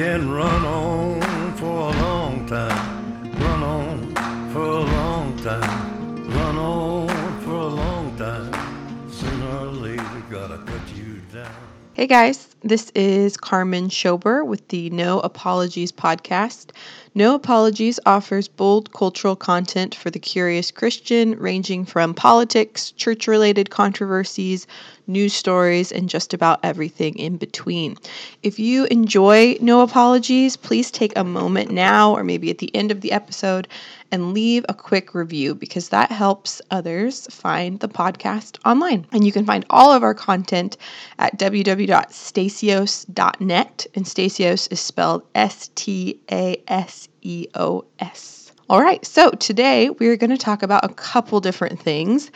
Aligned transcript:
can 0.00 0.30
run 0.30 0.64
on 0.64 1.54
for 1.56 1.66
a 1.66 1.92
long 2.00 2.46
time, 2.46 3.30
run 3.38 3.62
on 3.62 4.50
for 4.50 4.62
a 4.62 4.80
long 4.80 5.36
time, 5.40 6.26
run 6.30 6.56
on 6.56 7.40
for 7.42 7.50
a 7.50 7.66
long 7.66 8.16
time. 8.16 9.10
Sooner 9.10 9.58
or 9.58 9.66
later, 9.66 10.22
gotta 10.30 10.56
cut 10.56 10.80
you 10.96 11.20
down. 11.30 11.52
Hey 11.92 12.06
guys, 12.06 12.48
this 12.62 12.88
is 12.94 13.36
Carmen 13.36 13.90
Schober 13.90 14.42
with 14.42 14.66
the 14.68 14.88
No 14.88 15.20
Apologies 15.20 15.92
podcast. 15.92 16.70
No 17.12 17.34
Apologies 17.34 17.98
offers 18.06 18.46
bold 18.46 18.92
cultural 18.92 19.34
content 19.34 19.96
for 19.96 20.10
the 20.10 20.20
curious 20.20 20.70
Christian, 20.70 21.36
ranging 21.40 21.84
from 21.84 22.14
politics, 22.14 22.92
church 22.92 23.26
related 23.26 23.68
controversies, 23.68 24.68
news 25.08 25.32
stories, 25.32 25.90
and 25.90 26.08
just 26.08 26.32
about 26.32 26.60
everything 26.62 27.18
in 27.18 27.36
between. 27.36 27.96
If 28.44 28.60
you 28.60 28.84
enjoy 28.84 29.56
No 29.60 29.80
Apologies, 29.80 30.56
please 30.56 30.92
take 30.92 31.12
a 31.16 31.24
moment 31.24 31.72
now 31.72 32.12
or 32.12 32.22
maybe 32.22 32.48
at 32.48 32.58
the 32.58 32.72
end 32.76 32.92
of 32.92 33.00
the 33.00 33.10
episode 33.10 33.66
and 34.12 34.34
leave 34.34 34.64
a 34.68 34.74
quick 34.74 35.14
review 35.14 35.54
because 35.54 35.90
that 35.90 36.10
helps 36.10 36.60
others 36.70 37.26
find 37.30 37.78
the 37.80 37.88
podcast 37.88 38.58
online. 38.64 39.06
And 39.12 39.24
you 39.24 39.32
can 39.32 39.44
find 39.44 39.64
all 39.70 39.92
of 39.92 40.02
our 40.02 40.14
content 40.14 40.76
at 41.18 41.38
www.stasios.net. 41.38 43.86
And 43.94 44.04
Stasios 44.04 44.72
is 44.72 44.80
spelled 44.80 45.22
S 45.34 45.70
T 45.74 46.20
A 46.30 46.62
S 46.68 47.08
E 47.22 47.46
O 47.54 47.84
S. 47.98 48.52
All 48.68 48.80
right, 48.80 49.04
so 49.04 49.30
today 49.32 49.90
we're 49.90 50.16
going 50.16 50.30
to 50.30 50.38
talk 50.38 50.62
about 50.62 50.84
a 50.84 50.94
couple 50.94 51.40
different 51.40 51.80
things. 51.80 52.30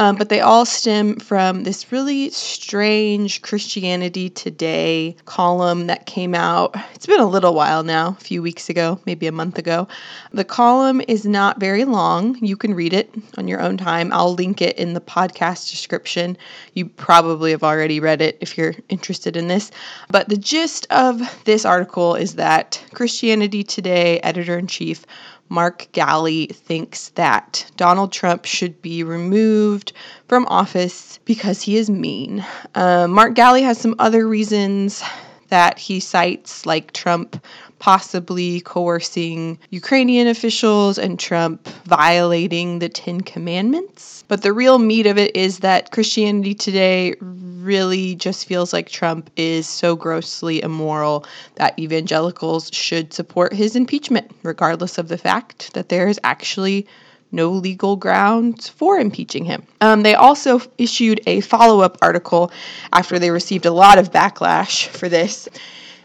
Um, 0.00 0.16
but 0.16 0.30
they 0.30 0.40
all 0.40 0.64
stem 0.64 1.16
from 1.16 1.64
this 1.64 1.92
really 1.92 2.30
strange 2.30 3.42
Christianity 3.42 4.30
Today 4.30 5.14
column 5.26 5.88
that 5.88 6.06
came 6.06 6.34
out. 6.34 6.74
It's 6.94 7.04
been 7.04 7.20
a 7.20 7.26
little 7.26 7.52
while 7.52 7.82
now, 7.82 8.16
a 8.18 8.24
few 8.24 8.40
weeks 8.40 8.70
ago, 8.70 8.98
maybe 9.04 9.26
a 9.26 9.32
month 9.32 9.58
ago. 9.58 9.88
The 10.32 10.42
column 10.42 11.02
is 11.06 11.26
not 11.26 11.60
very 11.60 11.84
long. 11.84 12.38
You 12.40 12.56
can 12.56 12.72
read 12.72 12.94
it 12.94 13.14
on 13.36 13.46
your 13.46 13.60
own 13.60 13.76
time. 13.76 14.10
I'll 14.10 14.32
link 14.32 14.62
it 14.62 14.78
in 14.78 14.94
the 14.94 15.02
podcast 15.02 15.70
description. 15.70 16.38
You 16.72 16.86
probably 16.86 17.50
have 17.50 17.62
already 17.62 18.00
read 18.00 18.22
it 18.22 18.38
if 18.40 18.56
you're 18.56 18.76
interested 18.88 19.36
in 19.36 19.48
this. 19.48 19.70
But 20.08 20.30
the 20.30 20.38
gist 20.38 20.86
of 20.88 21.20
this 21.44 21.66
article 21.66 22.14
is 22.14 22.36
that 22.36 22.82
Christianity 22.94 23.62
Today 23.62 24.18
editor 24.20 24.56
in 24.56 24.66
chief 24.66 25.04
Mark 25.50 25.88
Galli 25.92 26.46
thinks 26.46 27.08
that 27.10 27.70
Donald 27.76 28.12
Trump 28.12 28.44
should 28.44 28.80
be 28.80 29.02
removed 29.02 29.92
from 30.28 30.46
office 30.46 31.18
because 31.24 31.60
he 31.60 31.76
is 31.76 31.90
mean. 31.90 32.44
Uh, 32.76 33.08
Mark 33.08 33.34
Galli 33.34 33.62
has 33.62 33.76
some 33.76 33.96
other 33.98 34.26
reasons 34.28 35.02
that 35.48 35.78
he 35.78 35.98
cites, 35.98 36.64
like 36.64 36.92
Trump 36.92 37.44
possibly 37.80 38.60
coercing 38.60 39.58
Ukrainian 39.70 40.28
officials 40.28 40.98
and 40.98 41.18
Trump 41.18 41.66
violating 41.86 42.78
the 42.78 42.88
Ten 42.88 43.20
Commandments. 43.22 44.22
But 44.28 44.42
the 44.42 44.52
real 44.52 44.78
meat 44.78 45.06
of 45.06 45.18
it 45.18 45.34
is 45.34 45.58
that 45.58 45.90
Christianity 45.90 46.54
Today 46.54 47.16
really 47.20 48.14
just 48.14 48.46
feels 48.46 48.72
like 48.72 48.88
Trump 48.88 49.30
is 49.36 49.66
so 49.68 49.96
grossly 49.96 50.62
immoral 50.62 51.26
that 51.56 51.76
evangelicals 51.78 52.70
should 52.72 53.12
support 53.12 53.52
his 53.52 53.74
impeachment, 53.74 54.30
regardless 54.42 54.98
of 54.98 55.08
the 55.08 55.18
fact 55.18 55.72
that 55.74 55.88
there 55.88 56.06
is 56.06 56.20
actually 56.22 56.86
no 57.32 57.50
legal 57.50 57.96
grounds 57.96 58.68
for 58.68 58.98
impeaching 58.98 59.44
him. 59.44 59.66
Um, 59.80 60.02
they 60.02 60.14
also 60.14 60.60
issued 60.78 61.20
a 61.26 61.40
follow 61.40 61.80
up 61.80 61.96
article 62.02 62.52
after 62.92 63.18
they 63.18 63.30
received 63.30 63.66
a 63.66 63.72
lot 63.72 63.98
of 63.98 64.12
backlash 64.12 64.86
for 64.88 65.08
this. 65.08 65.48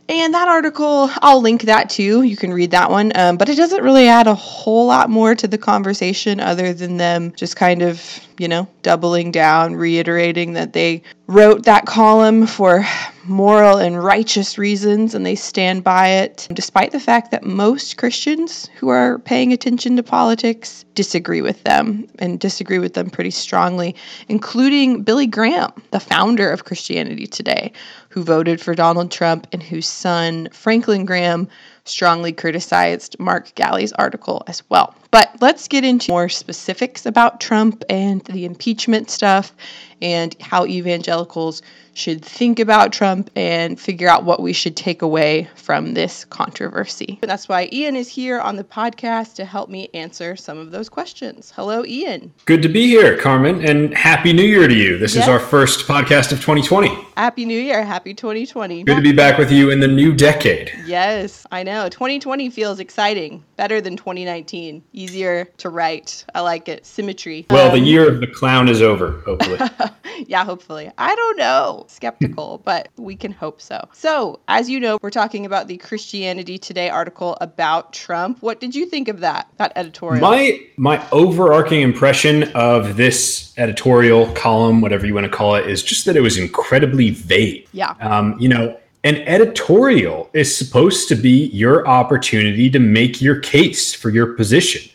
And 0.07 0.35
that 0.35 0.47
article, 0.47 1.09
I'll 1.21 1.41
link 1.41 1.63
that 1.63 1.89
too. 1.89 2.21
You 2.21 2.37
can 2.37 2.53
read 2.53 2.71
that 2.71 2.91
one. 2.91 3.11
Um, 3.15 3.37
but 3.37 3.49
it 3.49 3.55
doesn't 3.55 3.83
really 3.83 4.07
add 4.07 4.27
a 4.27 4.35
whole 4.35 4.85
lot 4.85 5.09
more 5.09 5.33
to 5.33 5.47
the 5.47 5.57
conversation 5.57 6.39
other 6.39 6.73
than 6.73 6.97
them 6.97 7.33
just 7.35 7.55
kind 7.55 7.81
of, 7.81 8.19
you 8.37 8.47
know, 8.47 8.67
doubling 8.81 9.31
down, 9.31 9.75
reiterating 9.75 10.53
that 10.53 10.73
they 10.73 11.01
wrote 11.27 11.63
that 11.63 11.85
column 11.85 12.45
for 12.45 12.85
moral 13.25 13.77
and 13.77 14.03
righteous 14.03 14.57
reasons 14.57 15.15
and 15.15 15.25
they 15.25 15.35
stand 15.35 15.83
by 15.83 16.09
it, 16.09 16.47
despite 16.53 16.91
the 16.91 16.99
fact 16.99 17.31
that 17.31 17.43
most 17.43 17.97
Christians 17.97 18.69
who 18.75 18.89
are 18.89 19.19
paying 19.19 19.51
attention 19.51 19.95
to 19.95 20.03
politics 20.03 20.85
disagree 20.93 21.41
with 21.41 21.63
them 21.63 22.07
and 22.19 22.39
disagree 22.39 22.79
with 22.79 22.93
them 22.93 23.09
pretty 23.09 23.31
strongly, 23.31 23.95
including 24.27 25.01
Billy 25.01 25.27
Graham, 25.27 25.71
the 25.91 25.99
founder 25.99 26.49
of 26.51 26.65
Christianity 26.65 27.27
Today, 27.27 27.71
who 28.09 28.23
voted 28.23 28.61
for 28.61 28.75
Donald 28.75 29.11
Trump 29.11 29.47
and 29.51 29.61
whose 29.63 29.87
son, 29.87 30.47
Franklin 30.51 31.05
Graham, 31.05 31.47
strongly 31.85 32.31
criticized 32.31 33.15
Mark 33.19 33.53
Galli's 33.55 33.93
article 33.93 34.43
as 34.47 34.63
well. 34.69 34.95
But 35.15 35.37
let's 35.39 35.69
get 35.69 35.85
into 35.85 36.11
more 36.11 36.27
specifics 36.27 37.05
about 37.05 37.39
Trump 37.39 37.85
and 37.87 38.21
the 38.25 38.43
impeachment 38.43 39.09
stuff 39.09 39.55
and 40.01 40.35
how 40.41 40.65
evangelicals 40.65 41.61
should 41.93 42.23
think 42.23 42.59
about 42.59 42.91
Trump 42.91 43.29
and 43.37 43.79
figure 43.79 44.09
out 44.09 44.25
what 44.25 44.41
we 44.41 44.51
should 44.51 44.75
take 44.75 45.01
away 45.01 45.47
from 45.55 45.93
this 45.93 46.25
controversy. 46.25 47.17
And 47.21 47.31
that's 47.31 47.47
why 47.47 47.69
Ian 47.71 47.95
is 47.95 48.09
here 48.09 48.39
on 48.39 48.57
the 48.57 48.65
podcast 48.65 49.35
to 49.35 49.45
help 49.45 49.69
me 49.69 49.89
answer 49.93 50.35
some 50.35 50.57
of 50.57 50.71
those 50.71 50.89
questions. 50.89 51.53
Hello, 51.55 51.85
Ian. 51.85 52.33
Good 52.43 52.61
to 52.63 52.67
be 52.67 52.85
here, 52.87 53.17
Carmen, 53.17 53.65
and 53.65 53.93
Happy 53.93 54.33
New 54.33 54.43
Year 54.43 54.67
to 54.67 54.73
you. 54.73 54.97
This 54.97 55.15
yes. 55.15 55.23
is 55.23 55.29
our 55.29 55.39
first 55.39 55.87
podcast 55.87 56.33
of 56.33 56.41
2020. 56.41 56.89
Happy 57.15 57.45
New 57.45 57.59
Year. 57.59 57.83
Happy 57.85 58.13
2020. 58.13 58.83
Good 58.83 58.95
to 58.95 59.01
be 59.01 59.13
back 59.13 59.37
with 59.37 59.49
you 59.49 59.71
in 59.71 59.79
the 59.79 59.87
new 59.87 60.13
decade. 60.13 60.73
Yes, 60.85 61.47
I 61.51 61.63
know. 61.63 61.87
2020 61.87 62.49
feels 62.49 62.81
exciting, 62.81 63.43
better 63.55 63.79
than 63.79 63.95
2019. 63.95 64.83
Easier 65.05 65.45
to 65.57 65.69
write. 65.69 66.25
I 66.33 66.41
like 66.41 66.67
it. 66.67 66.83
Symmetry. 66.83 67.45
Well, 67.51 67.67
um, 67.71 67.79
the 67.79 67.85
year 67.85 68.09
of 68.09 68.21
the 68.21 68.27
clown 68.27 68.67
is 68.67 68.81
over, 68.81 69.21
hopefully. 69.21 69.59
yeah, 70.27 70.43
hopefully. 70.43 70.89
I 70.97 71.15
don't 71.15 71.37
know 71.37 71.85
skeptical, 71.87 72.59
but 72.65 72.87
we 72.97 73.15
can 73.15 73.31
hope 73.31 73.61
so. 73.61 73.87
So, 73.93 74.39
as 74.47 74.67
you 74.67 74.79
know, 74.79 74.97
we're 75.03 75.11
talking 75.11 75.45
about 75.45 75.67
the 75.67 75.77
Christianity 75.77 76.57
Today 76.57 76.89
article 76.89 77.37
about 77.39 77.93
Trump. 77.93 78.41
What 78.41 78.59
did 78.59 78.73
you 78.73 78.87
think 78.87 79.07
of 79.07 79.19
that, 79.19 79.47
that 79.57 79.73
editorial? 79.75 80.21
My 80.21 80.59
my 80.75 81.07
overarching 81.11 81.81
impression 81.81 82.51
of 82.55 82.97
this 82.97 83.53
editorial 83.59 84.31
column, 84.33 84.81
whatever 84.81 85.05
you 85.05 85.13
want 85.13 85.25
to 85.25 85.31
call 85.31 85.53
it, 85.53 85.69
is 85.69 85.83
just 85.83 86.05
that 86.05 86.17
it 86.17 86.21
was 86.21 86.35
incredibly 86.39 87.11
vague. 87.11 87.67
Yeah. 87.73 87.93
Um, 87.99 88.35
you 88.39 88.49
know, 88.49 88.75
an 89.05 89.17
editorial 89.27 90.31
is 90.33 90.57
supposed 90.57 91.07
to 91.09 91.15
be 91.15 91.45
your 91.49 91.87
opportunity 91.87 92.71
to 92.71 92.79
make 92.79 93.21
your 93.21 93.39
case 93.39 93.93
for 93.93 94.09
your 94.09 94.33
position. 94.33 94.91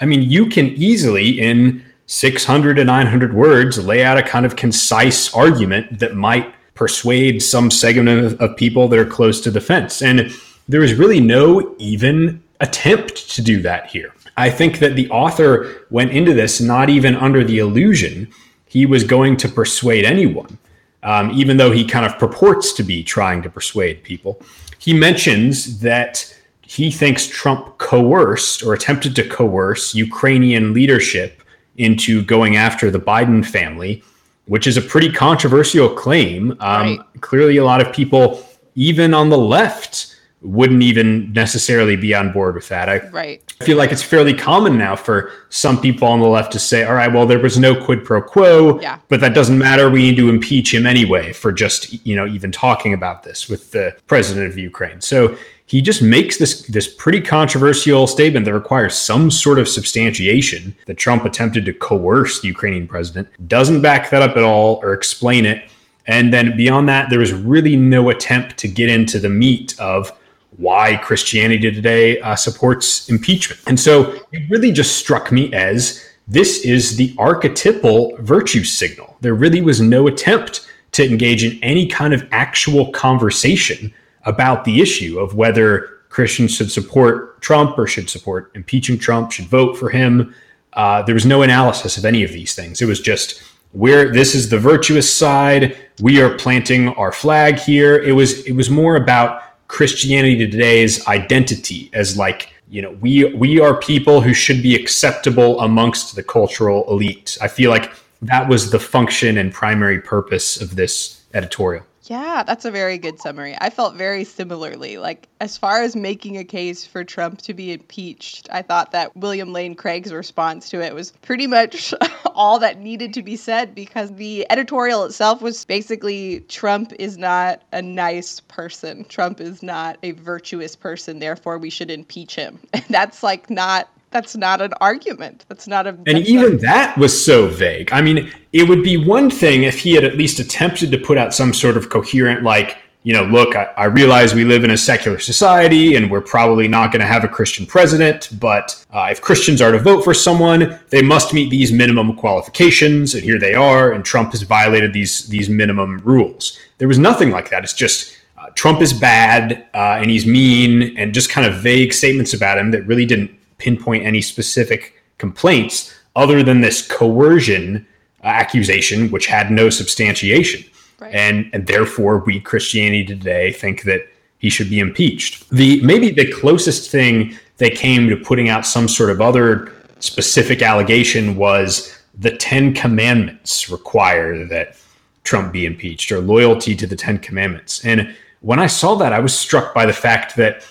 I 0.00 0.06
mean, 0.06 0.22
you 0.22 0.46
can 0.46 0.66
easily 0.68 1.40
in 1.40 1.84
600 2.06 2.74
to 2.74 2.84
900 2.84 3.34
words 3.34 3.84
lay 3.84 4.04
out 4.04 4.18
a 4.18 4.22
kind 4.22 4.44
of 4.44 4.56
concise 4.56 5.32
argument 5.34 5.98
that 6.00 6.14
might 6.14 6.52
persuade 6.74 7.42
some 7.42 7.70
segment 7.70 8.08
of, 8.08 8.40
of 8.40 8.56
people 8.56 8.88
that 8.88 8.98
are 8.98 9.06
close 9.06 9.40
to 9.40 9.50
the 9.50 9.60
fence. 9.60 10.02
And 10.02 10.30
there 10.68 10.82
is 10.82 10.94
really 10.94 11.20
no 11.20 11.74
even 11.78 12.42
attempt 12.60 13.30
to 13.30 13.42
do 13.42 13.62
that 13.62 13.86
here. 13.86 14.12
I 14.36 14.50
think 14.50 14.80
that 14.80 14.96
the 14.96 15.08
author 15.10 15.86
went 15.90 16.10
into 16.10 16.34
this 16.34 16.60
not 16.60 16.90
even 16.90 17.14
under 17.14 17.44
the 17.44 17.58
illusion 17.58 18.28
he 18.66 18.86
was 18.86 19.04
going 19.04 19.36
to 19.36 19.48
persuade 19.48 20.04
anyone, 20.04 20.58
um, 21.04 21.30
even 21.30 21.56
though 21.56 21.70
he 21.70 21.84
kind 21.84 22.04
of 22.04 22.18
purports 22.18 22.72
to 22.72 22.82
be 22.82 23.04
trying 23.04 23.40
to 23.42 23.50
persuade 23.50 24.02
people. 24.02 24.42
He 24.78 24.92
mentions 24.92 25.78
that 25.80 26.36
he 26.74 26.90
thinks 26.90 27.26
Trump 27.26 27.78
coerced 27.78 28.62
or 28.62 28.74
attempted 28.74 29.14
to 29.16 29.28
coerce 29.28 29.94
Ukrainian 29.94 30.74
leadership 30.74 31.42
into 31.76 32.22
going 32.22 32.56
after 32.56 32.90
the 32.90 32.98
Biden 32.98 33.46
family, 33.46 34.02
which 34.46 34.66
is 34.66 34.76
a 34.76 34.82
pretty 34.82 35.10
controversial 35.10 35.88
claim. 35.88 36.52
Um, 36.52 36.58
right. 36.58 37.00
Clearly, 37.20 37.56
a 37.58 37.64
lot 37.64 37.80
of 37.80 37.92
people, 37.92 38.44
even 38.74 39.14
on 39.14 39.28
the 39.28 39.38
left, 39.38 40.16
wouldn't 40.42 40.82
even 40.82 41.32
necessarily 41.32 41.96
be 41.96 42.14
on 42.14 42.30
board 42.30 42.54
with 42.54 42.68
that. 42.68 42.88
I 42.88 42.98
right. 43.08 43.42
feel 43.62 43.78
like 43.78 43.92
it's 43.92 44.02
fairly 44.02 44.34
common 44.34 44.76
now 44.76 44.94
for 44.94 45.32
some 45.48 45.80
people 45.80 46.06
on 46.06 46.20
the 46.20 46.26
left 46.26 46.52
to 46.52 46.58
say, 46.58 46.84
all 46.84 46.94
right, 46.94 47.10
well, 47.10 47.26
there 47.26 47.38
was 47.38 47.58
no 47.58 47.74
quid 47.82 48.04
pro 48.04 48.20
quo, 48.20 48.78
yeah. 48.80 48.98
but 49.08 49.20
that 49.20 49.32
doesn't 49.34 49.56
matter. 49.56 49.88
We 49.88 50.02
need 50.02 50.16
to 50.16 50.28
impeach 50.28 50.74
him 50.74 50.84
anyway 50.84 51.32
for 51.32 51.50
just, 51.50 52.04
you 52.06 52.14
know, 52.14 52.26
even 52.26 52.52
talking 52.52 52.92
about 52.92 53.22
this 53.22 53.48
with 53.48 53.70
the 53.70 53.96
president 54.06 54.50
of 54.52 54.58
Ukraine. 54.58 55.00
So 55.00 55.34
he 55.66 55.80
just 55.80 56.02
makes 56.02 56.36
this 56.38 56.62
this 56.66 56.92
pretty 56.92 57.20
controversial 57.20 58.06
statement 58.06 58.44
that 58.44 58.54
requires 58.54 58.94
some 58.94 59.30
sort 59.30 59.58
of 59.58 59.66
substantiation 59.66 60.76
that 60.86 60.98
Trump 60.98 61.24
attempted 61.24 61.64
to 61.64 61.72
coerce 61.72 62.40
the 62.40 62.48
Ukrainian 62.48 62.86
president. 62.86 63.28
Doesn't 63.48 63.80
back 63.80 64.10
that 64.10 64.22
up 64.22 64.36
at 64.36 64.42
all 64.42 64.80
or 64.82 64.92
explain 64.92 65.46
it. 65.46 65.68
And 66.06 66.34
then 66.34 66.54
beyond 66.56 66.88
that, 66.90 67.08
there 67.08 67.18
was 67.18 67.32
really 67.32 67.76
no 67.76 68.10
attempt 68.10 68.58
to 68.58 68.68
get 68.68 68.90
into 68.90 69.18
the 69.18 69.30
meat 69.30 69.74
of 69.80 70.12
why 70.58 70.96
Christianity 70.98 71.72
today 71.72 72.20
uh, 72.20 72.36
supports 72.36 73.08
impeachment. 73.08 73.60
And 73.66 73.80
so 73.80 74.12
it 74.32 74.48
really 74.50 74.70
just 74.70 74.98
struck 74.98 75.32
me 75.32 75.52
as 75.54 76.04
this 76.28 76.64
is 76.64 76.96
the 76.96 77.14
archetypal 77.18 78.16
virtue 78.20 78.64
signal. 78.64 79.16
There 79.20 79.34
really 79.34 79.62
was 79.62 79.80
no 79.80 80.06
attempt 80.06 80.68
to 80.92 81.04
engage 81.04 81.42
in 81.42 81.58
any 81.62 81.86
kind 81.86 82.14
of 82.14 82.26
actual 82.30 82.92
conversation 82.92 83.92
about 84.24 84.64
the 84.64 84.80
issue 84.80 85.18
of 85.18 85.34
whether 85.34 85.90
Christians 86.08 86.54
should 86.54 86.70
support 86.70 87.40
Trump 87.40 87.78
or 87.78 87.86
should 87.86 88.08
support 88.08 88.52
impeaching 88.54 88.98
Trump, 88.98 89.32
should 89.32 89.46
vote 89.46 89.76
for 89.76 89.90
him. 89.90 90.34
Uh, 90.72 91.02
there 91.02 91.14
was 91.14 91.26
no 91.26 91.42
analysis 91.42 91.96
of 91.96 92.04
any 92.04 92.22
of 92.22 92.32
these 92.32 92.54
things. 92.54 92.80
It 92.80 92.86
was 92.86 93.00
just 93.00 93.42
where 93.72 94.12
this 94.12 94.34
is 94.34 94.48
the 94.48 94.58
virtuous 94.58 95.12
side. 95.12 95.76
We 96.00 96.20
are 96.22 96.30
planting 96.36 96.88
our 96.90 97.12
flag 97.12 97.58
here. 97.58 97.96
It 97.96 98.12
was 98.12 98.46
it 98.46 98.52
was 98.52 98.70
more 98.70 98.96
about 98.96 99.42
Christianity 99.68 100.38
today's 100.38 101.06
identity 101.08 101.90
as 101.92 102.16
like 102.16 102.54
you 102.68 102.80
know 102.80 102.92
we 103.00 103.24
we 103.34 103.60
are 103.60 103.76
people 103.78 104.20
who 104.20 104.32
should 104.32 104.62
be 104.62 104.74
acceptable 104.76 105.60
amongst 105.60 106.14
the 106.14 106.22
cultural 106.22 106.88
elite. 106.88 107.36
I 107.42 107.48
feel 107.48 107.70
like 107.70 107.92
that 108.22 108.48
was 108.48 108.70
the 108.70 108.78
function 108.78 109.36
and 109.36 109.52
primary 109.52 110.00
purpose 110.00 110.60
of 110.60 110.76
this 110.76 111.22
editorial. 111.34 111.84
Yeah, 112.06 112.42
that's 112.42 112.66
a 112.66 112.70
very 112.70 112.98
good 112.98 113.18
summary. 113.18 113.56
I 113.58 113.70
felt 113.70 113.94
very 113.94 114.24
similarly. 114.24 114.98
Like, 114.98 115.26
as 115.40 115.56
far 115.56 115.82
as 115.82 115.96
making 115.96 116.36
a 116.36 116.44
case 116.44 116.84
for 116.84 117.02
Trump 117.02 117.40
to 117.42 117.54
be 117.54 117.72
impeached, 117.72 118.46
I 118.52 118.60
thought 118.60 118.92
that 118.92 119.16
William 119.16 119.54
Lane 119.54 119.74
Craig's 119.74 120.12
response 120.12 120.68
to 120.70 120.82
it 120.82 120.94
was 120.94 121.12
pretty 121.22 121.46
much 121.46 121.94
all 122.34 122.58
that 122.58 122.78
needed 122.78 123.14
to 123.14 123.22
be 123.22 123.36
said 123.36 123.74
because 123.74 124.14
the 124.16 124.46
editorial 124.50 125.04
itself 125.04 125.40
was 125.40 125.64
basically 125.64 126.40
Trump 126.40 126.92
is 126.98 127.16
not 127.16 127.62
a 127.72 127.80
nice 127.80 128.40
person. 128.40 129.04
Trump 129.06 129.40
is 129.40 129.62
not 129.62 129.96
a 130.02 130.10
virtuous 130.12 130.76
person. 130.76 131.20
Therefore, 131.20 131.56
we 131.56 131.70
should 131.70 131.90
impeach 131.90 132.34
him. 132.34 132.58
And 132.74 132.84
that's 132.90 133.22
like 133.22 133.48
not 133.48 133.88
that's 134.14 134.36
not 134.36 134.62
an 134.62 134.72
argument. 134.80 135.44
That's 135.48 135.66
not 135.66 135.88
a. 135.88 135.98
And 136.06 136.18
even 136.18 136.52
not, 136.52 136.60
that 136.60 136.96
was 136.96 137.12
so 137.24 137.48
vague. 137.48 137.92
I 137.92 138.00
mean, 138.00 138.32
it 138.52 138.68
would 138.68 138.84
be 138.84 138.96
one 138.96 139.28
thing 139.28 139.64
if 139.64 139.80
he 139.80 139.92
had 139.92 140.04
at 140.04 140.16
least 140.16 140.38
attempted 140.38 140.92
to 140.92 140.98
put 140.98 141.18
out 141.18 141.34
some 141.34 141.52
sort 141.52 141.76
of 141.76 141.90
coherent, 141.90 142.44
like, 142.44 142.78
you 143.02 143.12
know, 143.12 143.24
look, 143.24 143.56
I, 143.56 143.64
I 143.76 143.84
realize 143.86 144.32
we 144.32 144.44
live 144.44 144.62
in 144.62 144.70
a 144.70 144.76
secular 144.76 145.18
society 145.18 145.96
and 145.96 146.12
we're 146.12 146.20
probably 146.20 146.68
not 146.68 146.92
going 146.92 147.00
to 147.00 147.06
have 147.06 147.24
a 147.24 147.28
Christian 147.28 147.66
president, 147.66 148.28
but 148.38 148.86
uh, 148.92 149.08
if 149.10 149.20
Christians 149.20 149.60
are 149.60 149.72
to 149.72 149.80
vote 149.80 150.04
for 150.04 150.14
someone, 150.14 150.78
they 150.90 151.02
must 151.02 151.34
meet 151.34 151.50
these 151.50 151.72
minimum 151.72 152.14
qualifications, 152.14 153.14
and 153.14 153.24
here 153.24 153.40
they 153.40 153.54
are, 153.54 153.90
and 153.90 154.04
Trump 154.04 154.30
has 154.30 154.42
violated 154.42 154.92
these 154.92 155.26
these 155.26 155.48
minimum 155.48 155.98
rules. 156.04 156.56
There 156.78 156.88
was 156.88 157.00
nothing 157.00 157.30
like 157.30 157.50
that. 157.50 157.64
It's 157.64 157.74
just. 157.74 158.16
Uh, 158.36 158.50
Trump 158.56 158.82
is 158.82 158.92
bad 158.92 159.66
uh, 159.72 159.98
and 159.98 160.10
he's 160.10 160.26
mean, 160.26 160.98
and 160.98 161.14
just 161.14 161.30
kind 161.30 161.46
of 161.46 161.62
vague 161.62 161.94
statements 161.94 162.34
about 162.34 162.58
him 162.58 162.72
that 162.72 162.86
really 162.86 163.06
didn't 163.06 163.30
pinpoint 163.58 164.04
any 164.04 164.20
specific 164.20 164.94
complaints 165.18 165.94
other 166.16 166.42
than 166.42 166.60
this 166.60 166.86
coercion 166.86 167.86
uh, 168.22 168.26
accusation, 168.26 169.10
which 169.10 169.26
had 169.26 169.50
no 169.50 169.70
substantiation. 169.70 170.64
Right. 171.00 171.14
And, 171.14 171.50
and 171.52 171.66
therefore, 171.66 172.18
we 172.18 172.40
Christianity 172.40 173.04
today 173.04 173.52
think 173.52 173.82
that 173.82 174.08
he 174.38 174.50
should 174.50 174.70
be 174.70 174.78
impeached. 174.78 175.48
The 175.50 175.82
maybe 175.82 176.10
the 176.10 176.30
closest 176.32 176.90
thing 176.90 177.36
they 177.56 177.70
came 177.70 178.08
to 178.08 178.16
putting 178.16 178.48
out 178.48 178.66
some 178.66 178.88
sort 178.88 179.10
of 179.10 179.20
other 179.20 179.72
specific 180.00 180.62
allegation 180.62 181.36
was 181.36 181.98
the 182.18 182.36
Ten 182.36 182.74
Commandments 182.74 183.70
require 183.70 184.44
that 184.46 184.76
Trump 185.24 185.52
be 185.52 185.66
impeached 185.66 186.12
or 186.12 186.20
loyalty 186.20 186.76
to 186.76 186.86
the 186.86 186.96
Ten 186.96 187.18
Commandments. 187.18 187.84
And 187.84 188.14
when 188.40 188.58
I 188.58 188.66
saw 188.66 188.94
that, 188.96 189.12
I 189.12 189.20
was 189.20 189.36
struck 189.36 189.72
by 189.74 189.86
the 189.86 189.92
fact 189.92 190.36
that 190.36 190.62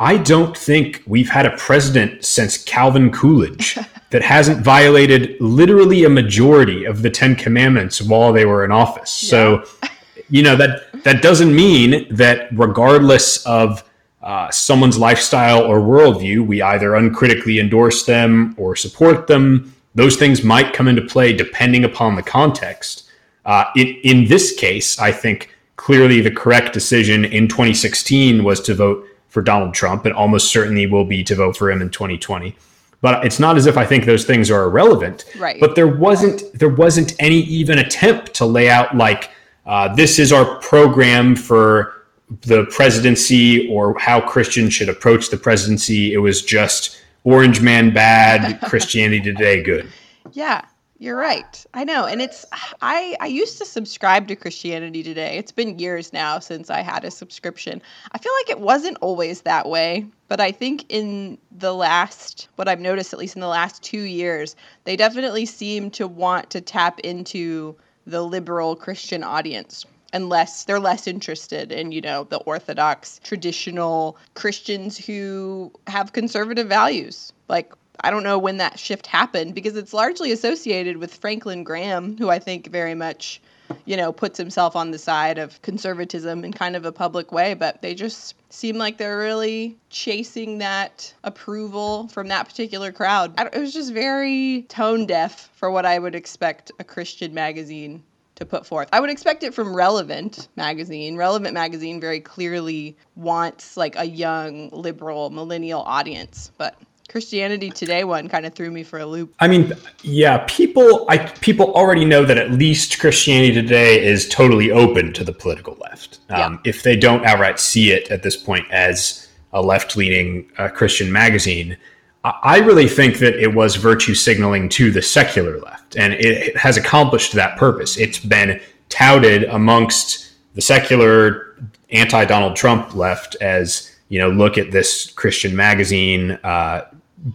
I 0.00 0.16
don't 0.16 0.56
think 0.56 1.02
we've 1.06 1.28
had 1.28 1.44
a 1.44 1.54
president 1.58 2.24
since 2.24 2.56
Calvin 2.56 3.12
Coolidge 3.12 3.78
that 4.10 4.22
hasn't 4.22 4.64
violated 4.64 5.38
literally 5.40 6.04
a 6.04 6.08
majority 6.08 6.86
of 6.86 7.02
the 7.02 7.10
Ten 7.10 7.36
Commandments 7.36 8.00
while 8.00 8.32
they 8.32 8.46
were 8.46 8.64
in 8.64 8.72
office. 8.72 9.22
Yeah. 9.22 9.28
So, 9.28 9.64
you 10.30 10.42
know 10.42 10.56
that 10.56 11.02
that 11.04 11.22
doesn't 11.22 11.54
mean 11.54 12.06
that 12.14 12.48
regardless 12.52 13.44
of 13.44 13.84
uh, 14.22 14.50
someone's 14.50 14.98
lifestyle 14.98 15.64
or 15.64 15.80
worldview, 15.80 16.46
we 16.46 16.62
either 16.62 16.94
uncritically 16.94 17.58
endorse 17.58 18.04
them 18.04 18.54
or 18.56 18.76
support 18.76 19.26
them. 19.26 19.74
Those 19.94 20.16
things 20.16 20.42
might 20.42 20.72
come 20.72 20.88
into 20.88 21.02
play 21.02 21.34
depending 21.34 21.84
upon 21.84 22.14
the 22.14 22.22
context. 22.22 23.10
Uh, 23.44 23.64
in, 23.76 23.88
in 24.02 24.24
this 24.26 24.54
case, 24.54 24.98
I 24.98 25.12
think 25.12 25.54
clearly 25.76 26.20
the 26.20 26.30
correct 26.30 26.72
decision 26.72 27.24
in 27.24 27.48
2016 27.48 28.44
was 28.44 28.60
to 28.60 28.74
vote 28.74 29.06
for 29.30 29.42
Donald 29.42 29.72
Trump 29.72 30.04
and 30.04 30.14
almost 30.14 30.52
certainly 30.52 30.86
will 30.86 31.04
be 31.04 31.24
to 31.24 31.34
vote 31.34 31.56
for 31.56 31.70
him 31.70 31.80
in 31.80 31.88
2020. 31.88 32.54
But 33.00 33.24
it's 33.24 33.40
not 33.40 33.56
as 33.56 33.66
if 33.66 33.78
I 33.78 33.86
think 33.86 34.04
those 34.04 34.24
things 34.24 34.50
are 34.50 34.64
irrelevant. 34.64 35.24
Right. 35.38 35.58
But 35.58 35.74
there 35.74 35.88
wasn't 35.88 36.42
there 36.52 36.68
wasn't 36.68 37.14
any 37.18 37.38
even 37.38 37.78
attempt 37.78 38.34
to 38.34 38.44
lay 38.44 38.68
out 38.68 38.94
like 38.94 39.30
uh, 39.64 39.94
this 39.94 40.18
is 40.18 40.32
our 40.32 40.56
program 40.60 41.34
for 41.34 41.94
the 42.42 42.66
presidency 42.66 43.68
or 43.68 43.98
how 43.98 44.20
Christians 44.20 44.74
should 44.74 44.88
approach 44.88 45.30
the 45.30 45.36
presidency. 45.36 46.12
It 46.12 46.18
was 46.18 46.42
just 46.42 47.00
Orange 47.24 47.60
Man 47.60 47.92
bad, 47.92 48.60
Christianity 48.68 49.22
Today 49.22 49.62
good. 49.62 49.88
Yeah, 50.32 50.64
you're 51.00 51.16
right. 51.16 51.64
I 51.72 51.84
know. 51.84 52.04
And 52.04 52.20
it's 52.20 52.44
I 52.82 53.16
I 53.20 53.26
used 53.26 53.56
to 53.56 53.64
subscribe 53.64 54.28
to 54.28 54.36
Christianity 54.36 55.02
Today. 55.02 55.38
It's 55.38 55.50
been 55.50 55.78
years 55.78 56.12
now 56.12 56.38
since 56.38 56.68
I 56.68 56.82
had 56.82 57.06
a 57.06 57.10
subscription. 57.10 57.80
I 58.12 58.18
feel 58.18 58.32
like 58.40 58.50
it 58.50 58.60
wasn't 58.60 58.98
always 59.00 59.40
that 59.40 59.66
way, 59.66 60.04
but 60.28 60.40
I 60.40 60.52
think 60.52 60.84
in 60.90 61.38
the 61.50 61.72
last 61.72 62.48
what 62.56 62.68
I've 62.68 62.80
noticed 62.80 63.14
at 63.14 63.18
least 63.18 63.34
in 63.34 63.40
the 63.40 63.48
last 63.48 63.82
2 63.82 64.02
years, 64.02 64.56
they 64.84 64.94
definitely 64.94 65.46
seem 65.46 65.90
to 65.92 66.06
want 66.06 66.50
to 66.50 66.60
tap 66.60 67.00
into 67.00 67.74
the 68.06 68.22
liberal 68.22 68.76
Christian 68.76 69.24
audience 69.24 69.86
unless 70.12 70.64
they're 70.64 70.80
less 70.80 71.06
interested 71.06 71.72
in 71.72 71.92
you 71.92 72.02
know 72.02 72.24
the 72.24 72.38
orthodox 72.38 73.20
traditional 73.22 74.18
christians 74.34 74.98
who 74.98 75.70
have 75.86 76.12
conservative 76.12 76.66
values 76.66 77.32
like 77.48 77.72
I 78.02 78.10
don't 78.10 78.22
know 78.22 78.38
when 78.38 78.58
that 78.58 78.78
shift 78.78 79.06
happened 79.06 79.54
because 79.54 79.76
it's 79.76 79.92
largely 79.92 80.32
associated 80.32 80.96
with 80.96 81.14
Franklin 81.14 81.64
Graham, 81.64 82.16
who 82.16 82.30
I 82.30 82.38
think 82.38 82.70
very 82.70 82.94
much, 82.94 83.40
you 83.84 83.96
know, 83.96 84.12
puts 84.12 84.38
himself 84.38 84.76
on 84.76 84.90
the 84.90 84.98
side 84.98 85.38
of 85.38 85.60
conservatism 85.62 86.44
in 86.44 86.52
kind 86.52 86.76
of 86.76 86.84
a 86.84 86.92
public 86.92 87.32
way. 87.32 87.54
But 87.54 87.82
they 87.82 87.94
just 87.94 88.34
seem 88.50 88.76
like 88.76 88.98
they're 88.98 89.18
really 89.18 89.76
chasing 89.90 90.58
that 90.58 91.12
approval 91.24 92.08
from 92.08 92.28
that 92.28 92.48
particular 92.48 92.92
crowd. 92.92 93.34
It 93.38 93.58
was 93.58 93.72
just 93.72 93.92
very 93.92 94.62
tone 94.68 95.06
deaf 95.06 95.50
for 95.54 95.70
what 95.70 95.86
I 95.86 95.98
would 95.98 96.14
expect 96.14 96.72
a 96.78 96.84
Christian 96.84 97.34
magazine 97.34 98.02
to 98.36 98.46
put 98.46 98.66
forth. 98.66 98.88
I 98.92 99.00
would 99.00 99.10
expect 99.10 99.42
it 99.42 99.52
from 99.52 99.74
Relevant 99.74 100.48
magazine. 100.56 101.16
Relevant 101.16 101.52
magazine 101.52 102.00
very 102.00 102.20
clearly 102.20 102.96
wants 103.14 103.76
like 103.76 103.94
a 103.96 104.04
young 104.04 104.70
liberal 104.70 105.28
millennial 105.28 105.82
audience, 105.82 106.50
but 106.56 106.74
Christianity 107.10 107.70
Today 107.70 108.04
one 108.04 108.28
kind 108.28 108.46
of 108.46 108.54
threw 108.54 108.70
me 108.70 108.84
for 108.84 109.00
a 109.00 109.06
loop. 109.06 109.34
I 109.40 109.48
mean, 109.48 109.72
yeah, 110.02 110.44
people 110.48 111.06
I 111.08 111.18
people 111.18 111.74
already 111.74 112.04
know 112.04 112.24
that 112.24 112.38
at 112.38 112.52
least 112.52 113.00
Christianity 113.00 113.52
Today 113.52 114.00
is 114.04 114.28
totally 114.28 114.70
open 114.70 115.12
to 115.14 115.24
the 115.24 115.32
political 115.32 115.76
left. 115.80 116.20
Um, 116.28 116.38
yeah. 116.38 116.56
If 116.64 116.84
they 116.84 116.94
don't 116.94 117.26
outright 117.26 117.58
see 117.58 117.90
it 117.90 118.10
at 118.12 118.22
this 118.22 118.36
point 118.36 118.64
as 118.70 119.28
a 119.52 119.60
left-leaning 119.60 120.48
uh, 120.58 120.68
Christian 120.68 121.10
magazine, 121.10 121.76
I 122.22 122.58
really 122.58 122.86
think 122.86 123.18
that 123.18 123.34
it 123.34 123.52
was 123.52 123.74
virtue 123.74 124.14
signaling 124.14 124.68
to 124.70 124.92
the 124.92 125.02
secular 125.02 125.58
left, 125.58 125.96
and 125.96 126.12
it 126.12 126.56
has 126.56 126.76
accomplished 126.76 127.32
that 127.32 127.58
purpose. 127.58 127.96
It's 127.96 128.20
been 128.20 128.60
touted 128.88 129.44
amongst 129.44 130.32
the 130.54 130.60
secular 130.60 131.56
anti-Donald 131.90 132.54
Trump 132.54 132.94
left 132.94 133.34
as 133.40 133.90
you 134.10 134.18
know, 134.18 134.28
look 134.28 134.58
at 134.58 134.70
this 134.72 135.10
Christian 135.12 135.56
magazine. 135.56 136.32
Uh, 136.44 136.82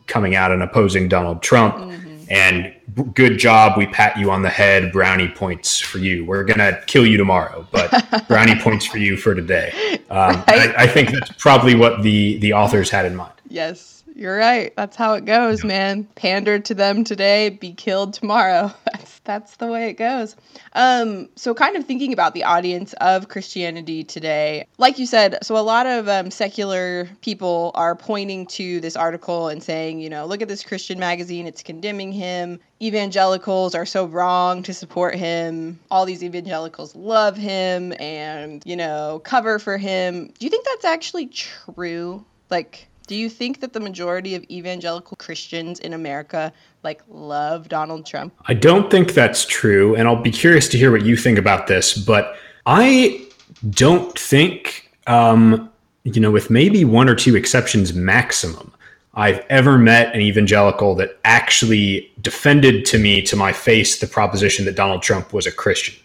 coming 0.08 0.36
out 0.36 0.52
and 0.52 0.64
opposing 0.64 1.08
Donald 1.08 1.42
Trump. 1.42 1.76
Mm-hmm. 1.76 2.06
And 2.30 2.74
good 3.14 3.38
job, 3.38 3.78
we 3.78 3.86
pat 3.88 4.18
you 4.18 4.32
on 4.32 4.42
the 4.42 4.50
head. 4.50 4.92
Brownie 4.92 5.28
points 5.28 5.80
for 5.80 6.00
you. 6.00 6.26
We're 6.26 6.44
gonna 6.44 6.82
kill 6.88 7.06
you 7.06 7.18
tomorrow, 7.18 7.68
but 7.72 8.28
brownie 8.28 8.60
points 8.60 8.86
for 8.86 8.98
you 8.98 9.18
for 9.18 9.36
today. 9.36 10.00
Um, 10.10 10.44
right? 10.48 10.76
I, 10.76 10.84
I, 10.84 10.88
think 10.88 11.12
that's 11.12 11.32
probably 11.34 11.76
what 11.76 12.02
the 12.02 12.38
the 12.40 12.54
authors 12.54 12.90
had 12.90 13.06
in 13.06 13.16
mind. 13.16 13.34
Yes, 13.48 14.04
you're 14.16 14.38
right. 14.38 14.74
That's 14.76 14.96
how 14.96 15.14
it 15.14 15.26
goes, 15.26 15.64
yeah. 15.64 15.68
man. 15.68 16.04
Pander 16.16 16.60
to 16.60 16.74
them 16.74 17.04
today, 17.04 17.50
be 17.50 17.74
killed 17.74 18.14
tomorrow. 18.14 18.74
That's 18.86 19.15
that's 19.26 19.58
the 19.58 19.68
way 19.68 19.90
it 19.90 19.94
goes. 19.94 20.36
Um, 20.74 21.30
so 21.36 21.54
kind 21.54 21.76
of 21.76 21.86
thinking 21.86 22.14
about 22.14 22.34
the 22.34 22.44
audience 22.44 22.94
of 23.02 23.28
Christianity 23.28 24.04
today, 24.04 24.68
like 24.78 24.98
you 25.00 25.06
said, 25.06 25.44
so 25.44 25.58
a 25.58 25.60
lot 25.60 25.86
of 25.86 26.08
um, 26.08 26.32
secular 26.32 27.10
people 27.22 27.72
are 27.76 27.96
pointing 27.96 28.46
to 28.48 28.80
this 28.80 28.96
article 28.96 29.50
and 29.50 29.62
saying, 29.62 30.00
you 30.00 30.10
know, 30.10 30.26
look 30.26 30.42
at 30.42 30.48
this 30.48 30.64
Christian 30.64 31.00
magazine, 31.00 31.48
it's 31.48 31.64
condemning 31.64 32.12
him. 32.12 32.60
Evangelicals 32.82 33.74
are 33.76 33.86
so 33.86 34.06
wrong 34.06 34.64
to 34.64 34.74
support 34.74 35.16
him. 35.16 35.80
All 35.90 36.06
these 36.06 36.24
evangelicals 36.24 36.96
love 36.96 37.36
him 37.36 37.94
and, 38.00 38.62
you 38.66 38.76
know, 38.76 39.22
cover 39.24 39.60
for 39.60 39.78
him. 39.78 40.28
Do 40.28 40.46
you 40.46 40.50
think 40.50 40.66
that's 40.66 40.86
actually 40.86 41.28
true? 41.28 42.24
Like, 42.50 42.88
do 43.06 43.16
you 43.16 43.30
think 43.30 43.60
that 43.62 43.74
the 43.74 43.80
majority 43.80 44.36
of 44.36 44.44
evangelical 44.46 45.16
Christians 45.18 45.80
in 45.80 45.94
America 45.94 46.52
like 46.84 47.02
love 47.08 47.70
Donald 47.70 48.06
Trump? 48.06 48.34
I 48.46 48.54
don't 48.54 48.90
think 48.90 49.14
that's 49.14 49.46
true, 49.46 49.96
and 49.96 50.08
I'll 50.08 50.22
be 50.22 50.32
curious 50.32 50.68
to 50.70 50.78
hear 50.78 50.92
what 50.92 51.04
you 51.04 51.16
think 51.16 51.38
about 51.38 51.68
this, 51.68 51.98
but 51.98 52.36
I 52.66 53.26
don't 53.70 54.18
think 54.18 54.92
um, 55.08 55.70
you 56.06 56.22
know, 56.22 56.32
with 56.32 56.50
maybe 56.50 56.86
one 56.86 57.10
or 57.10 57.16
two 57.16 57.36
exceptions 57.36 57.94
maximum, 57.94 58.72
I've 59.16 59.44
ever 59.50 59.78
met 59.78 60.14
an 60.14 60.22
evangelical 60.22 60.94
that 60.96 61.20
actually 61.26 62.12
defended 62.22 62.86
to 62.86 63.00
me 63.00 63.22
to 63.24 63.36
my 63.36 63.52
face 63.52 64.00
the 64.00 64.08
proposition 64.08 64.66
that 64.66 64.76
Donald 64.76 65.02
Trump 65.02 65.34
was 65.34 65.48
a 65.48 65.52
Christian. 65.52 65.96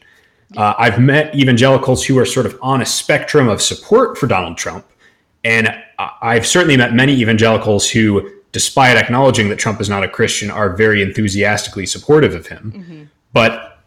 Uh, 0.57 0.75
I've 0.79 0.99
met 0.99 1.35
evangelicals 1.35 2.05
who 2.05 2.19
are 2.19 2.27
sort 2.27 2.47
of 2.47 2.59
on 2.63 2.81
a 2.81 2.87
spectrum 2.87 3.49
of 3.49 3.61
support 3.61 4.17
for 4.17 4.27
Donald 4.27 4.57
Trump. 4.57 4.87
And 5.45 5.75
I've 5.99 6.47
certainly 6.47 6.77
met 6.77 6.95
many 6.95 7.15
evangelicals 7.15 7.89
who, 7.89 8.31
despite 8.53 8.97
acknowledging 8.97 9.49
that 9.49 9.59
Trump 9.59 9.81
is 9.81 9.89
not 9.89 10.03
a 10.03 10.09
Christian, 10.09 10.51
are 10.51 10.71
very 10.77 11.03
enthusiastically 11.03 11.87
supportive 11.87 12.35
of 12.35 12.47
him. 12.47 12.73
Mm-hmm. 12.77 13.03
But 13.33 13.79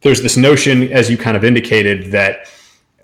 there's 0.00 0.22
this 0.22 0.36
notion, 0.36 0.92
as 0.92 1.10
you 1.10 1.18
kind 1.18 1.36
of 1.36 1.44
indicated, 1.44 2.12
that 2.12 2.50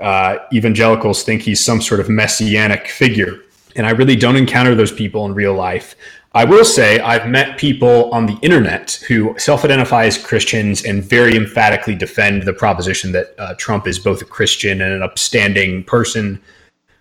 uh, 0.00 0.38
evangelicals 0.52 1.23
think 1.23 1.42
he's 1.42 1.62
some 1.62 1.80
sort 1.80 2.00
of 2.00 2.09
messianic 2.09 2.88
figure. 2.88 3.40
And 3.76 3.87
I 3.87 3.90
really 3.90 4.16
don't 4.16 4.37
encounter 4.37 4.75
those 4.75 4.92
people 4.92 5.26
in 5.26 5.35
real 5.35 5.54
life. 5.54 5.95
I 6.33 6.45
will 6.45 6.64
say 6.64 7.00
I've 7.00 7.28
met 7.28 7.59
people 7.59 8.09
on 8.12 8.26
the 8.26 8.38
internet 8.40 9.02
who 9.09 9.35
self 9.37 9.64
identify 9.64 10.04
as 10.04 10.16
Christians 10.16 10.85
and 10.85 11.02
very 11.02 11.37
emphatically 11.37 11.97
defend 11.97 12.45
the 12.45 12.52
proposition 12.52 13.11
that 13.12 13.35
uh, 13.38 13.54
Trump 13.54 13.88
is 13.88 13.99
both 13.99 14.23
a 14.23 14.25
Christian 14.25 14.80
and 14.80 14.92
an 14.92 15.02
upstanding 15.02 15.83
person. 15.85 16.40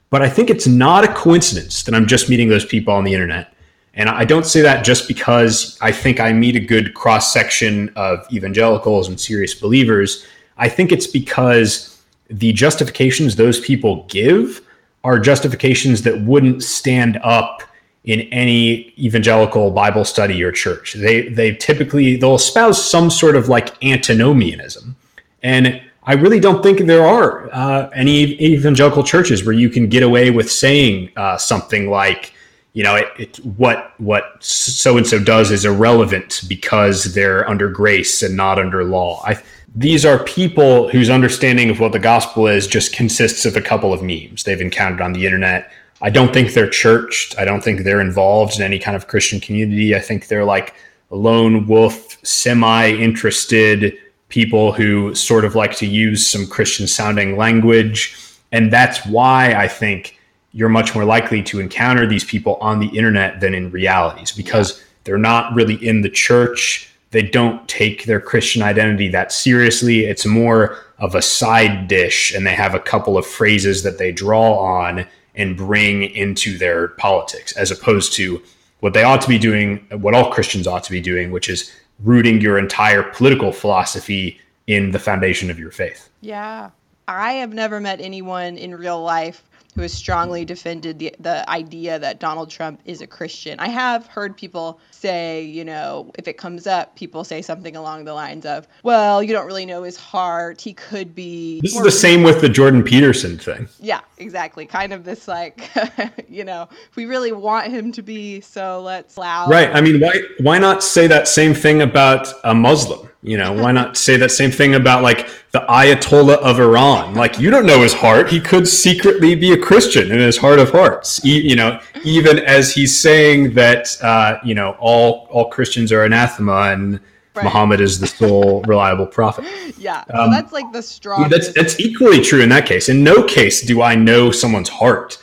But 0.09 0.21
I 0.21 0.29
think 0.29 0.49
it's 0.49 0.67
not 0.67 1.03
a 1.03 1.13
coincidence 1.13 1.83
that 1.83 1.93
I'm 1.93 2.07
just 2.07 2.29
meeting 2.29 2.49
those 2.49 2.65
people 2.65 2.93
on 2.93 3.03
the 3.03 3.13
internet. 3.13 3.53
And 3.93 4.09
I 4.09 4.25
don't 4.25 4.45
say 4.45 4.61
that 4.61 4.85
just 4.85 5.07
because 5.07 5.77
I 5.81 5.91
think 5.91 6.19
I 6.19 6.31
meet 6.31 6.55
a 6.55 6.59
good 6.59 6.93
cross 6.93 7.33
section 7.33 7.91
of 7.95 8.25
evangelicals 8.31 9.07
and 9.07 9.19
serious 9.19 9.53
believers. 9.53 10.25
I 10.57 10.69
think 10.69 10.91
it's 10.91 11.07
because 11.07 12.01
the 12.29 12.53
justifications 12.53 13.35
those 13.35 13.59
people 13.59 14.05
give 14.09 14.61
are 15.03 15.19
justifications 15.19 16.03
that 16.03 16.21
wouldn't 16.21 16.63
stand 16.63 17.19
up 17.23 17.63
in 18.03 18.21
any 18.31 18.93
evangelical 18.97 19.71
Bible 19.71 20.05
study 20.05 20.41
or 20.43 20.51
church. 20.51 20.93
They 20.93 21.29
they 21.29 21.55
typically 21.55 22.15
they'll 22.17 22.35
espouse 22.35 22.83
some 22.83 23.09
sort 23.09 23.35
of 23.35 23.49
like 23.49 23.83
antinomianism, 23.83 24.95
and 25.43 25.81
I 26.09 26.13
really 26.13 26.39
don't 26.39 26.63
think 26.63 26.79
there 26.79 27.05
are 27.05 27.49
uh, 27.53 27.89
any 27.93 28.33
evangelical 28.41 29.03
churches 29.03 29.45
where 29.45 29.53
you 29.53 29.69
can 29.69 29.87
get 29.87 30.01
away 30.01 30.31
with 30.31 30.51
saying 30.51 31.11
uh, 31.15 31.37
something 31.37 31.91
like, 31.91 32.33
you 32.73 32.83
know, 32.83 32.95
it, 32.95 33.07
it, 33.19 33.37
what 33.45 33.93
what 33.99 34.23
so 34.43 34.97
and 34.97 35.05
so 35.05 35.19
does 35.19 35.51
is 35.51 35.65
irrelevant 35.65 36.41
because 36.47 37.13
they're 37.13 37.47
under 37.47 37.69
grace 37.69 38.23
and 38.23 38.35
not 38.35 38.57
under 38.57 38.83
law. 38.83 39.21
I, 39.23 39.39
these 39.75 40.03
are 40.03 40.23
people 40.23 40.89
whose 40.89 41.11
understanding 41.11 41.69
of 41.69 41.79
what 41.79 41.91
the 41.91 41.99
gospel 41.99 42.47
is 42.47 42.65
just 42.65 42.91
consists 42.91 43.45
of 43.45 43.55
a 43.55 43.61
couple 43.61 43.93
of 43.93 44.01
memes 44.01 44.43
they've 44.43 44.59
encountered 44.59 45.01
on 45.01 45.13
the 45.13 45.25
internet 45.25 45.71
I 46.01 46.09
don't 46.09 46.33
think 46.33 46.53
they're 46.53 46.69
churched. 46.69 47.37
I 47.37 47.45
don't 47.45 47.61
think 47.61 47.83
they're 47.83 48.01
involved 48.01 48.55
in 48.55 48.61
any 48.63 48.79
kind 48.79 48.95
of 48.95 49.07
Christian 49.07 49.39
community. 49.39 49.95
I 49.95 49.99
think 49.99 50.27
they're 50.27 50.45
like 50.45 50.73
lone 51.09 51.67
wolf, 51.67 52.17
semi 52.25 52.91
interested 52.91 53.97
people 54.29 54.71
who 54.71 55.13
sort 55.15 55.43
of 55.43 55.55
like 55.55 55.75
to 55.77 55.85
use 55.85 56.27
some 56.27 56.47
Christian 56.47 56.87
sounding 56.87 57.35
language. 57.35 58.15
And 58.51 58.71
that's 58.71 59.05
why 59.05 59.53
I 59.53 59.67
think 59.67 60.19
you're 60.53 60.69
much 60.69 60.95
more 60.95 61.05
likely 61.05 61.43
to 61.43 61.59
encounter 61.59 62.07
these 62.07 62.23
people 62.23 62.55
on 62.55 62.79
the 62.79 62.87
internet 62.97 63.39
than 63.39 63.53
in 63.53 63.69
realities 63.71 64.31
because 64.31 64.83
they're 65.03 65.17
not 65.17 65.53
really 65.53 65.75
in 65.75 66.01
the 66.01 66.09
church. 66.09 66.91
They 67.11 67.23
don't 67.23 67.67
take 67.67 68.05
their 68.05 68.19
Christian 68.19 68.61
identity 68.61 69.09
that 69.09 69.31
seriously. 69.31 70.05
It's 70.05 70.25
more 70.25 70.77
of 70.99 71.15
a 71.15 71.21
side 71.21 71.87
dish, 71.87 72.33
and 72.33 72.45
they 72.45 72.53
have 72.53 72.75
a 72.75 72.79
couple 72.79 73.17
of 73.17 73.25
phrases 73.25 73.83
that 73.83 73.97
they 73.97 74.11
draw 74.11 74.59
on 74.59 75.07
and 75.35 75.57
bring 75.57 76.03
into 76.03 76.57
their 76.57 76.89
politics, 76.89 77.53
as 77.53 77.71
opposed 77.71 78.13
to 78.13 78.41
what 78.81 78.93
they 78.93 79.03
ought 79.03 79.21
to 79.21 79.29
be 79.29 79.39
doing, 79.39 79.77
what 79.91 80.13
all 80.13 80.31
Christians 80.31 80.67
ought 80.67 80.83
to 80.83 80.91
be 80.91 81.01
doing, 81.01 81.31
which 81.31 81.49
is 81.49 81.73
rooting 82.03 82.41
your 82.41 82.57
entire 82.57 83.03
political 83.03 83.51
philosophy 83.51 84.39
in 84.67 84.91
the 84.91 84.99
foundation 84.99 85.49
of 85.49 85.59
your 85.59 85.71
faith. 85.71 86.09
Yeah. 86.21 86.69
I 87.07 87.33
have 87.33 87.53
never 87.53 87.79
met 87.79 87.99
anyone 87.99 88.57
in 88.57 88.75
real 88.75 89.01
life 89.01 89.48
who 89.75 89.81
has 89.81 89.93
strongly 89.93 90.45
defended 90.45 90.99
the, 90.99 91.15
the 91.19 91.49
idea 91.49 91.99
that 91.99 92.19
Donald 92.19 92.49
Trump 92.49 92.81
is 92.85 93.01
a 93.01 93.07
Christian. 93.07 93.59
I 93.59 93.69
have 93.69 94.07
heard 94.07 94.35
people 94.35 94.79
say, 94.91 95.43
you 95.43 95.63
know, 95.63 96.11
if 96.17 96.27
it 96.27 96.37
comes 96.37 96.67
up, 96.67 96.95
people 96.95 97.23
say 97.23 97.41
something 97.41 97.75
along 97.75 98.05
the 98.05 98.13
lines 98.13 98.45
of, 98.45 98.67
well, 98.83 99.23
you 99.23 99.31
don't 99.31 99.45
really 99.45 99.65
know 99.65 99.83
his 99.83 99.95
heart. 99.95 100.59
He 100.59 100.73
could 100.73 101.15
be. 101.15 101.61
This 101.61 101.75
is 101.75 101.83
the 101.83 101.91
same 101.91 102.23
with 102.23 102.41
the 102.41 102.49
Jordan 102.49 102.83
Peterson 102.83 103.37
thing. 103.37 103.69
Yeah, 103.79 104.01
exactly. 104.17 104.65
Kind 104.65 104.91
of 104.91 105.03
this, 105.03 105.27
like, 105.27 105.69
you 106.29 106.43
know, 106.43 106.67
we 106.95 107.05
really 107.05 107.31
want 107.31 107.67
him 107.67 107.91
to 107.93 108.01
be, 108.01 108.41
so 108.41 108.81
let's 108.81 109.17
allow. 109.17 109.47
Right. 109.47 109.69
I 109.73 109.81
mean, 109.81 109.99
why, 109.99 110.21
why 110.39 110.57
not 110.57 110.83
say 110.83 111.07
that 111.07 111.27
same 111.27 111.53
thing 111.53 111.81
about 111.81 112.27
a 112.43 112.53
Muslim? 112.53 113.08
You 113.21 113.37
know, 113.37 113.51
why 113.51 113.71
not 113.71 113.97
say 114.05 114.17
that 114.17 114.31
same 114.31 114.51
thing 114.51 114.75
about 114.75 115.03
like 115.03 115.29
the 115.51 115.59
Ayatollah 115.59 116.37
of 116.37 116.59
Iran? 116.59 117.15
Like, 117.15 117.39
you 117.39 117.49
don't 117.49 117.65
know 117.65 117.81
his 117.81 117.93
heart. 117.93 118.29
He 118.29 118.39
could 118.39 118.67
secretly 118.67 119.35
be 119.35 119.51
a 119.51 119.57
Christian 119.57 120.11
in 120.11 120.19
his 120.19 120.37
heart 120.37 120.59
of 120.59 120.71
hearts. 120.71 121.23
you 121.23 121.55
know, 121.55 121.79
even 122.03 122.39
as 122.39 122.73
he's 122.73 122.97
saying 122.97 123.53
that, 123.55 123.97
uh, 124.01 124.39
you 124.43 124.55
know, 124.55 124.75
all 124.79 125.27
all 125.31 125.49
Christians 125.49 125.91
are 125.91 126.03
anathema 126.03 126.71
and 126.71 126.99
right. 127.33 127.43
Muhammad 127.43 127.81
is 127.81 127.99
the 127.99 128.07
sole 128.07 128.61
reliable 128.67 129.07
prophet. 129.07 129.45
Yeah, 129.77 130.03
so 130.05 130.23
um, 130.23 130.31
that's 130.31 130.51
like 130.51 130.71
the 130.71 130.81
strong. 130.81 131.29
That's 131.29 131.53
that's 131.53 131.79
equally 131.79 132.21
true 132.21 132.41
in 132.41 132.49
that 132.49 132.65
case. 132.65 132.89
In 132.89 133.03
no 133.03 133.23
case 133.23 133.61
do 133.61 133.81
I 133.81 133.95
know 133.95 134.31
someone's 134.31 134.69
heart. 134.69 135.17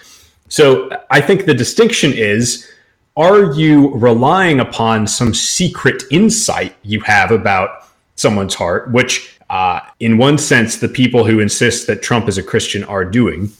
So 0.48 0.90
I 1.10 1.20
think 1.20 1.44
the 1.44 1.54
distinction 1.54 2.12
is 2.12 2.68
are 3.16 3.52
you 3.54 3.94
relying 3.94 4.60
upon 4.60 5.06
some 5.06 5.32
secret 5.32 6.02
insight 6.10 6.76
you 6.82 7.00
have 7.00 7.30
about 7.30 7.86
someone's 8.14 8.54
heart, 8.54 8.90
which, 8.90 9.38
uh, 9.48 9.80
in 10.00 10.18
one 10.18 10.36
sense, 10.36 10.76
the 10.76 10.88
people 10.88 11.24
who 11.24 11.40
insist 11.40 11.86
that 11.86 12.02
Trump 12.02 12.28
is 12.28 12.36
a 12.36 12.42
Christian 12.42 12.84
are 12.84 13.04
doing, 13.04 13.50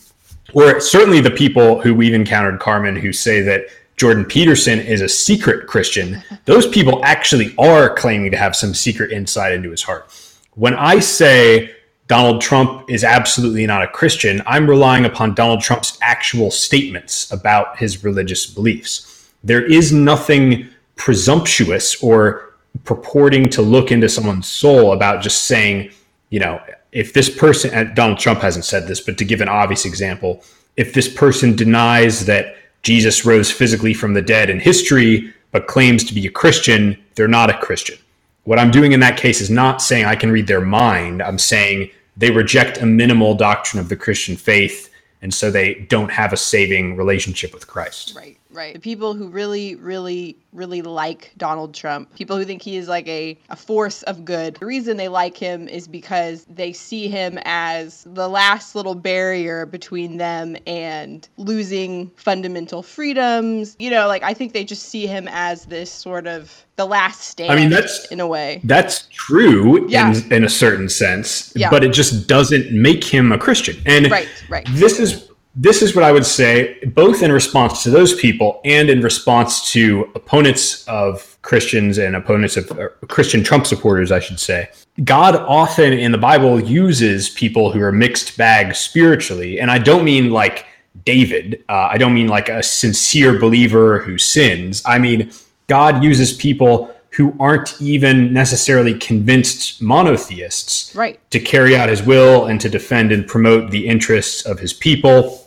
or 0.53 0.81
certainly 0.81 1.21
the 1.21 1.31
people 1.31 1.81
who 1.81 1.95
we've 1.95 2.15
encountered, 2.15 2.61
Carmen, 2.61 2.97
who 2.97 3.13
say 3.13 3.41
that 3.43 3.67
Jordan 3.97 4.27
Peterson 4.27 4.79
is 4.79 5.01
a 5.01 5.09
secret 5.09 5.67
Christian. 5.67 6.23
Those 6.45 6.67
people 6.67 7.01
actually 7.03 7.55
are 7.57 7.95
claiming 7.95 8.31
to 8.33 8.37
have 8.37 8.55
some 8.55 8.75
secret 8.75 9.11
insight 9.11 9.53
into 9.53 9.71
his 9.71 9.83
heart. 9.83 10.13
When 10.55 10.75
I 10.75 11.01
say 11.01 11.75
Donald 12.09 12.43
Trump 12.43 12.91
is 12.91 13.05
absolutely 13.05 13.67
not 13.67 13.83
a 13.83 13.89
Christian, 13.89 14.43
I'm 14.47 14.69
relying 14.69 15.07
upon 15.07 15.35
Donald 15.35 15.61
Trump's 15.63 15.97
actual 16.03 16.51
statements 16.51 17.31
about 17.33 17.79
his 17.79 18.05
religious 18.05 18.47
beliefs. 18.47 19.16
There 19.45 19.65
is 19.65 19.93
nothing 19.93 20.69
presumptuous 20.97 22.03
or 22.03 22.55
purporting 22.85 23.49
to 23.51 23.63
look 23.63 23.91
into 23.91 24.09
someone's 24.09 24.49
soul 24.49 24.93
about 24.93 25.23
just 25.23 25.45
saying, 25.45 25.91
you 26.31 26.41
know, 26.41 26.61
if 26.93 27.13
this 27.13 27.29
person, 27.29 27.95
Donald 27.95 28.19
Trump 28.19 28.41
hasn't 28.41 28.65
said 28.65 28.87
this, 28.87 29.01
but 29.01 29.19
to 29.19 29.25
give 29.25 29.41
an 29.41 29.49
obvious 29.49 29.85
example, 29.85 30.43
if 30.77 30.93
this 30.95 31.13
person 31.13 31.55
denies 31.55 32.27
that 32.27 32.57
Jesus 32.83 33.25
rose 33.25 33.51
physically 33.51 33.95
from 33.95 34.15
the 34.15 34.23
dead 34.23 34.51
in 34.51 34.61
history, 34.61 35.33
but 35.53 35.67
claims 35.67 36.05
to 36.05 36.15
be 36.15 36.27
a 36.27 36.31
Christian, 36.31 36.97
they're 37.15 37.29
not 37.29 37.51
a 37.51 37.59
Christian. 37.59 37.99
What 38.45 38.59
I'm 38.59 38.71
doing 38.71 38.93
in 38.93 39.01
that 39.01 39.17
case 39.17 39.41
is 39.41 39.51
not 39.51 39.83
saying 39.83 40.05
I 40.05 40.15
can 40.15 40.31
read 40.31 40.47
their 40.47 40.61
mind. 40.61 41.23
I'm 41.23 41.39
saying 41.39 41.91
they 42.17 42.31
reject 42.31 42.79
a 42.79 42.87
minimal 42.87 43.35
doctrine 43.35 43.81
of 43.81 43.89
the 43.89 43.97
Christian 43.97 44.37
faith, 44.37 44.91
and 45.21 45.35
so 45.35 45.51
they 45.51 45.87
don't 45.89 46.11
have 46.11 46.33
a 46.33 46.37
saving 46.37 46.97
relationship 46.97 47.53
with 47.53 47.67
Christ. 47.67 48.15
Right, 48.17 48.39
right. 48.57 48.75
The 48.75 48.81
people 48.81 49.15
who 49.15 49.29
really, 49.29 49.77
really 49.77 50.37
really 50.57 50.83
like 50.83 51.33
Donald 51.37 51.75
Trump. 51.75 52.13
People 52.17 52.37
who 52.37 52.45
think 52.45 52.63
he 52.63 52.77
is 52.77 52.89
like 52.89 53.07
a, 53.07 53.39
a 53.51 53.57
force 53.57 54.03
of 54.05 54.25
good. 54.25 54.57
The 54.57 54.67
reason 54.67 54.97
they 54.97 55.09
like 55.09 55.37
him 55.37 55.69
is 55.69 55.87
because 55.87 56.47
they 56.47 56.73
see 56.73 57.09
him 57.09 57.39
as 57.45 58.05
the 58.05 58.29
last 58.29 58.75
little 58.75 58.95
barrier 58.95 59.67
between 59.67 60.17
them 60.17 60.57
and 60.67 61.29
losing 61.37 62.11
fundamental 62.17 62.83
freedoms. 62.83 63.77
You 63.79 63.91
know, 63.91 64.09
like 64.09 64.23
I 64.23 64.35
think 64.35 64.55
they 64.55 64.65
just 64.65 64.85
see 64.89 65.07
him 65.07 65.29
as 65.31 65.67
this 65.67 65.93
sort 65.93 66.27
of 66.27 66.65
the 66.77 66.87
last 66.87 67.23
stand. 67.23 67.53
I 67.53 67.57
mean, 67.57 67.71
that's 67.71 68.07
in 68.07 68.21
a 68.21 68.27
way. 68.27 68.61
That's 68.65 69.07
true 69.13 69.89
yeah. 69.89 70.13
in, 70.13 70.33
in 70.33 70.45
a 70.45 70.49
certain 70.49 70.89
sense, 70.89 71.53
yeah. 71.55 71.71
but 71.71 71.85
it 71.85 71.93
just 71.93 72.27
doesn't 72.27 72.71
make 72.73 73.05
him 73.05 73.33
a 73.33 73.39
Christian. 73.39 73.77
And 73.87 74.11
right, 74.11 74.29
right. 74.49 74.67
This 74.73 74.99
is 74.99 75.26
this 75.59 75.81
is 75.81 75.97
what 75.97 76.05
I 76.05 76.13
would 76.13 76.27
say, 76.27 76.79
both 76.85 77.23
in 77.23 77.33
response 77.33 77.83
to 77.83 77.91
those 77.91 78.15
people 78.15 78.61
and 78.67 78.91
in 78.91 79.01
response 79.01 79.73
to 79.73 80.13
opponents 80.15 80.87
of 80.87 81.39
Christians 81.41 81.97
and 81.97 82.15
opponents 82.15 82.59
of 82.59 82.71
Christian 83.09 83.43
Trump 83.43 83.67
supporters, 83.67 84.13
I 84.13 84.21
should 84.21 84.39
say. 84.39 84.69
God 85.03 85.35
often 85.35 85.95
in 85.95 86.13
the 86.13 86.19
Bible 86.19 86.61
uses 86.61 87.31
people 87.31 87.73
who 87.73 87.81
are 87.81 87.91
mixed 87.91 88.37
bag 88.37 88.75
spiritually. 88.75 89.59
And 89.59 89.71
I 89.71 89.79
don't 89.79 90.05
mean 90.05 90.31
like 90.31 90.67
David, 91.07 91.65
uh, 91.71 91.89
I 91.91 91.97
don't 91.97 92.13
mean 92.13 92.29
like 92.29 92.51
a 92.51 92.63
sincere 92.63 93.39
believer 93.39 94.01
who 94.01 94.19
sins. 94.19 94.83
I 94.85 94.99
mean, 94.99 95.33
God 95.69 96.05
uses 96.05 96.35
people 96.35 96.95
who 97.11 97.35
aren't 97.41 97.81
even 97.81 98.31
necessarily 98.31 98.93
convinced 98.99 99.81
monotheists 99.81 100.95
right. 100.95 101.19
to 101.31 101.41
carry 101.41 101.75
out 101.75 101.89
his 101.89 102.03
will 102.03 102.47
and 102.47 102.61
to 102.61 102.69
defend 102.69 103.11
and 103.11 103.27
promote 103.27 103.71
the 103.71 103.87
interests 103.87 104.45
of 104.45 104.59
his 104.59 104.75
people 104.75 105.46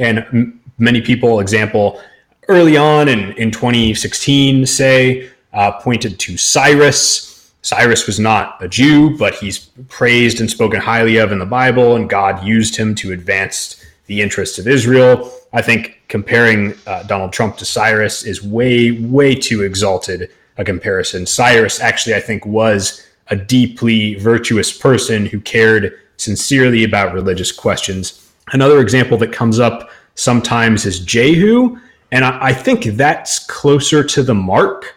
And 0.00 0.18
m- 0.32 0.60
many 0.78 1.00
people, 1.00 1.38
example, 1.38 2.00
early 2.48 2.76
on 2.76 3.08
in, 3.08 3.32
in 3.34 3.52
2016, 3.52 4.66
say, 4.66 5.30
uh, 5.52 5.72
pointed 5.72 6.18
to 6.18 6.36
Cyrus. 6.36 7.52
Cyrus 7.62 8.06
was 8.06 8.18
not 8.18 8.62
a 8.62 8.68
Jew, 8.68 9.16
but 9.18 9.34
he's 9.34 9.58
praised 9.88 10.40
and 10.40 10.50
spoken 10.50 10.80
highly 10.80 11.18
of 11.18 11.30
in 11.30 11.38
the 11.38 11.46
Bible, 11.46 11.94
and 11.94 12.08
God 12.08 12.42
used 12.42 12.74
him 12.74 12.94
to 12.96 13.12
advance 13.12 13.84
the 14.06 14.22
interests 14.22 14.58
of 14.58 14.66
Israel. 14.66 15.30
I 15.52 15.62
think 15.62 16.00
comparing 16.08 16.74
uh, 16.86 17.02
Donald 17.04 17.32
Trump 17.32 17.56
to 17.58 17.64
Cyrus 17.64 18.24
is 18.24 18.42
way, 18.42 18.92
way 18.92 19.34
too 19.34 19.62
exalted 19.62 20.30
a 20.56 20.64
comparison. 20.64 21.26
Cyrus 21.26 21.80
actually, 21.80 22.14
I 22.14 22.20
think, 22.20 22.44
was 22.46 23.06
a 23.28 23.36
deeply 23.36 24.14
virtuous 24.14 24.76
person 24.76 25.26
who 25.26 25.40
cared 25.40 25.98
sincerely 26.16 26.84
about 26.84 27.14
religious 27.14 27.52
questions. 27.52 28.19
Another 28.52 28.80
example 28.80 29.16
that 29.18 29.32
comes 29.32 29.58
up 29.58 29.90
sometimes 30.14 30.86
is 30.86 31.00
Jehu, 31.00 31.78
and 32.12 32.24
I, 32.24 32.48
I 32.48 32.52
think 32.52 32.84
that's 32.96 33.38
closer 33.46 34.02
to 34.04 34.22
the 34.22 34.34
mark. 34.34 34.96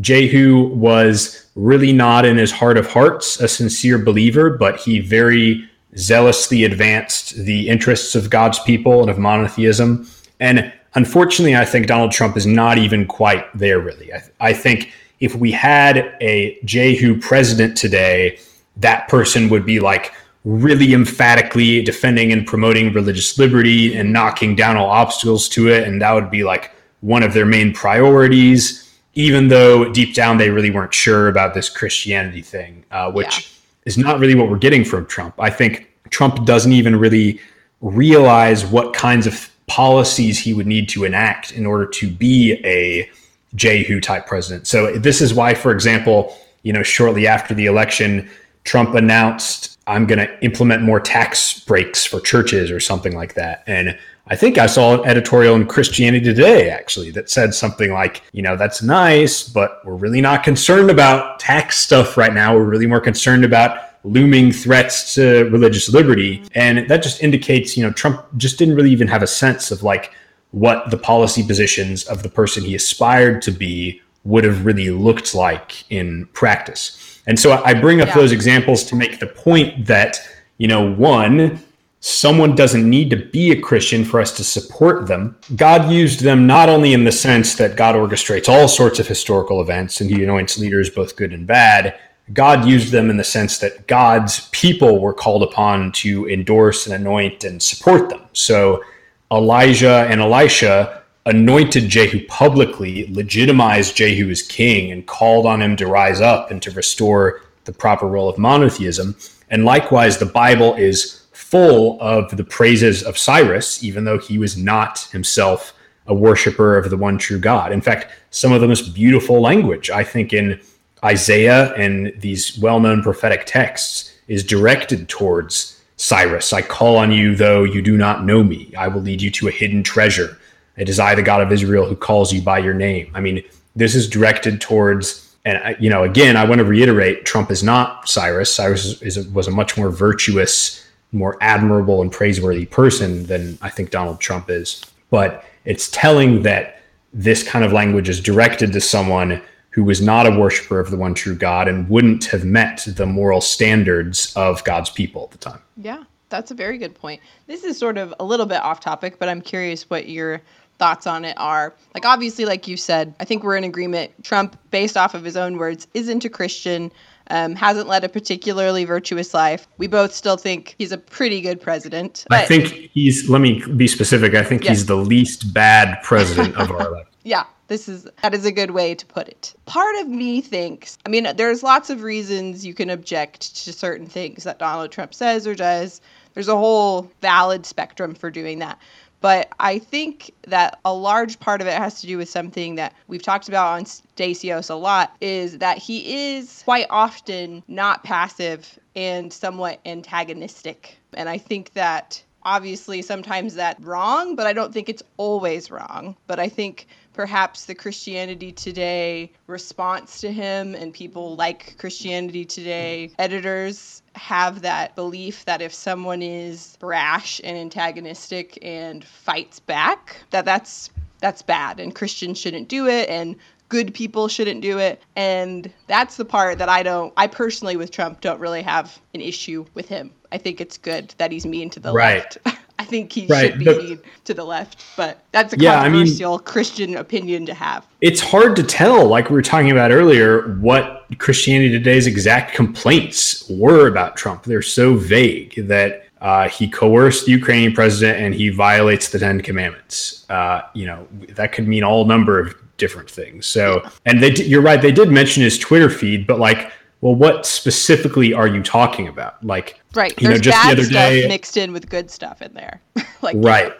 Jehu 0.00 0.68
was 0.68 1.46
really 1.54 1.92
not 1.92 2.24
in 2.24 2.36
his 2.36 2.52
heart 2.52 2.76
of 2.76 2.90
hearts 2.90 3.40
a 3.40 3.48
sincere 3.48 3.98
believer, 3.98 4.50
but 4.50 4.78
he 4.78 5.00
very 5.00 5.68
zealously 5.96 6.64
advanced 6.64 7.34
the 7.36 7.68
interests 7.68 8.14
of 8.14 8.30
God's 8.30 8.58
people 8.60 9.00
and 9.00 9.10
of 9.10 9.18
monotheism. 9.18 10.08
And 10.38 10.72
unfortunately, 10.94 11.56
I 11.56 11.64
think 11.64 11.86
Donald 11.86 12.12
Trump 12.12 12.36
is 12.36 12.46
not 12.46 12.78
even 12.78 13.06
quite 13.06 13.46
there, 13.56 13.80
really. 13.80 14.12
I, 14.12 14.22
I 14.40 14.52
think 14.52 14.92
if 15.20 15.34
we 15.34 15.50
had 15.50 16.16
a 16.20 16.58
Jehu 16.64 17.18
president 17.20 17.76
today, 17.76 18.38
that 18.76 19.08
person 19.08 19.48
would 19.48 19.66
be 19.66 19.80
like 19.80 20.12
really 20.48 20.94
emphatically 20.94 21.82
defending 21.82 22.32
and 22.32 22.46
promoting 22.46 22.90
religious 22.94 23.38
liberty 23.38 23.94
and 23.94 24.14
knocking 24.14 24.56
down 24.56 24.78
all 24.78 24.88
obstacles 24.88 25.46
to 25.46 25.68
it. 25.68 25.86
And 25.86 26.00
that 26.00 26.12
would 26.12 26.30
be 26.30 26.42
like 26.42 26.72
one 27.00 27.22
of 27.22 27.34
their 27.34 27.44
main 27.44 27.70
priorities, 27.74 28.90
even 29.12 29.48
though 29.48 29.92
deep 29.92 30.14
down 30.14 30.38
they 30.38 30.48
really 30.48 30.70
weren't 30.70 30.94
sure 30.94 31.28
about 31.28 31.52
this 31.52 31.68
Christianity 31.68 32.40
thing, 32.40 32.82
uh, 32.90 33.12
which 33.12 33.26
yeah. 33.40 33.82
is 33.84 33.98
not 33.98 34.20
really 34.20 34.34
what 34.34 34.48
we're 34.48 34.56
getting 34.56 34.86
from 34.86 35.04
Trump. 35.04 35.34
I 35.38 35.50
think 35.50 35.86
Trump 36.08 36.46
doesn't 36.46 36.72
even 36.72 36.96
really 36.96 37.40
realize 37.82 38.64
what 38.64 38.94
kinds 38.94 39.26
of 39.26 39.50
policies 39.66 40.38
he 40.38 40.54
would 40.54 40.66
need 40.66 40.88
to 40.88 41.04
enact 41.04 41.52
in 41.52 41.66
order 41.66 41.84
to 41.84 42.10
be 42.10 42.54
a 42.64 43.10
Jehu 43.54 44.00
type 44.00 44.26
president. 44.26 44.66
So 44.66 44.92
this 44.92 45.20
is 45.20 45.34
why, 45.34 45.52
for 45.52 45.72
example, 45.72 46.34
you 46.62 46.72
know, 46.72 46.82
shortly 46.82 47.26
after 47.26 47.52
the 47.52 47.66
election, 47.66 48.30
Trump 48.64 48.94
announced, 48.94 49.77
I'm 49.88 50.06
going 50.06 50.18
to 50.18 50.44
implement 50.44 50.82
more 50.82 51.00
tax 51.00 51.60
breaks 51.60 52.04
for 52.04 52.20
churches 52.20 52.70
or 52.70 52.78
something 52.78 53.16
like 53.16 53.34
that. 53.34 53.64
And 53.66 53.98
I 54.26 54.36
think 54.36 54.58
I 54.58 54.66
saw 54.66 55.00
an 55.00 55.08
editorial 55.08 55.56
in 55.56 55.66
Christianity 55.66 56.26
Today 56.26 56.68
actually 56.68 57.10
that 57.12 57.30
said 57.30 57.54
something 57.54 57.90
like, 57.92 58.22
you 58.32 58.42
know, 58.42 58.54
that's 58.54 58.82
nice, 58.82 59.42
but 59.48 59.80
we're 59.86 59.94
really 59.94 60.20
not 60.20 60.44
concerned 60.44 60.90
about 60.90 61.40
tax 61.40 61.78
stuff 61.78 62.18
right 62.18 62.34
now. 62.34 62.54
We're 62.54 62.64
really 62.64 62.86
more 62.86 63.00
concerned 63.00 63.44
about 63.46 63.78
looming 64.04 64.52
threats 64.52 65.14
to 65.14 65.48
religious 65.50 65.88
liberty. 65.88 66.44
And 66.54 66.88
that 66.90 67.02
just 67.02 67.22
indicates, 67.22 67.74
you 67.74 67.82
know, 67.82 67.90
Trump 67.90 68.24
just 68.36 68.58
didn't 68.58 68.74
really 68.74 68.92
even 68.92 69.08
have 69.08 69.22
a 69.22 69.26
sense 69.26 69.70
of 69.70 69.82
like 69.82 70.12
what 70.50 70.90
the 70.90 70.98
policy 70.98 71.42
positions 71.42 72.04
of 72.04 72.22
the 72.22 72.28
person 72.28 72.64
he 72.64 72.74
aspired 72.74 73.40
to 73.42 73.50
be 73.50 74.02
would 74.24 74.44
have 74.44 74.66
really 74.66 74.90
looked 74.90 75.34
like 75.34 75.90
in 75.90 76.26
practice. 76.34 77.17
And 77.28 77.38
so 77.38 77.62
I 77.64 77.74
bring 77.74 78.00
up 78.00 78.08
yeah. 78.08 78.14
those 78.14 78.32
examples 78.32 78.82
to 78.84 78.96
make 78.96 79.20
the 79.20 79.26
point 79.26 79.86
that, 79.86 80.18
you 80.56 80.66
know, 80.66 80.92
one, 80.94 81.60
someone 82.00 82.54
doesn't 82.54 82.88
need 82.88 83.10
to 83.10 83.16
be 83.16 83.52
a 83.52 83.60
Christian 83.60 84.04
for 84.04 84.18
us 84.18 84.34
to 84.38 84.44
support 84.44 85.06
them. 85.06 85.36
God 85.54 85.92
used 85.92 86.20
them 86.20 86.46
not 86.46 86.68
only 86.68 86.94
in 86.94 87.04
the 87.04 87.12
sense 87.12 87.54
that 87.56 87.76
God 87.76 87.94
orchestrates 87.94 88.48
all 88.48 88.66
sorts 88.66 88.98
of 88.98 89.06
historical 89.06 89.60
events 89.60 90.00
and 90.00 90.10
he 90.10 90.24
anoints 90.24 90.58
leaders 90.58 90.88
both 90.90 91.16
good 91.16 91.32
and 91.32 91.46
bad. 91.46 91.98
God 92.32 92.66
used 92.66 92.92
them 92.92 93.10
in 93.10 93.18
the 93.18 93.24
sense 93.24 93.58
that 93.58 93.86
God's 93.86 94.48
people 94.50 94.98
were 95.00 95.14
called 95.14 95.42
upon 95.42 95.92
to 95.92 96.28
endorse 96.28 96.86
and 96.86 96.94
anoint 96.94 97.44
and 97.44 97.62
support 97.62 98.08
them. 98.08 98.22
So 98.32 98.82
Elijah 99.30 100.06
and 100.08 100.20
Elisha 100.20 100.97
anointed 101.28 101.88
Jehu 101.88 102.26
publicly, 102.26 103.06
legitimized 103.12 103.96
Jehu 103.96 104.30
as 104.30 104.42
king, 104.42 104.90
and 104.90 105.06
called 105.06 105.46
on 105.46 105.60
him 105.60 105.76
to 105.76 105.86
rise 105.86 106.20
up 106.20 106.50
and 106.50 106.60
to 106.62 106.70
restore 106.70 107.42
the 107.64 107.72
proper 107.72 108.06
role 108.06 108.28
of 108.28 108.38
monotheism. 108.38 109.14
And 109.50 109.64
likewise, 109.64 110.18
the 110.18 110.26
Bible 110.26 110.74
is 110.74 111.26
full 111.32 112.00
of 112.00 112.36
the 112.36 112.44
praises 112.44 113.02
of 113.02 113.18
Cyrus, 113.18 113.84
even 113.84 114.04
though 114.04 114.18
he 114.18 114.38
was 114.38 114.56
not 114.56 115.00
himself 115.12 115.74
a 116.06 116.14
worshiper 116.14 116.78
of 116.78 116.88
the 116.88 116.96
one 116.96 117.18
true 117.18 117.38
God. 117.38 117.72
In 117.72 117.82
fact, 117.82 118.06
some 118.30 118.52
of 118.52 118.62
the 118.62 118.68
most 118.68 118.94
beautiful 118.94 119.40
language, 119.40 119.90
I 119.90 120.04
think, 120.04 120.32
in 120.32 120.58
Isaiah 121.04 121.74
and 121.74 122.12
these 122.20 122.58
well 122.58 122.80
known 122.80 123.02
prophetic 123.02 123.44
texts 123.44 124.14
is 124.26 124.42
directed 124.42 125.08
towards 125.08 125.78
Cyrus, 125.98 126.52
I 126.52 126.62
call 126.62 126.96
on 126.96 127.10
you, 127.10 127.34
though 127.34 127.64
you 127.64 127.82
do 127.82 127.96
not 127.96 128.24
know 128.24 128.44
me. 128.44 128.72
I 128.78 128.86
will 128.86 129.00
lead 129.00 129.20
you 129.20 129.32
to 129.32 129.48
a 129.48 129.50
hidden 129.50 129.82
treasure. 129.82 130.37
It 130.78 130.88
is 130.88 130.98
I, 130.98 131.14
the 131.14 131.22
God 131.22 131.42
of 131.42 131.52
Israel, 131.52 131.86
who 131.86 131.96
calls 131.96 132.32
you 132.32 132.40
by 132.40 132.58
your 132.58 132.74
name. 132.74 133.10
I 133.14 133.20
mean, 133.20 133.42
this 133.76 133.94
is 133.94 134.08
directed 134.08 134.60
towards, 134.60 135.36
and 135.44 135.76
you 135.80 135.90
know, 135.90 136.04
again, 136.04 136.36
I 136.36 136.44
want 136.44 136.60
to 136.60 136.64
reiterate: 136.64 137.24
Trump 137.24 137.50
is 137.50 137.62
not 137.62 138.08
Cyrus. 138.08 138.52
Cyrus 138.52 138.84
is, 138.84 139.16
is 139.16 139.28
was 139.28 139.48
a 139.48 139.50
much 139.50 139.76
more 139.76 139.90
virtuous, 139.90 140.86
more 141.12 141.36
admirable, 141.40 142.00
and 142.00 142.10
praiseworthy 142.10 142.66
person 142.66 143.26
than 143.26 143.58
I 143.60 143.70
think 143.70 143.90
Donald 143.90 144.20
Trump 144.20 144.48
is. 144.50 144.84
But 145.10 145.44
it's 145.64 145.90
telling 145.90 146.42
that 146.42 146.80
this 147.12 147.42
kind 147.42 147.64
of 147.64 147.72
language 147.72 148.08
is 148.08 148.20
directed 148.20 148.72
to 148.72 148.80
someone 148.80 149.42
who 149.70 149.84
was 149.84 150.00
not 150.00 150.26
a 150.26 150.30
worshiper 150.30 150.80
of 150.80 150.90
the 150.90 150.96
one 150.96 151.14
true 151.14 151.34
God 151.34 151.68
and 151.68 151.88
wouldn't 151.88 152.24
have 152.26 152.44
met 152.44 152.86
the 152.86 153.06
moral 153.06 153.40
standards 153.40 154.32
of 154.34 154.64
God's 154.64 154.90
people 154.90 155.24
at 155.24 155.30
the 155.30 155.38
time. 155.38 155.62
Yeah, 155.76 156.04
that's 156.30 156.50
a 156.50 156.54
very 156.54 156.78
good 156.78 156.94
point. 156.94 157.20
This 157.46 157.64
is 157.64 157.78
sort 157.78 157.96
of 157.96 158.12
a 158.18 158.24
little 158.24 158.46
bit 158.46 158.60
off 158.62 158.80
topic, 158.80 159.18
but 159.18 159.28
I'm 159.28 159.40
curious 159.40 159.88
what 159.88 160.08
your 160.08 160.42
thoughts 160.78 161.06
on 161.06 161.24
it 161.24 161.36
are. 161.38 161.74
Like, 161.94 162.04
obviously, 162.04 162.44
like 162.44 162.68
you 162.68 162.76
said, 162.76 163.14
I 163.20 163.24
think 163.24 163.44
we're 163.44 163.56
in 163.56 163.64
agreement. 163.64 164.12
Trump, 164.24 164.58
based 164.70 164.96
off 164.96 165.14
of 165.14 165.24
his 165.24 165.36
own 165.36 165.58
words, 165.58 165.86
isn't 165.94 166.24
a 166.24 166.28
Christian. 166.28 166.90
Um, 167.30 167.54
hasn't 167.54 167.88
led 167.88 168.04
a 168.04 168.08
particularly 168.08 168.86
virtuous 168.86 169.34
life. 169.34 169.68
We 169.76 169.86
both 169.86 170.14
still 170.14 170.38
think 170.38 170.74
he's 170.78 170.92
a 170.92 170.96
pretty 170.96 171.42
good 171.42 171.60
president. 171.60 172.24
I 172.30 172.46
think 172.46 172.68
he's, 172.94 173.28
let 173.28 173.42
me 173.42 173.62
be 173.76 173.86
specific, 173.86 174.34
I 174.34 174.42
think 174.42 174.64
yes. 174.64 174.70
he's 174.70 174.86
the 174.86 174.96
least 174.96 175.52
bad 175.52 176.02
president 176.02 176.56
of 176.56 176.70
our 176.70 176.90
life. 176.90 177.04
Yeah, 177.24 177.44
this 177.66 177.88
is 177.88 178.08
that 178.22 178.32
is 178.32 178.46
a 178.46 178.52
good 178.52 178.70
way 178.70 178.94
to 178.94 179.04
put 179.04 179.28
it. 179.28 179.54
Part 179.66 179.94
of 179.96 180.08
me 180.08 180.40
thinks, 180.40 180.96
I 181.04 181.10
mean, 181.10 181.28
there's 181.36 181.62
lots 181.62 181.90
of 181.90 182.02
reasons 182.02 182.64
you 182.64 182.72
can 182.72 182.88
object 182.88 183.64
to 183.64 183.72
certain 183.72 184.06
things 184.06 184.44
that 184.44 184.58
Donald 184.58 184.90
Trump 184.90 185.12
says 185.12 185.46
or 185.46 185.54
does. 185.54 186.00
There's 186.32 186.48
a 186.48 186.56
whole 186.56 187.10
valid 187.20 187.66
spectrum 187.66 188.14
for 188.14 188.30
doing 188.30 188.60
that. 188.60 188.78
But 189.20 189.48
I 189.58 189.78
think 189.78 190.32
that 190.46 190.78
a 190.84 190.94
large 190.94 191.40
part 191.40 191.60
of 191.60 191.66
it 191.66 191.74
has 191.74 192.00
to 192.00 192.06
do 192.06 192.18
with 192.18 192.28
something 192.28 192.76
that 192.76 192.94
we've 193.08 193.22
talked 193.22 193.48
about 193.48 193.76
on 193.76 193.84
Stasios 193.84 194.70
a 194.70 194.74
lot 194.74 195.16
is 195.20 195.58
that 195.58 195.78
he 195.78 196.36
is 196.36 196.62
quite 196.64 196.86
often 196.88 197.62
not 197.66 198.04
passive 198.04 198.78
and 198.94 199.32
somewhat 199.32 199.80
antagonistic. 199.84 200.98
And 201.14 201.28
I 201.28 201.38
think 201.38 201.72
that 201.72 202.22
obviously 202.44 203.02
sometimes 203.02 203.54
that's 203.54 203.82
wrong, 203.82 204.36
but 204.36 204.46
I 204.46 204.52
don't 204.52 204.72
think 204.72 204.88
it's 204.88 205.02
always 205.16 205.70
wrong. 205.70 206.16
But 206.26 206.38
I 206.38 206.48
think 206.48 206.86
perhaps 207.18 207.64
the 207.64 207.74
Christianity 207.74 208.52
Today 208.52 209.32
response 209.48 210.20
to 210.20 210.30
him 210.30 210.76
and 210.76 210.94
people 210.94 211.34
like 211.34 211.76
Christianity 211.76 212.44
Today 212.44 213.10
editors 213.18 214.04
have 214.14 214.62
that 214.62 214.94
belief 214.94 215.44
that 215.44 215.60
if 215.60 215.74
someone 215.74 216.22
is 216.22 216.76
brash 216.78 217.40
and 217.42 217.56
antagonistic 217.56 218.56
and 218.62 219.04
fights 219.04 219.58
back 219.58 220.18
that 220.30 220.44
that's 220.44 220.90
that's 221.18 221.42
bad 221.42 221.80
and 221.80 221.92
Christians 221.92 222.38
shouldn't 222.38 222.68
do 222.68 222.86
it 222.86 223.08
and 223.08 223.34
good 223.68 223.92
people 223.94 224.28
shouldn't 224.28 224.60
do 224.60 224.78
it 224.78 225.02
and 225.16 225.72
that's 225.88 226.18
the 226.18 226.24
part 226.24 226.58
that 226.58 226.68
I 226.68 226.84
don't 226.84 227.12
I 227.16 227.26
personally 227.26 227.76
with 227.76 227.90
Trump 227.90 228.20
don't 228.20 228.38
really 228.38 228.62
have 228.62 228.96
an 229.12 229.22
issue 229.22 229.66
with 229.74 229.88
him. 229.88 230.12
I 230.30 230.38
think 230.38 230.60
it's 230.60 230.78
good 230.78 231.16
that 231.18 231.32
he's 231.32 231.46
mean 231.46 231.68
to 231.70 231.80
the 231.80 231.92
right. 231.92 232.36
left. 232.46 232.60
I 232.78 232.84
think 232.84 233.12
he 233.12 233.26
right. 233.26 233.52
should 233.52 233.58
be 233.58 233.98
to 234.24 234.34
the 234.34 234.44
left, 234.44 234.84
but 234.96 235.24
that's 235.32 235.52
a 235.52 235.58
yeah, 235.58 235.82
controversial 235.82 236.34
I 236.34 236.36
mean, 236.36 236.44
Christian 236.44 236.96
opinion 236.96 237.44
to 237.46 237.54
have. 237.54 237.86
It's 238.00 238.20
hard 238.20 238.54
to 238.56 238.62
tell, 238.62 239.06
like 239.06 239.30
we 239.30 239.34
were 239.34 239.42
talking 239.42 239.72
about 239.72 239.90
earlier, 239.90 240.54
what 240.58 241.06
Christianity 241.18 241.70
Today's 241.70 242.06
exact 242.06 242.54
complaints 242.54 243.48
were 243.50 243.88
about 243.88 244.16
Trump. 244.16 244.44
They're 244.44 244.62
so 244.62 244.94
vague 244.94 245.66
that 245.66 246.06
uh, 246.20 246.48
he 246.48 246.68
coerced 246.68 247.26
the 247.26 247.32
Ukrainian 247.32 247.72
president 247.72 248.22
and 248.22 248.34
he 248.34 248.48
violates 248.48 249.08
the 249.10 249.18
Ten 249.18 249.40
Commandments. 249.40 250.24
Uh, 250.30 250.62
you 250.74 250.86
know, 250.86 251.08
that 251.30 251.52
could 251.52 251.66
mean 251.66 251.82
all 251.82 252.04
number 252.04 252.38
of 252.38 252.54
different 252.76 253.10
things. 253.10 253.44
So, 253.44 253.82
and 254.06 254.22
they, 254.22 254.32
you're 254.34 254.62
right, 254.62 254.80
they 254.80 254.92
did 254.92 255.10
mention 255.10 255.42
his 255.42 255.58
Twitter 255.58 255.90
feed, 255.90 256.26
but 256.26 256.38
like 256.38 256.72
well, 257.00 257.14
what 257.14 257.46
specifically 257.46 258.32
are 258.32 258.48
you 258.48 258.62
talking 258.62 259.06
about? 259.06 259.44
Like, 259.44 259.80
right? 259.94 260.12
You 260.20 260.28
There's 260.28 260.40
know, 260.40 260.42
just 260.42 260.56
bad 260.56 260.68
the 260.68 260.72
other 260.72 260.84
stuff 260.84 261.10
day, 261.10 261.28
mixed 261.28 261.56
in 261.56 261.72
with 261.72 261.88
good 261.88 262.10
stuff 262.10 262.42
in 262.42 262.52
there. 262.54 262.80
like, 263.22 263.36
right? 263.38 263.72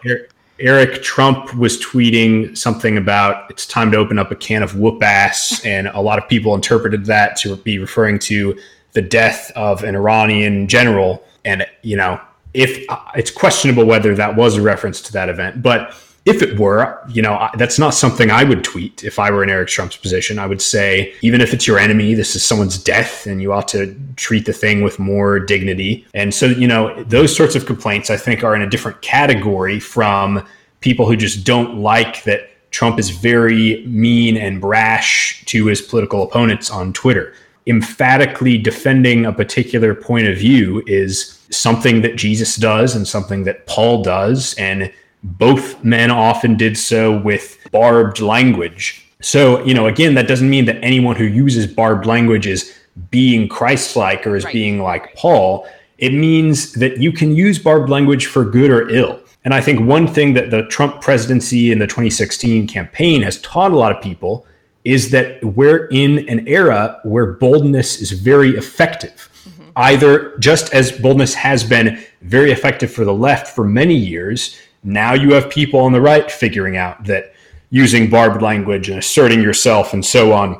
Eric 0.59 1.01
Trump 1.03 1.53
was 1.55 1.79
tweeting 1.79 2.57
something 2.57 2.97
about 2.97 3.49
it's 3.49 3.65
time 3.65 3.91
to 3.91 3.97
open 3.97 4.19
up 4.19 4.31
a 4.31 4.35
can 4.35 4.63
of 4.63 4.77
whoop 4.77 5.01
ass, 5.03 5.61
and 5.65 5.87
a 5.87 6.01
lot 6.01 6.17
of 6.17 6.27
people 6.29 6.55
interpreted 6.55 7.05
that 7.05 7.35
to 7.37 7.55
be 7.57 7.77
referring 7.77 8.19
to 8.19 8.57
the 8.93 9.01
death 9.01 9.51
of 9.55 9.83
an 9.83 9.95
Iranian 9.95 10.67
general. 10.67 11.23
And 11.43 11.65
you 11.81 11.97
know, 11.97 12.21
if 12.53 12.89
uh, 12.89 12.99
it's 13.15 13.31
questionable 13.31 13.85
whether 13.85 14.15
that 14.15 14.35
was 14.35 14.55
a 14.55 14.61
reference 14.61 15.01
to 15.01 15.13
that 15.13 15.29
event, 15.29 15.61
but 15.61 15.93
if 16.25 16.41
it 16.41 16.59
were, 16.59 16.99
you 17.09 17.21
know, 17.21 17.49
that's 17.57 17.79
not 17.79 17.93
something 17.93 18.29
I 18.29 18.43
would 18.43 18.63
tweet 18.63 19.03
if 19.03 19.19
I 19.19 19.31
were 19.31 19.43
in 19.43 19.49
Eric 19.49 19.69
Trump's 19.69 19.97
position. 19.97 20.37
I 20.37 20.45
would 20.45 20.61
say, 20.61 21.13
even 21.21 21.41
if 21.41 21.53
it's 21.53 21.65
your 21.65 21.79
enemy, 21.79 22.13
this 22.13 22.35
is 22.35 22.45
someone's 22.45 22.77
death, 22.77 23.25
and 23.25 23.41
you 23.41 23.53
ought 23.53 23.67
to 23.69 23.95
treat 24.15 24.45
the 24.45 24.53
thing 24.53 24.81
with 24.83 24.99
more 24.99 25.39
dignity. 25.39 26.05
And 26.13 26.33
so, 26.33 26.47
you 26.47 26.67
know, 26.67 27.03
those 27.03 27.35
sorts 27.35 27.55
of 27.55 27.65
complaints 27.65 28.09
I 28.09 28.17
think 28.17 28.43
are 28.43 28.55
in 28.55 28.61
a 28.61 28.69
different 28.69 29.01
category 29.01 29.79
from 29.79 30.45
people 30.81 31.07
who 31.07 31.15
just 31.15 31.45
don't 31.45 31.79
like 31.79 32.23
that 32.23 32.49
Trump 32.71 32.99
is 32.99 33.09
very 33.09 33.85
mean 33.87 34.37
and 34.37 34.61
brash 34.61 35.43
to 35.45 35.65
his 35.65 35.81
political 35.81 36.23
opponents 36.23 36.69
on 36.69 36.93
Twitter. 36.93 37.33
Emphatically 37.65 38.57
defending 38.57 39.25
a 39.25 39.33
particular 39.33 39.93
point 39.95 40.27
of 40.27 40.37
view 40.37 40.83
is 40.85 41.39
something 41.51 42.01
that 42.01 42.15
Jesus 42.15 42.55
does 42.55 42.95
and 42.95 43.07
something 43.07 43.43
that 43.43 43.65
Paul 43.65 44.03
does. 44.03 44.53
And 44.55 44.91
both 45.23 45.83
men 45.83 46.11
often 46.11 46.55
did 46.55 46.77
so 46.77 47.17
with 47.19 47.57
barbed 47.71 48.19
language. 48.19 49.05
So, 49.21 49.63
you 49.63 49.73
know, 49.73 49.87
again, 49.87 50.13
that 50.15 50.27
doesn't 50.27 50.49
mean 50.49 50.65
that 50.65 50.81
anyone 50.81 51.15
who 51.15 51.25
uses 51.25 51.67
barbed 51.67 52.05
language 52.05 52.47
is 52.47 52.73
being 53.11 53.47
Christ 53.47 53.95
like 53.95 54.25
or 54.25 54.35
is 54.35 54.45
right. 54.45 54.53
being 54.53 54.81
like 54.81 55.13
Paul. 55.15 55.67
It 55.97 56.13
means 56.13 56.73
that 56.73 56.97
you 56.97 57.11
can 57.11 57.35
use 57.35 57.59
barbed 57.59 57.89
language 57.89 58.27
for 58.27 58.45
good 58.45 58.71
or 58.71 58.89
ill. 58.89 59.19
And 59.43 59.53
I 59.53 59.61
think 59.61 59.81
one 59.81 60.07
thing 60.07 60.33
that 60.33 60.51
the 60.51 60.63
Trump 60.67 61.01
presidency 61.01 61.71
and 61.71 61.81
the 61.81 61.87
2016 61.87 62.67
campaign 62.67 63.21
has 63.21 63.41
taught 63.41 63.71
a 63.71 63.75
lot 63.75 63.95
of 63.95 64.01
people 64.01 64.45
is 64.85 65.11
that 65.11 65.43
we're 65.43 65.87
in 65.87 66.27
an 66.29 66.47
era 66.47 66.99
where 67.03 67.33
boldness 67.33 68.01
is 68.01 68.11
very 68.11 68.51
effective. 68.51 69.29
Mm-hmm. 69.47 69.69
Either 69.75 70.37
just 70.37 70.73
as 70.73 70.91
boldness 70.91 71.33
has 71.33 71.63
been 71.63 72.01
very 72.21 72.51
effective 72.51 72.91
for 72.91 73.05
the 73.05 73.13
left 73.13 73.47
for 73.55 73.65
many 73.65 73.95
years, 73.95 74.57
now 74.83 75.13
you 75.13 75.33
have 75.33 75.49
people 75.49 75.79
on 75.79 75.91
the 75.91 76.01
right 76.01 76.31
figuring 76.31 76.77
out 76.77 77.03
that 77.05 77.33
using 77.69 78.09
barbed 78.09 78.41
language 78.41 78.89
and 78.89 78.99
asserting 78.99 79.41
yourself 79.41 79.93
and 79.93 80.05
so 80.05 80.33
on 80.33 80.59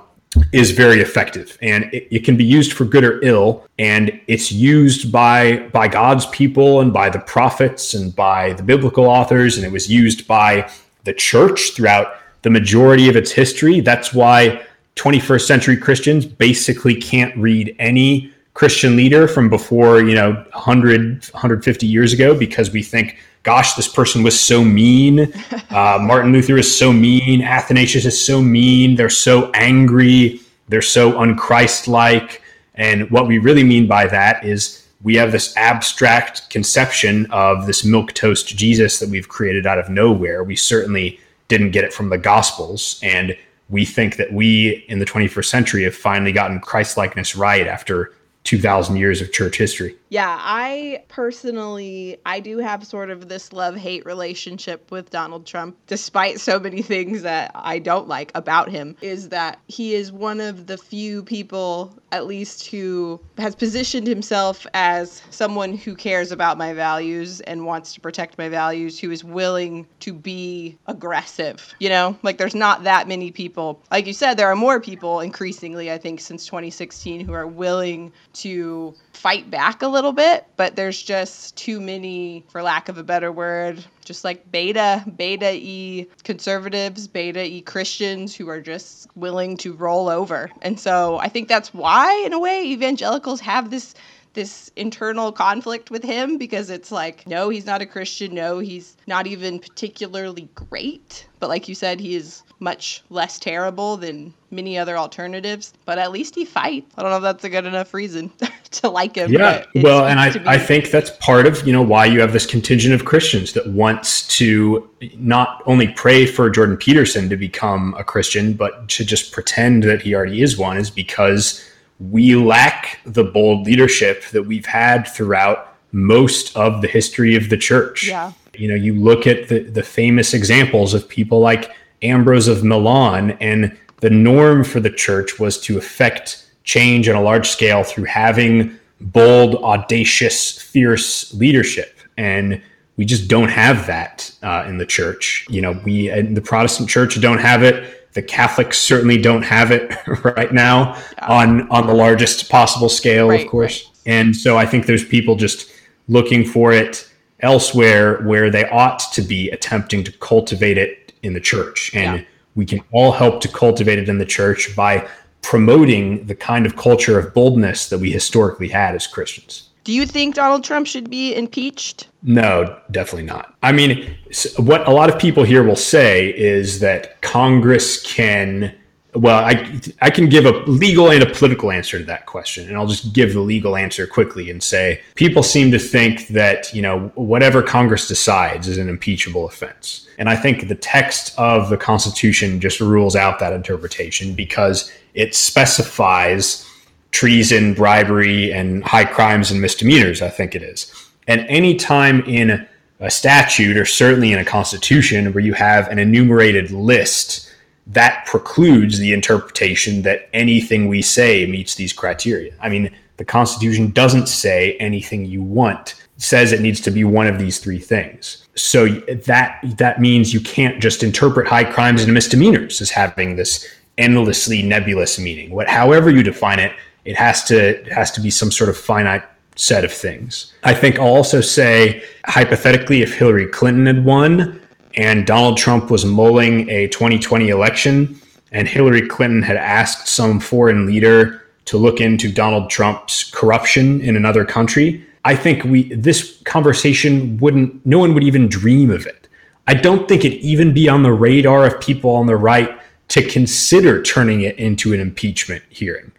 is 0.54 0.72
very 0.72 1.02
effective. 1.02 1.58
And 1.62 1.86
it, 1.86 2.08
it, 2.12 2.24
can 2.24 2.38
be 2.38 2.44
used 2.44 2.74
for 2.74 2.86
good 2.86 3.04
or 3.04 3.20
ill 3.24 3.66
and 3.80 4.20
it's 4.28 4.52
used 4.52 5.12
by 5.12 5.68
by 5.74 5.88
god's 5.88 6.28
people 6.28 6.82
and 6.82 6.94
by 6.94 7.10
the 7.10 7.20
prophets 7.20 7.96
and 7.96 8.16
by 8.16 8.54
the 8.54 8.64
biblical 8.64 9.06
authors 9.06 9.58
and 9.58 9.66
it 9.66 9.72
was 9.72 9.90
used 9.90 10.28
by 10.28 10.70
the 11.06 11.14
church 11.14 11.74
throughout 11.76 12.18
the 12.44 12.50
majority 12.50 13.10
of 13.10 13.16
its 13.16 13.32
history. 13.32 13.80
That's 13.80 14.14
why 14.14 14.64
21st 14.96 15.48
century 15.48 15.78
christians 15.78 16.26
basically 16.26 16.94
can't 16.94 17.36
read 17.38 17.74
any 17.80 18.34
christian 18.54 18.98
leader 18.98 19.30
from 19.30 19.50
before 19.50 20.02
you 20.02 20.14
know 20.14 20.34
100 20.34 21.24
150 21.32 21.88
years 21.88 22.12
ago 22.12 22.38
because 22.38 22.72
we 22.72 22.84
think 22.84 23.18
gosh, 23.44 23.74
this 23.74 23.88
person 23.88 24.24
was 24.24 24.40
so 24.40 24.64
mean. 24.64 25.34
Uh, 25.70 26.00
Martin 26.02 26.32
Luther 26.32 26.58
is 26.58 26.76
so 26.76 26.92
mean. 26.92 27.44
Athanasius 27.44 28.04
is 28.04 28.20
so 28.20 28.42
mean. 28.42 28.96
They're 28.96 29.08
so 29.08 29.52
angry. 29.54 30.42
They're 30.68 30.82
so 30.82 31.12
unchristlike. 31.12 32.40
And 32.74 33.10
what 33.12 33.28
we 33.28 33.38
really 33.38 33.64
mean 33.64 33.86
by 33.86 34.08
that 34.08 34.44
is 34.44 34.88
we 35.04 35.16
have 35.16 35.32
this 35.32 35.56
abstract 35.56 36.50
conception 36.50 37.28
of 37.32 37.68
this 37.68 37.86
milk 37.86 38.14
toast 38.14 38.48
Jesus 38.48 39.00
that 39.00 39.10
we've 39.10 39.30
created 39.30 39.68
out 39.68 39.78
of 39.78 39.90
nowhere. 39.90 40.44
We 40.44 40.56
certainly 40.56 41.20
didn't 41.50 41.72
get 41.72 41.84
it 41.84 41.94
from 41.94 42.10
the 42.10 42.18
Gospels. 42.18 43.00
And 43.04 43.38
we 43.70 43.86
think 43.86 44.16
that 44.16 44.34
we 44.34 44.86
in 44.90 44.98
the 45.00 45.06
21st 45.06 45.46
century 45.46 45.84
have 45.84 45.96
finally 45.96 46.32
gotten 46.32 46.60
Christlikeness 46.60 47.36
right 47.36 47.68
after 47.68 48.14
2000 48.44 48.96
years 48.96 49.22
of 49.22 49.32
church 49.32 49.58
history. 49.58 49.96
Yeah, 50.10 50.38
I 50.40 51.04
personally 51.08 52.18
I 52.26 52.40
do 52.40 52.58
have 52.58 52.86
sort 52.86 53.12
of 53.12 53.30
this 53.30 53.54
love-hate 53.54 54.06
relationship 54.06 54.90
with 54.92 55.12
Donald 55.12 55.46
Trump 55.46 55.78
despite 55.86 56.40
so 56.40 56.60
many 56.60 56.82
things 56.94 57.22
that 57.22 57.52
I 57.54 57.80
don't 57.80 58.08
like 58.08 58.32
about 58.34 58.70
him 58.70 58.96
is 59.02 59.30
that 59.30 59.60
he 59.68 59.94
is 59.94 60.12
one 60.12 60.42
of 60.42 60.66
the 60.66 60.78
few 60.78 61.24
people 61.24 61.96
at 62.12 62.26
least 62.26 62.68
who 62.68 63.20
has 63.38 63.56
positioned 63.56 64.08
himself 64.08 64.66
as 64.74 65.22
someone 65.30 65.78
who 65.78 65.96
cares 65.96 66.32
about 66.32 66.58
my 66.58 66.74
values 66.74 67.40
and 67.42 67.66
wants 67.66 67.94
to 67.94 68.02
protect 68.02 68.38
my 68.38 68.50
values 68.50 69.00
who 69.00 69.12
is 69.12 69.24
willing 69.24 69.86
to 70.00 70.12
be 70.12 70.76
aggressive. 70.88 71.76
You 71.80 71.90
know, 71.90 72.18
like 72.24 72.40
there's 72.40 72.56
not 72.56 72.84
that 72.84 73.08
many 73.08 73.32
people. 73.32 73.80
Like 73.92 74.08
you 74.08 74.14
said 74.14 74.36
there 74.36 74.48
are 74.48 74.56
more 74.56 74.80
people 74.80 75.20
increasingly 75.20 75.92
I 75.92 76.00
think 76.00 76.20
since 76.20 76.46
2016 76.48 77.24
who 77.26 77.34
are 77.34 77.46
willing 77.46 78.12
to 78.34 78.96
fight 79.14 79.52
back 79.52 79.82
a 79.84 79.88
little 79.88 79.99
bit, 80.14 80.46
but 80.58 80.76
there's 80.76 81.02
just 81.02 81.56
too 81.56 81.80
many, 81.80 82.44
for 82.50 82.64
lack 82.64 82.90
of 82.90 82.98
a 82.98 83.04
better 83.04 83.32
word, 83.32 83.84
just 84.06 84.24
like 84.24 84.52
beta, 84.52 85.04
beta 85.18 85.52
E 85.54 86.08
conservatives, 86.24 87.08
beta 87.08 87.46
E 87.46 87.62
Christians 87.62 88.36
who 88.36 88.48
are 88.50 88.62
just 88.62 89.08
willing 89.16 89.58
to 89.58 89.74
roll 89.74 90.10
over. 90.10 90.50
And 90.62 90.80
so 90.80 91.18
I 91.18 91.28
think 91.28 91.48
that's 91.48 91.74
why, 91.74 92.24
in 92.26 92.34
a 92.34 92.40
way, 92.40 92.64
evangelicals 92.66 93.42
have 93.42 93.70
this 93.70 93.94
this 94.34 94.72
internal 94.76 95.32
conflict 95.32 95.90
with 95.90 96.04
him 96.04 96.38
because 96.38 96.70
it's 96.70 96.92
like, 96.92 97.26
no, 97.28 97.50
he's 97.50 97.66
not 97.66 97.82
a 97.82 97.86
Christian. 97.86 98.34
No, 98.34 98.60
he's 98.60 98.96
not 99.08 99.28
even 99.28 99.60
particularly 99.60 100.48
great. 100.54 101.28
But 101.40 101.50
like 101.50 101.68
you 101.68 101.76
said, 101.76 102.00
he 102.00 102.16
is 102.16 102.44
much 102.60 103.04
less 103.10 103.40
terrible 103.40 103.98
than 103.98 104.34
many 104.52 104.78
other 104.78 104.98
alternatives. 104.98 105.74
But 105.86 105.98
at 105.98 106.12
least 106.12 106.36
he 106.36 106.46
fights. 106.46 106.94
I 106.98 107.02
don't 107.02 107.12
know 107.12 107.18
if 107.18 107.24
that's 107.24 107.44
a 107.44 107.50
good 107.50 107.66
enough 107.66 107.94
reason 107.94 108.32
to 108.72 108.90
like 108.90 109.16
him. 109.16 109.32
Yeah, 109.32 109.66
well, 109.76 110.06
and 110.06 110.20
I, 110.20 110.34
I 110.46 110.58
think 110.58 110.92
that's 110.92 111.12
part 111.22 111.48
of 111.48 111.66
you 111.66 111.74
know 111.74 111.82
why 111.82 112.06
you 112.06 112.20
have 112.22 112.34
this 112.34 112.46
contingent 112.46 112.94
of 112.94 113.06
Christians 113.06 113.54
that 113.54 113.68
wants 113.68 114.28
to 114.38 114.90
not 115.16 115.64
only 115.66 115.88
pray 115.90 116.26
for 116.26 116.50
Jordan 116.50 116.78
Peterson 116.78 117.30
to 117.30 117.38
become 117.38 117.96
a 117.98 118.04
Christian, 118.04 118.54
but 118.54 118.88
to 118.90 119.06
just 119.06 119.32
pretend 119.32 119.84
that 119.84 120.02
he 120.02 120.14
already 120.14 120.42
is 120.42 120.58
one, 120.58 120.78
is 120.78 120.90
because 120.90 121.66
we 122.00 122.36
lack 122.36 123.00
the 123.06 123.24
bold 123.24 123.66
leadership 123.66 124.24
that 124.32 124.44
we've 124.44 124.66
had 124.66 125.08
throughout 125.08 125.76
most 125.92 126.56
of 126.56 126.82
the 126.82 126.88
history 126.88 127.36
of 127.36 127.50
the 127.50 127.58
church. 127.58 128.08
Yeah. 128.08 128.32
You 128.54 128.68
know, 128.68 128.76
you 128.76 128.94
look 128.94 129.26
at 129.26 129.48
the, 129.48 129.60
the 129.60 129.84
famous 129.84 130.34
examples 130.34 130.94
of 130.94 131.08
people 131.08 131.40
like 131.40 131.72
Ambrose 132.02 132.48
of 132.48 132.64
Milan, 132.64 133.32
and 133.40 133.78
the 133.98 134.10
norm 134.10 134.64
for 134.64 134.80
the 134.80 134.90
church 134.90 135.40
was 135.40 135.60
to 135.62 135.78
effect 135.78 136.46
change 136.64 137.10
on 137.10 137.16
a 137.16 137.22
large 137.22 137.50
scale 137.50 137.84
through 137.84 138.06
having 138.06 138.78
bold, 139.02 139.56
audacious, 139.56 140.62
fierce 140.62 141.34
leadership. 141.34 141.98
And 142.18 142.62
we 142.98 143.06
just 143.06 143.30
don't 143.30 143.50
have 143.50 143.88
that 143.88 144.32
uh, 144.44 144.66
in 144.68 144.78
the 144.78 144.86
church. 144.86 145.46
You 145.50 145.62
know, 145.62 145.80
we 145.86 146.12
in 146.12 146.34
the 146.34 146.42
Protestant 146.42 146.90
church 146.90 147.20
don't 147.22 147.40
have 147.40 147.64
it 147.64 148.00
the 148.14 148.22
Catholics 148.22 148.80
certainly 148.80 149.22
don't 149.22 149.44
have 149.44 149.72
it 149.72 149.96
right 150.24 150.54
now 150.54 151.02
on 151.22 151.70
on 151.70 151.88
the 151.88 151.94
largest 151.94 152.50
possible 152.50 152.90
scale, 152.90 153.30
right, 153.30 153.46
of 153.46 153.48
course. 153.48 153.86
Right. 153.86 154.18
And 154.18 154.36
so 154.36 154.58
I 154.58 154.66
think 154.66 154.86
there's 154.86 155.06
people 155.06 155.36
just 155.36 155.72
looking 156.08 156.46
for 156.46 156.72
it 156.72 157.10
elsewhere 157.42 158.22
where 158.24 158.50
they 158.50 158.68
ought 158.70 159.00
to 159.14 159.22
be 159.22 159.50
attempting 159.52 160.04
to 160.04 160.12
cultivate 160.14 160.78
it 160.78 161.09
in 161.24 161.34
the 161.34 161.40
church. 161.40 161.92
And 161.94 162.20
yeah. 162.20 162.26
we 162.56 162.66
can 162.66 162.82
all 162.92 163.12
help 163.12 163.42
to 163.42 163.48
cultivate 163.48 164.00
it 164.00 164.10
in 164.10 164.18
the 164.18 164.26
church 164.26 164.76
by 164.76 165.08
promoting 165.42 166.26
the 166.26 166.36
kind 166.36 166.66
of 166.66 166.76
culture 166.76 167.18
of 167.18 167.34
boldness 167.34 167.90
that 167.90 168.00
we 168.00 168.12
historically 168.12 168.68
had 168.68 168.96
as 168.96 169.08
Christians. 169.08 169.70
Do 169.84 169.94
you 169.94 170.06
think 170.06 170.36
Donald 170.36 170.64
Trump 170.64 170.86
should 170.86 171.10
be 171.10 171.34
impeached? 171.34 172.10
No, 172.22 172.80
definitely 172.92 173.24
not. 173.24 173.56
I 173.64 173.72
mean, 173.72 174.16
what 174.58 174.88
a 174.88 174.92
lot 174.92 175.10
of 175.10 175.20
people 175.20 175.44
here 175.44 175.64
will 175.64 175.76
say 175.76 176.30
is 176.38 176.80
that 176.82 177.22
Congress 177.22 178.04
can. 178.04 178.76
Well, 179.16 179.44
I 179.44 179.82
I 180.02 180.12
can 180.12 180.30
give 180.30 180.46
a 180.46 180.52
legal 180.70 181.10
and 181.10 181.24
a 181.24 181.26
political 181.26 181.72
answer 181.72 181.98
to 181.98 182.06
that 182.06 182.28
question, 182.28 182.68
and 182.68 182.78
I'll 182.78 182.86
just 182.86 183.12
give 183.12 183.34
the 183.34 183.40
legal 183.40 183.76
answer 183.76 184.06
quickly 184.06 184.52
and 184.52 184.62
say 184.62 185.02
people 185.16 185.42
seem 185.42 185.72
to 185.72 185.80
think 185.80 186.28
that 186.28 186.72
you 186.76 186.84
know 186.84 187.12
whatever 187.16 187.64
Congress 187.64 188.08
decides 188.08 188.68
is 188.68 188.78
an 188.78 188.88
impeachable 188.88 189.48
offense, 189.48 190.08
and 190.20 190.30
I 190.30 190.36
think 190.36 190.68
the 190.68 190.76
text 190.76 191.34
of 191.40 191.70
the 191.70 191.78
Constitution 191.78 192.60
just 192.60 192.80
rules 192.80 193.16
out 193.16 193.40
that 193.40 193.52
interpretation 193.52 194.36
because 194.36 194.92
it 195.16 195.34
specifies 195.34 196.70
treason, 197.12 197.74
bribery, 197.74 198.54
and 198.54 198.84
high 198.84 199.06
crimes 199.06 199.50
and 199.50 199.60
misdemeanors, 199.60 200.22
I 200.22 200.30
think 200.30 200.54
it 200.54 200.62
is. 200.62 200.94
And 201.28 201.42
any 201.48 201.76
time 201.76 202.22
in 202.26 202.68
a 203.00 203.10
statute, 203.10 203.78
or 203.78 203.86
certainly 203.86 204.34
in 204.34 204.40
a 204.40 204.46
constitution, 204.46 205.34
where 205.34 205.44
you 205.44 205.54
have 205.54 205.88
an 205.88 206.00
enumerated 206.00 206.72
list, 206.72 207.49
that 207.90 208.26
precludes 208.26 209.00
the 209.00 209.14
interpretation 209.14 210.04
that 210.04 210.30
anything 210.34 210.88
we 210.88 211.02
say 211.02 211.46
meets 211.46 211.76
these 211.76 211.92
criteria. 211.92 212.54
I 212.62 212.70
mean, 212.70 212.92
the 213.18 213.26
Constitution 213.26 213.92
doesn't 213.92 214.28
say 214.28 214.74
anything 214.80 215.26
you 215.26 215.42
want 215.42 215.96
It 216.16 216.22
says 216.22 216.52
it 216.52 216.62
needs 216.62 216.80
to 216.82 216.92
be 216.92 217.04
one 217.04 217.28
of 217.28 217.40
these 217.40 217.60
three 217.60 217.80
things. 217.80 218.48
So 218.56 218.88
that 218.88 219.60
that 219.78 220.00
means 220.00 220.34
you 220.34 220.40
can't 220.40 220.82
just 220.82 221.04
interpret 221.04 221.48
high 221.48 221.64
crimes 221.64 222.04
and 222.04 222.14
misdemeanors 222.14 222.80
as 222.82 222.92
having 222.92 223.36
this 223.36 223.68
endlessly 223.98 224.62
nebulous 224.62 225.20
meaning. 225.20 225.50
What 225.50 225.68
however 225.68 226.10
you 226.10 226.24
define 226.24 226.60
it, 226.60 226.74
it 227.06 227.18
has 227.18 227.44
to 227.46 227.80
it 227.82 227.92
has 227.92 228.12
to 228.12 228.22
be 228.22 228.30
some 228.30 228.52
sort 228.52 228.70
of 228.70 228.78
finite 228.78 229.24
set 229.56 229.84
of 229.84 229.92
things. 229.92 230.54
I 230.64 230.74
think 230.74 231.00
I'll 231.00 231.08
also 231.08 231.42
say 231.42 232.04
hypothetically 232.26 233.02
if 233.02 233.14
Hillary 233.14 233.48
Clinton 233.48 233.88
had 233.88 234.06
won 234.06 234.62
and 234.96 235.26
Donald 235.26 235.58
Trump 235.58 235.92
was 235.92 236.06
mulling 236.06 236.70
a 236.70 236.88
2020 236.88 237.50
election 237.50 238.20
and 238.52 238.68
Hillary 238.68 239.08
Clinton 239.08 239.42
had 239.42 239.58
asked 239.58 240.08
some 240.08 240.40
foreign 240.40 240.86
leader 240.86 241.44
to 241.66 241.78
look 241.78 242.02
into 242.02 242.32
Donald 242.32 242.70
Trump's 242.70 243.30
corruption 243.30 244.02
in 244.02 244.16
another 244.16 244.44
country, 244.44 245.06
I 245.26 245.36
think 245.36 245.64
we 245.64 245.94
this 245.94 246.42
conversation 246.44 247.38
wouldn't 247.38 247.86
no 247.86 248.00
one 248.00 248.14
would 248.16 248.24
even 248.24 248.48
dream 248.48 248.90
of 248.90 249.06
it. 249.06 249.28
I 249.68 249.76
don't 249.76 250.08
think 250.08 250.26
it'd 250.26 250.40
even 250.40 250.74
be 250.74 250.90
on 250.90 251.04
the 251.04 251.14
radar 251.14 251.68
of 251.68 251.80
people 251.80 252.12
on 252.12 252.26
the 252.26 252.38
right 252.38 252.80
to 253.10 253.22
consider 253.22 254.02
turning 254.02 254.42
it 254.42 254.58
into 254.58 254.94
an 254.94 255.00
impeachment 255.00 255.64
hearing, 255.70 256.12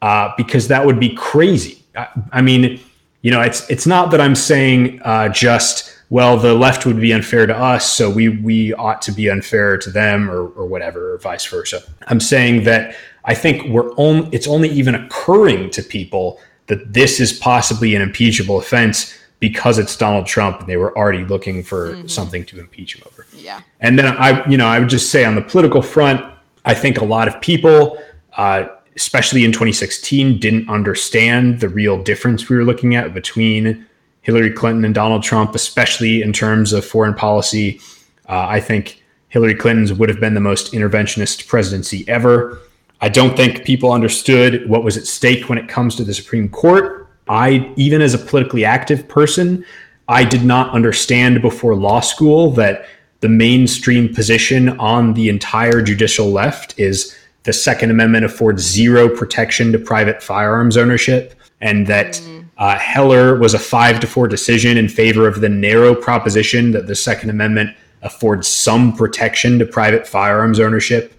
uh, 0.00 0.32
because 0.38 0.68
that 0.68 0.86
would 0.86 0.98
be 0.98 1.14
crazy. 1.14 1.84
I, 1.96 2.08
I, 2.32 2.40
mean, 2.40 2.80
you 3.20 3.30
know, 3.30 3.42
it's 3.42 3.68
it's 3.68 3.86
not 3.86 4.10
that 4.12 4.20
I'm 4.22 4.34
saying 4.34 5.02
uh, 5.04 5.28
just 5.28 5.94
well 6.14 6.36
the 6.36 6.54
left 6.54 6.86
would 6.86 7.00
be 7.00 7.12
unfair 7.12 7.44
to 7.44 7.56
us, 7.56 7.90
so 7.90 8.08
we 8.08 8.28
we 8.28 8.72
ought 8.74 9.02
to 9.02 9.10
be 9.10 9.28
unfair 9.28 9.76
to 9.76 9.90
them, 9.90 10.30
or 10.30 10.46
or 10.50 10.64
whatever, 10.64 11.14
or 11.14 11.18
vice 11.18 11.44
versa. 11.44 11.82
I'm 12.06 12.20
saying 12.20 12.62
that 12.64 12.94
I 13.24 13.34
think 13.34 13.68
we're 13.68 13.90
only 13.96 14.28
it's 14.30 14.46
only 14.46 14.68
even 14.68 14.94
occurring 14.94 15.70
to 15.70 15.82
people 15.82 16.38
that 16.66 16.92
this 16.92 17.18
is 17.18 17.32
possibly 17.32 17.96
an 17.96 18.02
impeachable 18.02 18.58
offense 18.58 19.12
because 19.40 19.76
it's 19.76 19.96
Donald 19.96 20.26
Trump 20.26 20.60
and 20.60 20.68
they 20.68 20.76
were 20.76 20.96
already 20.96 21.24
looking 21.24 21.64
for 21.64 21.90
mm-hmm. 21.90 22.06
something 22.06 22.46
to 22.46 22.60
impeach 22.60 22.96
him 22.96 23.02
over. 23.06 23.26
Yeah. 23.34 23.60
And 23.80 23.98
then 23.98 24.06
I, 24.06 24.48
you 24.48 24.56
know, 24.56 24.66
I 24.66 24.78
would 24.78 24.88
just 24.88 25.10
say 25.10 25.24
on 25.24 25.34
the 25.34 25.42
political 25.42 25.82
front, 25.82 26.24
I 26.64 26.72
think 26.72 26.98
a 26.98 27.04
lot 27.04 27.28
of 27.28 27.38
people, 27.42 27.98
uh, 28.38 28.66
especially 28.96 29.44
in 29.44 29.52
2016, 29.52 30.38
didn't 30.38 30.70
understand 30.70 31.60
the 31.60 31.68
real 31.68 32.02
difference 32.02 32.48
we 32.48 32.56
were 32.56 32.64
looking 32.64 32.94
at 32.94 33.12
between 33.12 33.84
Hillary 34.24 34.50
Clinton 34.50 34.84
and 34.84 34.94
Donald 34.94 35.22
Trump, 35.22 35.54
especially 35.54 36.22
in 36.22 36.32
terms 36.32 36.72
of 36.72 36.84
foreign 36.84 37.14
policy. 37.14 37.80
Uh, 38.28 38.46
I 38.48 38.58
think 38.58 39.02
Hillary 39.28 39.54
Clinton's 39.54 39.92
would 39.92 40.08
have 40.08 40.18
been 40.18 40.34
the 40.34 40.40
most 40.40 40.72
interventionist 40.72 41.46
presidency 41.46 42.04
ever. 42.08 42.58
I 43.00 43.10
don't 43.10 43.36
think 43.36 43.64
people 43.64 43.92
understood 43.92 44.68
what 44.68 44.82
was 44.82 44.96
at 44.96 45.06
stake 45.06 45.48
when 45.48 45.58
it 45.58 45.68
comes 45.68 45.94
to 45.96 46.04
the 46.04 46.14
Supreme 46.14 46.48
Court. 46.48 47.06
I, 47.28 47.72
even 47.76 48.00
as 48.00 48.14
a 48.14 48.18
politically 48.18 48.64
active 48.64 49.06
person, 49.08 49.64
I 50.08 50.24
did 50.24 50.44
not 50.44 50.70
understand 50.70 51.42
before 51.42 51.74
law 51.74 52.00
school 52.00 52.50
that 52.52 52.86
the 53.20 53.28
mainstream 53.28 54.14
position 54.14 54.78
on 54.78 55.14
the 55.14 55.28
entire 55.28 55.82
judicial 55.82 56.30
left 56.30 56.78
is 56.78 57.16
the 57.44 57.52
Second 57.52 57.90
Amendment 57.90 58.24
affords 58.24 58.62
zero 58.62 59.08
protection 59.08 59.72
to 59.72 59.78
private 59.78 60.22
firearms 60.22 60.76
ownership, 60.76 61.34
and 61.60 61.86
that 61.86 62.14
mm. 62.14 62.43
Uh, 62.58 62.78
Heller 62.78 63.38
was 63.38 63.54
a 63.54 63.58
five 63.58 64.00
to 64.00 64.06
four 64.06 64.28
decision 64.28 64.76
in 64.76 64.88
favor 64.88 65.26
of 65.26 65.40
the 65.40 65.48
narrow 65.48 65.94
proposition 65.94 66.70
that 66.72 66.86
the 66.86 66.94
Second 66.94 67.30
Amendment 67.30 67.76
affords 68.02 68.46
some 68.46 68.92
protection 68.92 69.58
to 69.58 69.66
private 69.66 70.06
firearms 70.06 70.60
ownership. 70.60 71.18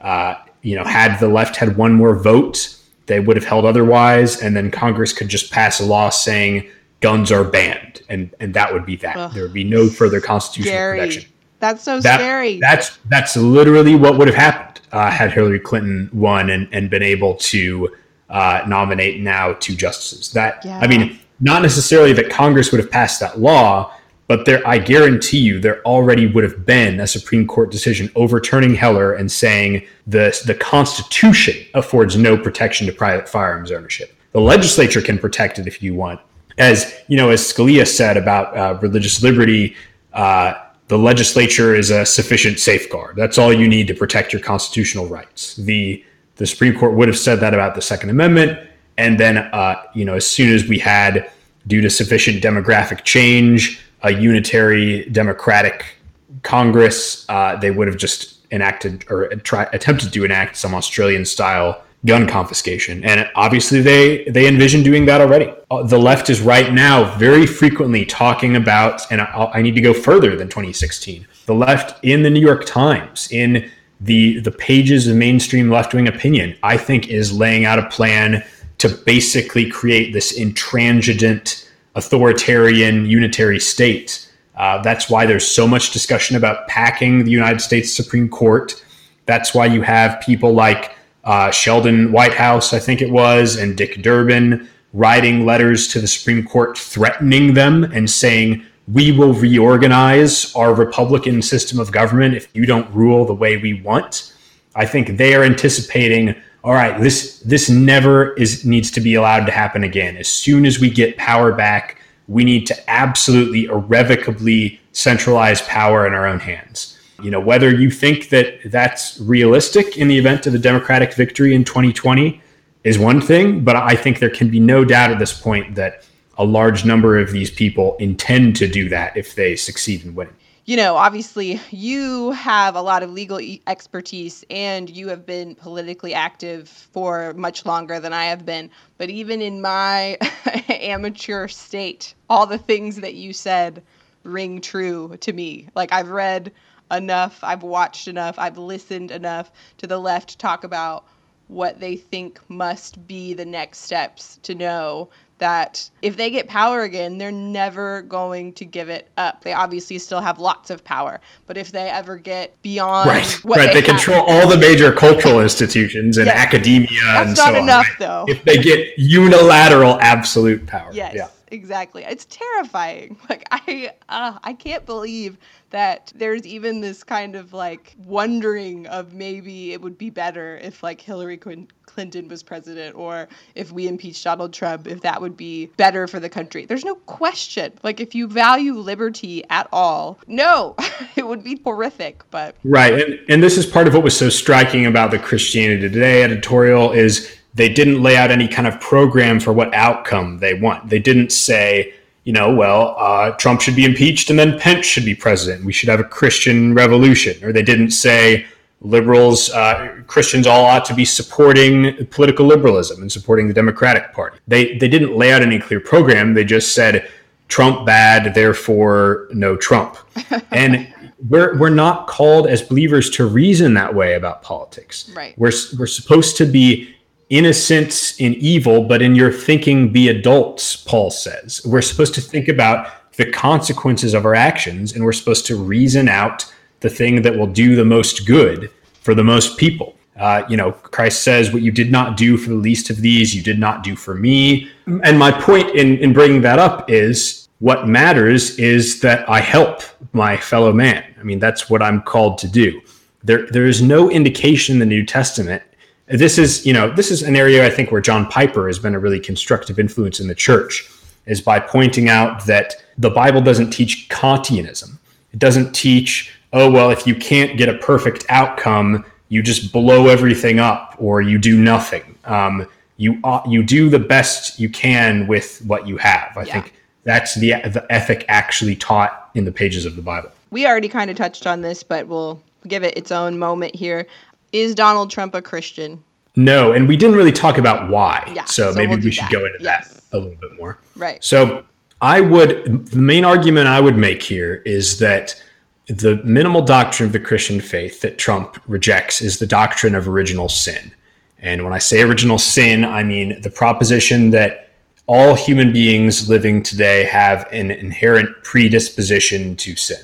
Uh, 0.00 0.34
you 0.62 0.76
know, 0.76 0.84
had 0.84 1.18
the 1.18 1.28
left 1.28 1.56
had 1.56 1.76
one 1.76 1.92
more 1.92 2.14
vote, 2.16 2.76
they 3.06 3.20
would 3.20 3.36
have 3.36 3.44
held 3.44 3.64
otherwise, 3.64 4.40
and 4.40 4.56
then 4.56 4.70
Congress 4.70 5.12
could 5.12 5.28
just 5.28 5.50
pass 5.50 5.80
a 5.80 5.84
law 5.84 6.08
saying 6.10 6.68
guns 7.00 7.30
are 7.30 7.44
banned, 7.44 8.02
and 8.08 8.34
and 8.40 8.54
that 8.54 8.72
would 8.72 8.84
be 8.84 8.96
that. 8.96 9.16
Ugh. 9.16 9.32
There 9.32 9.42
would 9.42 9.52
be 9.52 9.64
no 9.64 9.88
further 9.88 10.20
constitutional 10.20 10.74
scary. 10.74 10.98
protection. 10.98 11.30
That's 11.60 11.82
so 11.82 12.00
that, 12.00 12.20
scary. 12.20 12.60
That's 12.60 12.98
that's 13.08 13.36
literally 13.36 13.94
what 13.94 14.18
would 14.18 14.28
have 14.28 14.36
happened 14.36 14.74
uh, 14.92 15.10
had 15.10 15.32
Hillary 15.32 15.60
Clinton 15.60 16.08
won 16.12 16.50
and, 16.50 16.68
and 16.72 16.88
been 16.88 17.02
able 17.02 17.34
to 17.34 17.94
uh, 18.34 18.64
nominate 18.66 19.20
now 19.20 19.52
two 19.54 19.76
justices. 19.76 20.32
That 20.32 20.62
yeah. 20.64 20.78
I 20.80 20.88
mean, 20.88 21.18
not 21.40 21.62
necessarily 21.62 22.12
that 22.14 22.30
Congress 22.30 22.72
would 22.72 22.80
have 22.80 22.90
passed 22.90 23.20
that 23.20 23.38
law, 23.38 23.94
but 24.26 24.44
there, 24.44 24.66
I 24.66 24.78
guarantee 24.78 25.38
you, 25.38 25.60
there 25.60 25.80
already 25.82 26.26
would 26.26 26.42
have 26.42 26.66
been 26.66 26.98
a 26.98 27.06
Supreme 27.06 27.46
Court 27.46 27.70
decision 27.70 28.10
overturning 28.16 28.74
Heller 28.74 29.12
and 29.12 29.30
saying 29.30 29.86
the, 30.06 30.36
the 30.46 30.54
Constitution 30.54 31.64
affords 31.74 32.16
no 32.16 32.36
protection 32.36 32.86
to 32.88 32.92
private 32.92 33.28
firearms 33.28 33.70
ownership. 33.70 34.16
The 34.32 34.40
legislature 34.40 35.00
can 35.00 35.16
protect 35.18 35.60
it 35.60 35.68
if 35.68 35.80
you 35.80 35.94
want. 35.94 36.20
As 36.58 36.92
you 37.08 37.16
know, 37.16 37.30
as 37.30 37.40
Scalia 37.40 37.86
said 37.86 38.16
about 38.16 38.56
uh, 38.56 38.78
religious 38.80 39.22
liberty, 39.22 39.76
uh, 40.12 40.54
the 40.88 40.98
legislature 40.98 41.74
is 41.74 41.90
a 41.90 42.04
sufficient 42.04 42.58
safeguard. 42.58 43.16
That's 43.16 43.38
all 43.38 43.52
you 43.52 43.68
need 43.68 43.86
to 43.88 43.94
protect 43.94 44.32
your 44.32 44.42
constitutional 44.42 45.06
rights. 45.06 45.56
The 45.56 46.04
the 46.36 46.46
Supreme 46.46 46.78
Court 46.78 46.94
would 46.94 47.08
have 47.08 47.18
said 47.18 47.40
that 47.40 47.54
about 47.54 47.74
the 47.74 47.82
Second 47.82 48.10
Amendment, 48.10 48.58
and 48.96 49.18
then 49.18 49.38
uh, 49.38 49.82
you 49.94 50.04
know, 50.04 50.14
as 50.14 50.26
soon 50.26 50.52
as 50.52 50.68
we 50.68 50.78
had, 50.78 51.30
due 51.66 51.80
to 51.80 51.90
sufficient 51.90 52.42
demographic 52.42 53.04
change, 53.04 53.80
a 54.02 54.12
unitary 54.12 55.06
democratic 55.06 55.96
Congress, 56.42 57.24
uh, 57.28 57.56
they 57.56 57.70
would 57.70 57.88
have 57.88 57.96
just 57.96 58.46
enacted 58.50 59.04
or 59.10 59.28
try, 59.36 59.64
attempted 59.72 60.12
to 60.12 60.24
enact 60.24 60.56
some 60.56 60.74
Australian 60.74 61.24
style 61.24 61.82
gun 62.06 62.26
confiscation. 62.26 63.02
And 63.04 63.28
obviously, 63.34 63.80
they 63.80 64.24
they 64.24 64.46
envision 64.46 64.82
doing 64.82 65.06
that 65.06 65.20
already. 65.20 65.52
Uh, 65.70 65.82
the 65.82 65.98
left 65.98 66.28
is 66.30 66.40
right 66.40 66.72
now 66.72 67.16
very 67.16 67.46
frequently 67.46 68.04
talking 68.04 68.56
about, 68.56 69.10
and 69.10 69.20
I, 69.20 69.50
I 69.54 69.62
need 69.62 69.74
to 69.74 69.80
go 69.80 69.94
further 69.94 70.36
than 70.36 70.48
2016. 70.48 71.26
The 71.46 71.54
left 71.54 72.02
in 72.04 72.22
the 72.22 72.30
New 72.30 72.40
York 72.40 72.64
Times, 72.66 73.28
in 73.30 73.70
the 74.00 74.40
the 74.40 74.50
pages 74.50 75.06
of 75.06 75.16
mainstream 75.16 75.70
left 75.70 75.94
wing 75.94 76.08
opinion, 76.08 76.56
I 76.62 76.76
think 76.76 77.08
is 77.08 77.32
laying 77.32 77.64
out 77.64 77.78
a 77.78 77.88
plan 77.88 78.44
to 78.78 78.88
basically 78.88 79.70
create 79.70 80.12
this 80.12 80.32
intransigent 80.32 81.70
authoritarian 81.94 83.06
unitary 83.06 83.60
state. 83.60 84.28
Uh, 84.56 84.82
that's 84.82 85.08
why 85.08 85.26
there's 85.26 85.46
so 85.46 85.66
much 85.66 85.90
discussion 85.90 86.36
about 86.36 86.66
packing 86.68 87.24
the 87.24 87.30
United 87.30 87.60
States 87.60 87.92
Supreme 87.92 88.28
Court. 88.28 88.84
That's 89.26 89.54
why 89.54 89.66
you 89.66 89.82
have 89.82 90.20
people 90.20 90.52
like 90.52 90.92
uh, 91.24 91.50
Sheldon 91.50 92.12
Whitehouse, 92.12 92.72
I 92.72 92.78
think 92.78 93.00
it 93.00 93.10
was, 93.10 93.56
and 93.56 93.76
Dick 93.76 94.02
Durbin 94.02 94.68
writing 94.92 95.44
letters 95.44 95.88
to 95.88 96.00
the 96.00 96.06
Supreme 96.06 96.44
Court 96.44 96.78
threatening 96.78 97.54
them 97.54 97.84
and 97.84 98.08
saying, 98.08 98.64
we 98.92 99.12
will 99.12 99.32
reorganize 99.32 100.54
our 100.54 100.74
Republican 100.74 101.40
system 101.42 101.80
of 101.80 101.90
government 101.90 102.34
if 102.34 102.48
you 102.54 102.66
don't 102.66 102.90
rule 102.94 103.24
the 103.24 103.34
way 103.34 103.56
we 103.56 103.80
want. 103.80 104.34
I 104.74 104.86
think 104.86 105.16
they 105.16 105.34
are 105.34 105.42
anticipating 105.42 106.34
all 106.64 106.72
right, 106.72 106.98
this 106.98 107.40
this 107.40 107.68
never 107.68 108.32
is 108.34 108.64
needs 108.64 108.90
to 108.92 109.00
be 109.00 109.14
allowed 109.14 109.44
to 109.44 109.52
happen 109.52 109.84
again. 109.84 110.16
As 110.16 110.28
soon 110.28 110.64
as 110.64 110.80
we 110.80 110.88
get 110.88 111.18
power 111.18 111.52
back, 111.52 112.00
we 112.26 112.42
need 112.42 112.66
to 112.68 112.90
absolutely 112.90 113.66
irrevocably 113.66 114.80
centralize 114.92 115.60
power 115.62 116.06
in 116.06 116.14
our 116.14 116.26
own 116.26 116.40
hands. 116.40 116.98
You 117.22 117.30
know, 117.30 117.40
whether 117.40 117.70
you 117.70 117.90
think 117.90 118.30
that 118.30 118.58
that's 118.70 119.20
realistic 119.20 119.98
in 119.98 120.08
the 120.08 120.16
event 120.16 120.46
of 120.46 120.54
a 120.54 120.58
democratic 120.58 121.12
victory 121.12 121.54
in 121.54 121.64
2020 121.64 122.40
is 122.82 122.98
one 122.98 123.20
thing, 123.20 123.62
but 123.62 123.76
I 123.76 123.94
think 123.94 124.18
there 124.18 124.30
can 124.30 124.50
be 124.50 124.58
no 124.58 124.84
doubt 124.86 125.10
at 125.10 125.18
this 125.18 125.38
point 125.38 125.74
that 125.74 126.06
a 126.38 126.44
large 126.44 126.84
number 126.84 127.18
of 127.18 127.32
these 127.32 127.50
people 127.50 127.96
intend 127.98 128.56
to 128.56 128.68
do 128.68 128.88
that 128.88 129.16
if 129.16 129.34
they 129.34 129.56
succeed 129.56 130.04
in 130.04 130.14
winning 130.14 130.34
you 130.66 130.76
know, 130.76 130.96
obviously 130.96 131.60
you 131.70 132.30
have 132.30 132.74
a 132.74 132.80
lot 132.80 133.02
of 133.02 133.10
legal 133.10 133.38
expertise 133.66 134.44
and 134.48 134.88
you 134.88 135.08
have 135.08 135.26
been 135.26 135.54
politically 135.54 136.14
active 136.14 136.68
for 136.68 137.34
much 137.34 137.66
longer 137.66 138.00
than 138.00 138.14
I 138.14 138.26
have 138.26 138.46
been. 138.46 138.70
But 138.96 139.10
even 139.10 139.42
in 139.42 139.60
my 139.60 140.16
amateur 140.70 141.48
state, 141.48 142.14
all 142.30 142.46
the 142.46 142.58
things 142.58 142.96
that 142.96 143.14
you 143.14 143.34
said 143.34 143.82
ring 144.22 144.62
true 144.62 145.16
to 145.20 145.34
me. 145.34 145.68
Like 145.74 145.92
I've 145.92 146.08
read 146.08 146.50
enough, 146.90 147.40
I've 147.42 147.62
watched 147.62 148.08
enough, 148.08 148.38
I've 148.38 148.56
listened 148.56 149.10
enough 149.10 149.52
to 149.78 149.86
the 149.86 149.98
left 149.98 150.38
talk 150.38 150.64
about 150.64 151.04
what 151.48 151.78
they 151.78 151.96
think 151.96 152.40
must 152.48 153.06
be 153.06 153.34
the 153.34 153.44
next 153.44 153.80
steps 153.80 154.38
to 154.44 154.54
know 154.54 155.10
that 155.38 155.90
if 156.02 156.16
they 156.16 156.30
get 156.30 156.48
power 156.48 156.82
again, 156.82 157.18
they're 157.18 157.32
never 157.32 158.02
going 158.02 158.52
to 158.54 158.64
give 158.64 158.88
it 158.88 159.08
up. 159.16 159.42
They 159.42 159.52
obviously 159.52 159.98
still 159.98 160.20
have 160.20 160.38
lots 160.38 160.70
of 160.70 160.84
power, 160.84 161.20
but 161.46 161.56
if 161.56 161.72
they 161.72 161.88
ever 161.90 162.16
get 162.16 162.60
beyond 162.62 163.08
right, 163.08 163.44
right, 163.44 163.66
they, 163.72 163.80
they 163.80 163.82
control 163.82 164.24
all 164.26 164.48
the 164.48 164.58
major 164.58 164.92
cultural 164.92 165.40
institutions 165.40 166.18
and 166.18 166.28
academia 166.28 166.88
That's 167.04 167.28
and 167.28 167.36
not 167.36 167.54
so 167.54 167.56
enough, 167.56 167.86
on. 167.90 167.96
though. 167.98 168.24
If 168.28 168.44
they 168.44 168.58
get 168.58 168.98
unilateral 168.98 170.00
absolute 170.00 170.66
power, 170.66 170.90
yes. 170.92 171.14
yeah. 171.14 171.28
Exactly. 171.48 172.04
It's 172.04 172.26
terrifying. 172.26 173.18
Like 173.28 173.46
I, 173.50 173.90
uh, 174.08 174.38
I 174.44 174.52
can't 174.52 174.84
believe 174.84 175.38
that 175.70 176.12
there's 176.14 176.46
even 176.46 176.80
this 176.80 177.02
kind 177.02 177.34
of 177.34 177.52
like 177.52 177.96
wondering 178.04 178.86
of 178.86 179.12
maybe 179.12 179.72
it 179.72 179.80
would 179.80 179.96
be 179.98 180.10
better 180.10 180.58
if 180.58 180.82
like 180.82 181.00
Hillary 181.00 181.36
Clinton 181.36 182.28
was 182.28 182.42
president 182.42 182.96
or 182.96 183.28
if 183.54 183.72
we 183.72 183.88
impeached 183.88 184.22
Donald 184.22 184.52
Trump, 184.52 184.86
if 184.86 185.00
that 185.00 185.20
would 185.20 185.36
be 185.36 185.66
better 185.76 186.06
for 186.06 186.20
the 186.20 186.28
country. 186.28 186.66
There's 186.66 186.84
no 186.84 186.94
question. 186.94 187.72
Like 187.82 187.98
if 187.98 188.14
you 188.14 188.28
value 188.28 188.74
liberty 188.74 189.42
at 189.50 189.68
all, 189.72 190.18
no, 190.26 190.76
it 191.16 191.26
would 191.26 191.42
be 191.42 191.60
horrific. 191.64 192.22
But 192.30 192.56
right, 192.62 192.92
and 192.94 193.18
and 193.28 193.42
this 193.42 193.56
is 193.56 193.66
part 193.66 193.88
of 193.88 193.94
what 193.94 194.04
was 194.04 194.16
so 194.16 194.28
striking 194.28 194.86
about 194.86 195.10
the 195.10 195.18
Christianity 195.18 195.88
Today 195.88 196.22
editorial 196.22 196.92
is 196.92 197.34
they 197.54 197.68
didn't 197.68 198.02
lay 198.02 198.16
out 198.16 198.30
any 198.30 198.48
kind 198.48 198.66
of 198.66 198.80
program 198.80 199.38
for 199.40 199.52
what 199.52 199.72
outcome 199.74 200.38
they 200.38 200.54
want. 200.54 200.90
They 200.90 200.98
didn't 200.98 201.30
say, 201.30 201.94
you 202.24 202.32
know, 202.32 202.54
well, 202.54 202.96
uh, 202.98 203.30
Trump 203.32 203.60
should 203.60 203.76
be 203.76 203.84
impeached 203.84 204.30
and 204.30 204.38
then 204.38 204.58
Pence 204.58 204.86
should 204.86 205.04
be 205.04 205.14
president. 205.14 205.64
We 205.64 205.72
should 205.72 205.88
have 205.88 206.00
a 206.00 206.04
Christian 206.04 206.74
revolution. 206.74 207.42
Or 207.44 207.52
they 207.52 207.62
didn't 207.62 207.90
say 207.90 208.46
liberals, 208.80 209.50
uh, 209.50 210.02
Christians 210.06 210.46
all 210.46 210.64
ought 210.64 210.84
to 210.86 210.94
be 210.94 211.04
supporting 211.04 212.06
political 212.06 212.44
liberalism 212.44 213.00
and 213.02 213.10
supporting 213.10 213.46
the 213.46 213.54
Democratic 213.54 214.12
Party. 214.12 214.38
They, 214.48 214.76
they 214.78 214.88
didn't 214.88 215.16
lay 215.16 215.32
out 215.32 215.42
any 215.42 215.58
clear 215.58 215.80
program. 215.80 216.34
They 216.34 216.44
just 216.44 216.74
said, 216.74 217.08
Trump 217.48 217.86
bad, 217.86 218.34
therefore 218.34 219.28
no 219.32 219.56
Trump. 219.56 219.96
and 220.50 220.92
we're, 221.28 221.56
we're 221.58 221.70
not 221.70 222.06
called 222.08 222.46
as 222.46 222.62
believers 222.62 223.10
to 223.10 223.26
reason 223.26 223.74
that 223.74 223.94
way 223.94 224.14
about 224.14 224.42
politics. 224.42 225.10
Right. 225.14 225.38
We're, 225.38 225.52
we're 225.78 225.86
supposed 225.86 226.36
to 226.38 226.46
be 226.46 226.93
innocence 227.30 228.18
in 228.20 228.34
evil, 228.34 228.84
but 228.84 229.02
in 229.02 229.14
your 229.14 229.32
thinking 229.32 229.92
be 229.92 230.08
adults, 230.08 230.76
Paul 230.76 231.10
says. 231.10 231.60
We're 231.64 231.82
supposed 231.82 232.14
to 232.14 232.20
think 232.20 232.48
about 232.48 233.12
the 233.16 233.30
consequences 233.30 234.14
of 234.14 234.24
our 234.24 234.34
actions, 234.34 234.92
and 234.92 235.04
we're 235.04 235.12
supposed 235.12 235.46
to 235.46 235.56
reason 235.56 236.08
out 236.08 236.52
the 236.80 236.90
thing 236.90 237.22
that 237.22 237.36
will 237.36 237.46
do 237.46 237.76
the 237.76 237.84
most 237.84 238.26
good 238.26 238.70
for 239.00 239.14
the 239.14 239.24
most 239.24 239.56
people. 239.56 239.96
Uh, 240.16 240.44
you 240.48 240.56
know, 240.56 240.72
Christ 240.72 241.22
says, 241.22 241.52
What 241.52 241.62
you 241.62 241.72
did 241.72 241.90
not 241.90 242.16
do 242.16 242.36
for 242.36 242.50
the 242.50 242.56
least 242.56 242.90
of 242.90 242.98
these, 242.98 243.34
you 243.34 243.42
did 243.42 243.58
not 243.58 243.82
do 243.82 243.96
for 243.96 244.14
me. 244.14 244.70
And 244.86 245.18
my 245.18 245.30
point 245.30 245.70
in, 245.74 245.98
in 245.98 246.12
bringing 246.12 246.40
that 246.42 246.58
up 246.58 246.90
is 246.90 247.48
what 247.58 247.88
matters 247.88 248.58
is 248.58 249.00
that 249.00 249.28
I 249.28 249.40
help 249.40 249.82
my 250.12 250.36
fellow 250.36 250.72
man. 250.72 251.04
I 251.18 251.22
mean, 251.22 251.38
that's 251.38 251.70
what 251.70 251.82
I'm 251.82 252.02
called 252.02 252.38
to 252.38 252.48
do. 252.48 252.80
There, 253.22 253.46
there 253.46 253.66
is 253.66 253.80
no 253.80 254.10
indication 254.10 254.74
in 254.74 254.78
the 254.80 254.86
New 254.86 255.04
Testament 255.04 255.62
this 256.06 256.38
is 256.38 256.66
you 256.66 256.72
know 256.72 256.90
this 256.90 257.10
is 257.10 257.22
an 257.22 257.34
area 257.34 257.66
i 257.66 257.70
think 257.70 257.90
where 257.90 258.00
john 258.00 258.26
piper 258.26 258.66
has 258.66 258.78
been 258.78 258.94
a 258.94 258.98
really 258.98 259.20
constructive 259.20 259.78
influence 259.78 260.20
in 260.20 260.28
the 260.28 260.34
church 260.34 260.90
is 261.26 261.40
by 261.40 261.58
pointing 261.58 262.08
out 262.08 262.44
that 262.46 262.74
the 262.98 263.10
bible 263.10 263.40
doesn't 263.40 263.70
teach 263.70 264.08
kantianism. 264.10 264.98
It 265.32 265.38
doesn't 265.38 265.72
teach 265.72 266.32
oh 266.52 266.70
well 266.70 266.90
if 266.90 267.06
you 267.06 267.14
can't 267.14 267.56
get 267.56 267.68
a 267.68 267.78
perfect 267.78 268.24
outcome 268.28 269.04
you 269.28 269.42
just 269.42 269.72
blow 269.72 270.08
everything 270.08 270.60
up 270.60 270.94
or 270.98 271.20
you 271.20 271.38
do 271.38 271.58
nothing. 271.58 272.16
Um, 272.24 272.68
you 272.98 273.18
uh, 273.24 273.40
you 273.48 273.64
do 273.64 273.88
the 273.88 273.98
best 273.98 274.60
you 274.60 274.68
can 274.68 275.26
with 275.26 275.60
what 275.66 275.88
you 275.88 275.96
have. 275.96 276.36
I 276.36 276.44
yeah. 276.44 276.52
think 276.52 276.74
that's 277.02 277.34
the 277.34 277.54
the 277.64 277.84
ethic 277.90 278.24
actually 278.28 278.76
taught 278.76 279.30
in 279.34 279.44
the 279.44 279.50
pages 279.50 279.86
of 279.86 279.96
the 279.96 280.02
bible. 280.02 280.30
We 280.50 280.66
already 280.66 280.88
kind 280.88 281.10
of 281.10 281.16
touched 281.16 281.46
on 281.46 281.62
this 281.62 281.82
but 281.82 282.06
we'll 282.06 282.40
give 282.68 282.84
it 282.84 282.96
its 282.96 283.10
own 283.10 283.38
moment 283.38 283.74
here 283.74 284.06
is 284.54 284.74
Donald 284.74 285.10
Trump 285.10 285.34
a 285.34 285.42
Christian? 285.42 286.02
No, 286.36 286.72
and 286.72 286.88
we 286.88 286.96
didn't 286.96 287.16
really 287.16 287.32
talk 287.32 287.58
about 287.58 287.90
why. 287.90 288.32
Yeah, 288.34 288.44
so, 288.44 288.70
so 288.70 288.76
maybe 288.76 288.94
we'll 288.94 289.04
we 289.04 289.10
should 289.10 289.24
that. 289.24 289.32
go 289.32 289.44
into 289.44 289.58
yes. 289.60 289.92
that 289.92 290.16
a 290.16 290.18
little 290.18 290.36
bit 290.40 290.58
more. 290.58 290.78
Right. 290.96 291.22
So 291.22 291.64
I 292.00 292.20
would 292.20 292.86
the 292.86 292.98
main 292.98 293.24
argument 293.24 293.68
I 293.68 293.80
would 293.80 293.96
make 293.96 294.22
here 294.22 294.62
is 294.64 294.98
that 295.00 295.40
the 295.86 296.16
minimal 296.24 296.62
doctrine 296.62 297.08
of 297.08 297.12
the 297.12 297.20
Christian 297.20 297.60
faith 297.60 298.00
that 298.00 298.16
Trump 298.16 298.58
rejects 298.66 299.20
is 299.20 299.38
the 299.38 299.46
doctrine 299.46 299.94
of 299.94 300.08
original 300.08 300.48
sin. 300.48 300.92
And 301.40 301.62
when 301.62 301.72
I 301.74 301.78
say 301.78 302.00
original 302.00 302.38
sin, 302.38 302.84
I 302.84 303.02
mean 303.02 303.40
the 303.42 303.50
proposition 303.50 304.30
that 304.30 304.70
all 305.06 305.34
human 305.34 305.72
beings 305.72 306.28
living 306.28 306.62
today 306.62 307.04
have 307.04 307.46
an 307.52 307.70
inherent 307.70 308.30
predisposition 308.42 309.56
to 309.56 309.76
sin. 309.76 310.00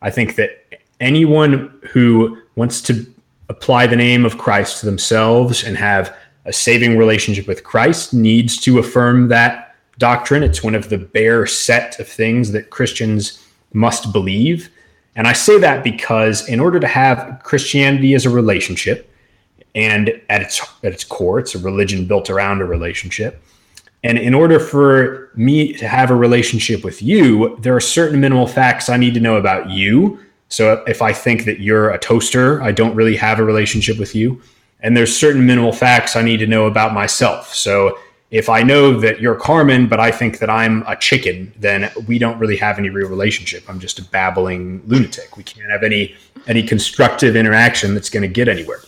I 0.00 0.10
think 0.10 0.36
that 0.36 0.64
anyone 1.00 1.78
who 1.90 2.40
wants 2.56 2.80
to 2.82 3.06
apply 3.50 3.86
the 3.88 3.96
name 3.96 4.24
of 4.24 4.38
Christ 4.38 4.78
to 4.80 4.86
themselves 4.86 5.64
and 5.64 5.76
have 5.76 6.16
a 6.44 6.52
saving 6.52 6.96
relationship 6.96 7.48
with 7.48 7.64
Christ 7.64 8.14
needs 8.14 8.56
to 8.58 8.78
affirm 8.78 9.28
that 9.28 9.74
doctrine. 9.98 10.44
It's 10.44 10.62
one 10.62 10.76
of 10.76 10.88
the 10.88 10.96
bare 10.96 11.46
set 11.46 11.98
of 11.98 12.08
things 12.08 12.52
that 12.52 12.70
Christians 12.70 13.44
must 13.72 14.12
believe. 14.12 14.70
And 15.16 15.26
I 15.26 15.32
say 15.32 15.58
that 15.58 15.82
because 15.82 16.48
in 16.48 16.60
order 16.60 16.78
to 16.78 16.86
have 16.86 17.40
Christianity 17.42 18.14
as 18.14 18.24
a 18.24 18.30
relationship, 18.30 19.08
and 19.74 20.20
at 20.28 20.42
its 20.42 20.60
at 20.82 20.92
its 20.92 21.04
core, 21.04 21.38
it's 21.38 21.54
a 21.54 21.58
religion 21.58 22.06
built 22.06 22.30
around 22.30 22.60
a 22.60 22.64
relationship. 22.64 23.42
And 24.02 24.18
in 24.18 24.34
order 24.34 24.58
for 24.58 25.30
me 25.34 25.74
to 25.74 25.86
have 25.86 26.10
a 26.10 26.14
relationship 26.14 26.82
with 26.82 27.02
you, 27.02 27.56
there 27.60 27.76
are 27.76 27.80
certain 27.80 28.18
minimal 28.18 28.46
facts 28.46 28.88
I 28.88 28.96
need 28.96 29.14
to 29.14 29.20
know 29.20 29.36
about 29.36 29.70
you 29.70 30.18
so 30.50 30.82
if 30.86 31.00
I 31.00 31.12
think 31.12 31.44
that 31.44 31.60
you're 31.60 31.90
a 31.90 31.98
toaster, 31.98 32.60
I 32.60 32.72
don't 32.72 32.94
really 32.94 33.16
have 33.16 33.38
a 33.38 33.44
relationship 33.44 33.98
with 33.98 34.14
you. 34.14 34.42
And 34.80 34.96
there's 34.96 35.16
certain 35.16 35.46
minimal 35.46 35.72
facts 35.72 36.16
I 36.16 36.22
need 36.22 36.38
to 36.38 36.46
know 36.46 36.66
about 36.66 36.92
myself. 36.92 37.54
So 37.54 37.98
if 38.30 38.48
I 38.48 38.62
know 38.62 38.98
that 39.00 39.20
you're 39.20 39.36
Carmen, 39.36 39.86
but 39.86 40.00
I 40.00 40.10
think 40.10 40.38
that 40.40 40.50
I'm 40.50 40.82
a 40.88 40.96
chicken, 40.96 41.52
then 41.56 41.90
we 42.06 42.18
don't 42.18 42.38
really 42.38 42.56
have 42.56 42.78
any 42.78 42.90
real 42.90 43.08
relationship. 43.08 43.62
I'm 43.68 43.78
just 43.78 44.00
a 44.00 44.04
babbling 44.04 44.82
lunatic. 44.86 45.36
We 45.36 45.44
can't 45.44 45.70
have 45.70 45.84
any 45.84 46.14
any 46.46 46.62
constructive 46.62 47.36
interaction 47.36 47.94
that's 47.94 48.10
going 48.10 48.22
to 48.22 48.28
get 48.28 48.48
anywhere. 48.48 48.80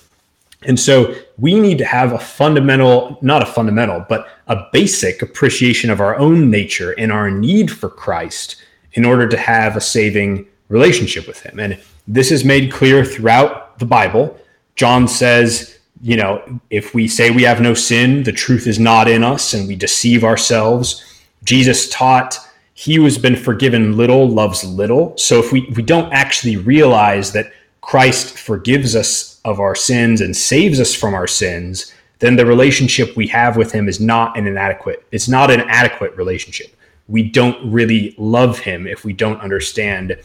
And 0.65 0.79
so 0.79 1.15
we 1.39 1.59
need 1.59 1.79
to 1.79 1.85
have 1.85 2.13
a 2.13 2.19
fundamental, 2.19 3.19
not 3.21 3.43
a 3.43 3.47
fundamental, 3.47 4.05
but 4.09 4.29
a 4.47 4.65
basic 4.73 5.21
appreciation 5.23 5.91
of 5.91 6.01
our 6.01 6.17
own 6.17 6.51
nature 6.51 6.93
and 6.99 7.13
our 7.13 7.31
need 7.31 7.71
for 7.71 7.89
Christ 7.89 8.63
in 8.93 9.05
order 9.05 9.29
to 9.29 9.37
have 9.37 9.77
a 9.77 9.81
saving 9.81 10.47
relationship 10.73 11.27
with 11.29 11.41
him. 11.43 11.61
And 11.61 11.79
this 12.09 12.33
is 12.33 12.45
made 12.45 12.73
clear 12.73 13.05
throughout 13.05 13.79
the 13.79 13.85
Bible. 13.85 14.37
John 14.75 15.07
says, 15.07 15.79
you 16.01 16.17
know, 16.17 16.43
if 16.71 16.95
we 16.95 17.07
say 17.07 17.31
we 17.31 17.43
have 17.43 17.61
no 17.61 17.75
sin, 17.75 18.23
the 18.23 18.33
truth 18.33 18.67
is 18.67 18.79
not 18.81 19.07
in 19.07 19.23
us 19.23 19.55
and 19.55 19.69
we 19.69 19.77
deceive 19.77 20.25
ourselves. 20.25 21.05
Jesus 21.45 21.89
taught 21.91 22.39
he 22.75 22.95
who 22.95 23.05
has 23.05 23.19
been 23.19 23.37
forgiven 23.37 23.97
little 23.97 24.29
loves 24.29 24.65
little. 24.65 25.17
So 25.19 25.39
if 25.39 25.53
we, 25.53 25.63
if 25.69 25.77
we 25.77 25.83
don't 25.83 26.13
actually 26.13 26.57
realize 26.57 27.33
that 27.33 27.53
Christ 27.83 28.39
forgives 28.39 28.97
us 28.97 29.41
of 29.45 29.61
our 29.61 29.75
sins 29.75 30.21
and 30.21 30.35
saves 30.35 30.81
us 30.81 30.95
from 30.95 31.15
our 31.15 31.27
sins, 31.27 31.93
then 32.21 32.37
the 32.37 32.47
relationship 32.47 33.15
we 33.15 33.27
have 33.29 33.57
with 33.57 33.73
him 33.73 33.89
is 33.89 34.01
not 34.01 34.39
an 34.39 34.47
inadequate. 34.47 35.05
It's 35.13 35.29
not 35.29 35.51
an 35.51 35.61
adequate 35.69 36.17
relationship. 36.17 36.75
We 37.09 37.25
don't 37.25 37.71
really 37.71 38.15
love 38.17 38.61
him 38.61 38.87
if 38.87 39.05
we 39.05 39.13
don't 39.13 39.41
understand 39.41 40.17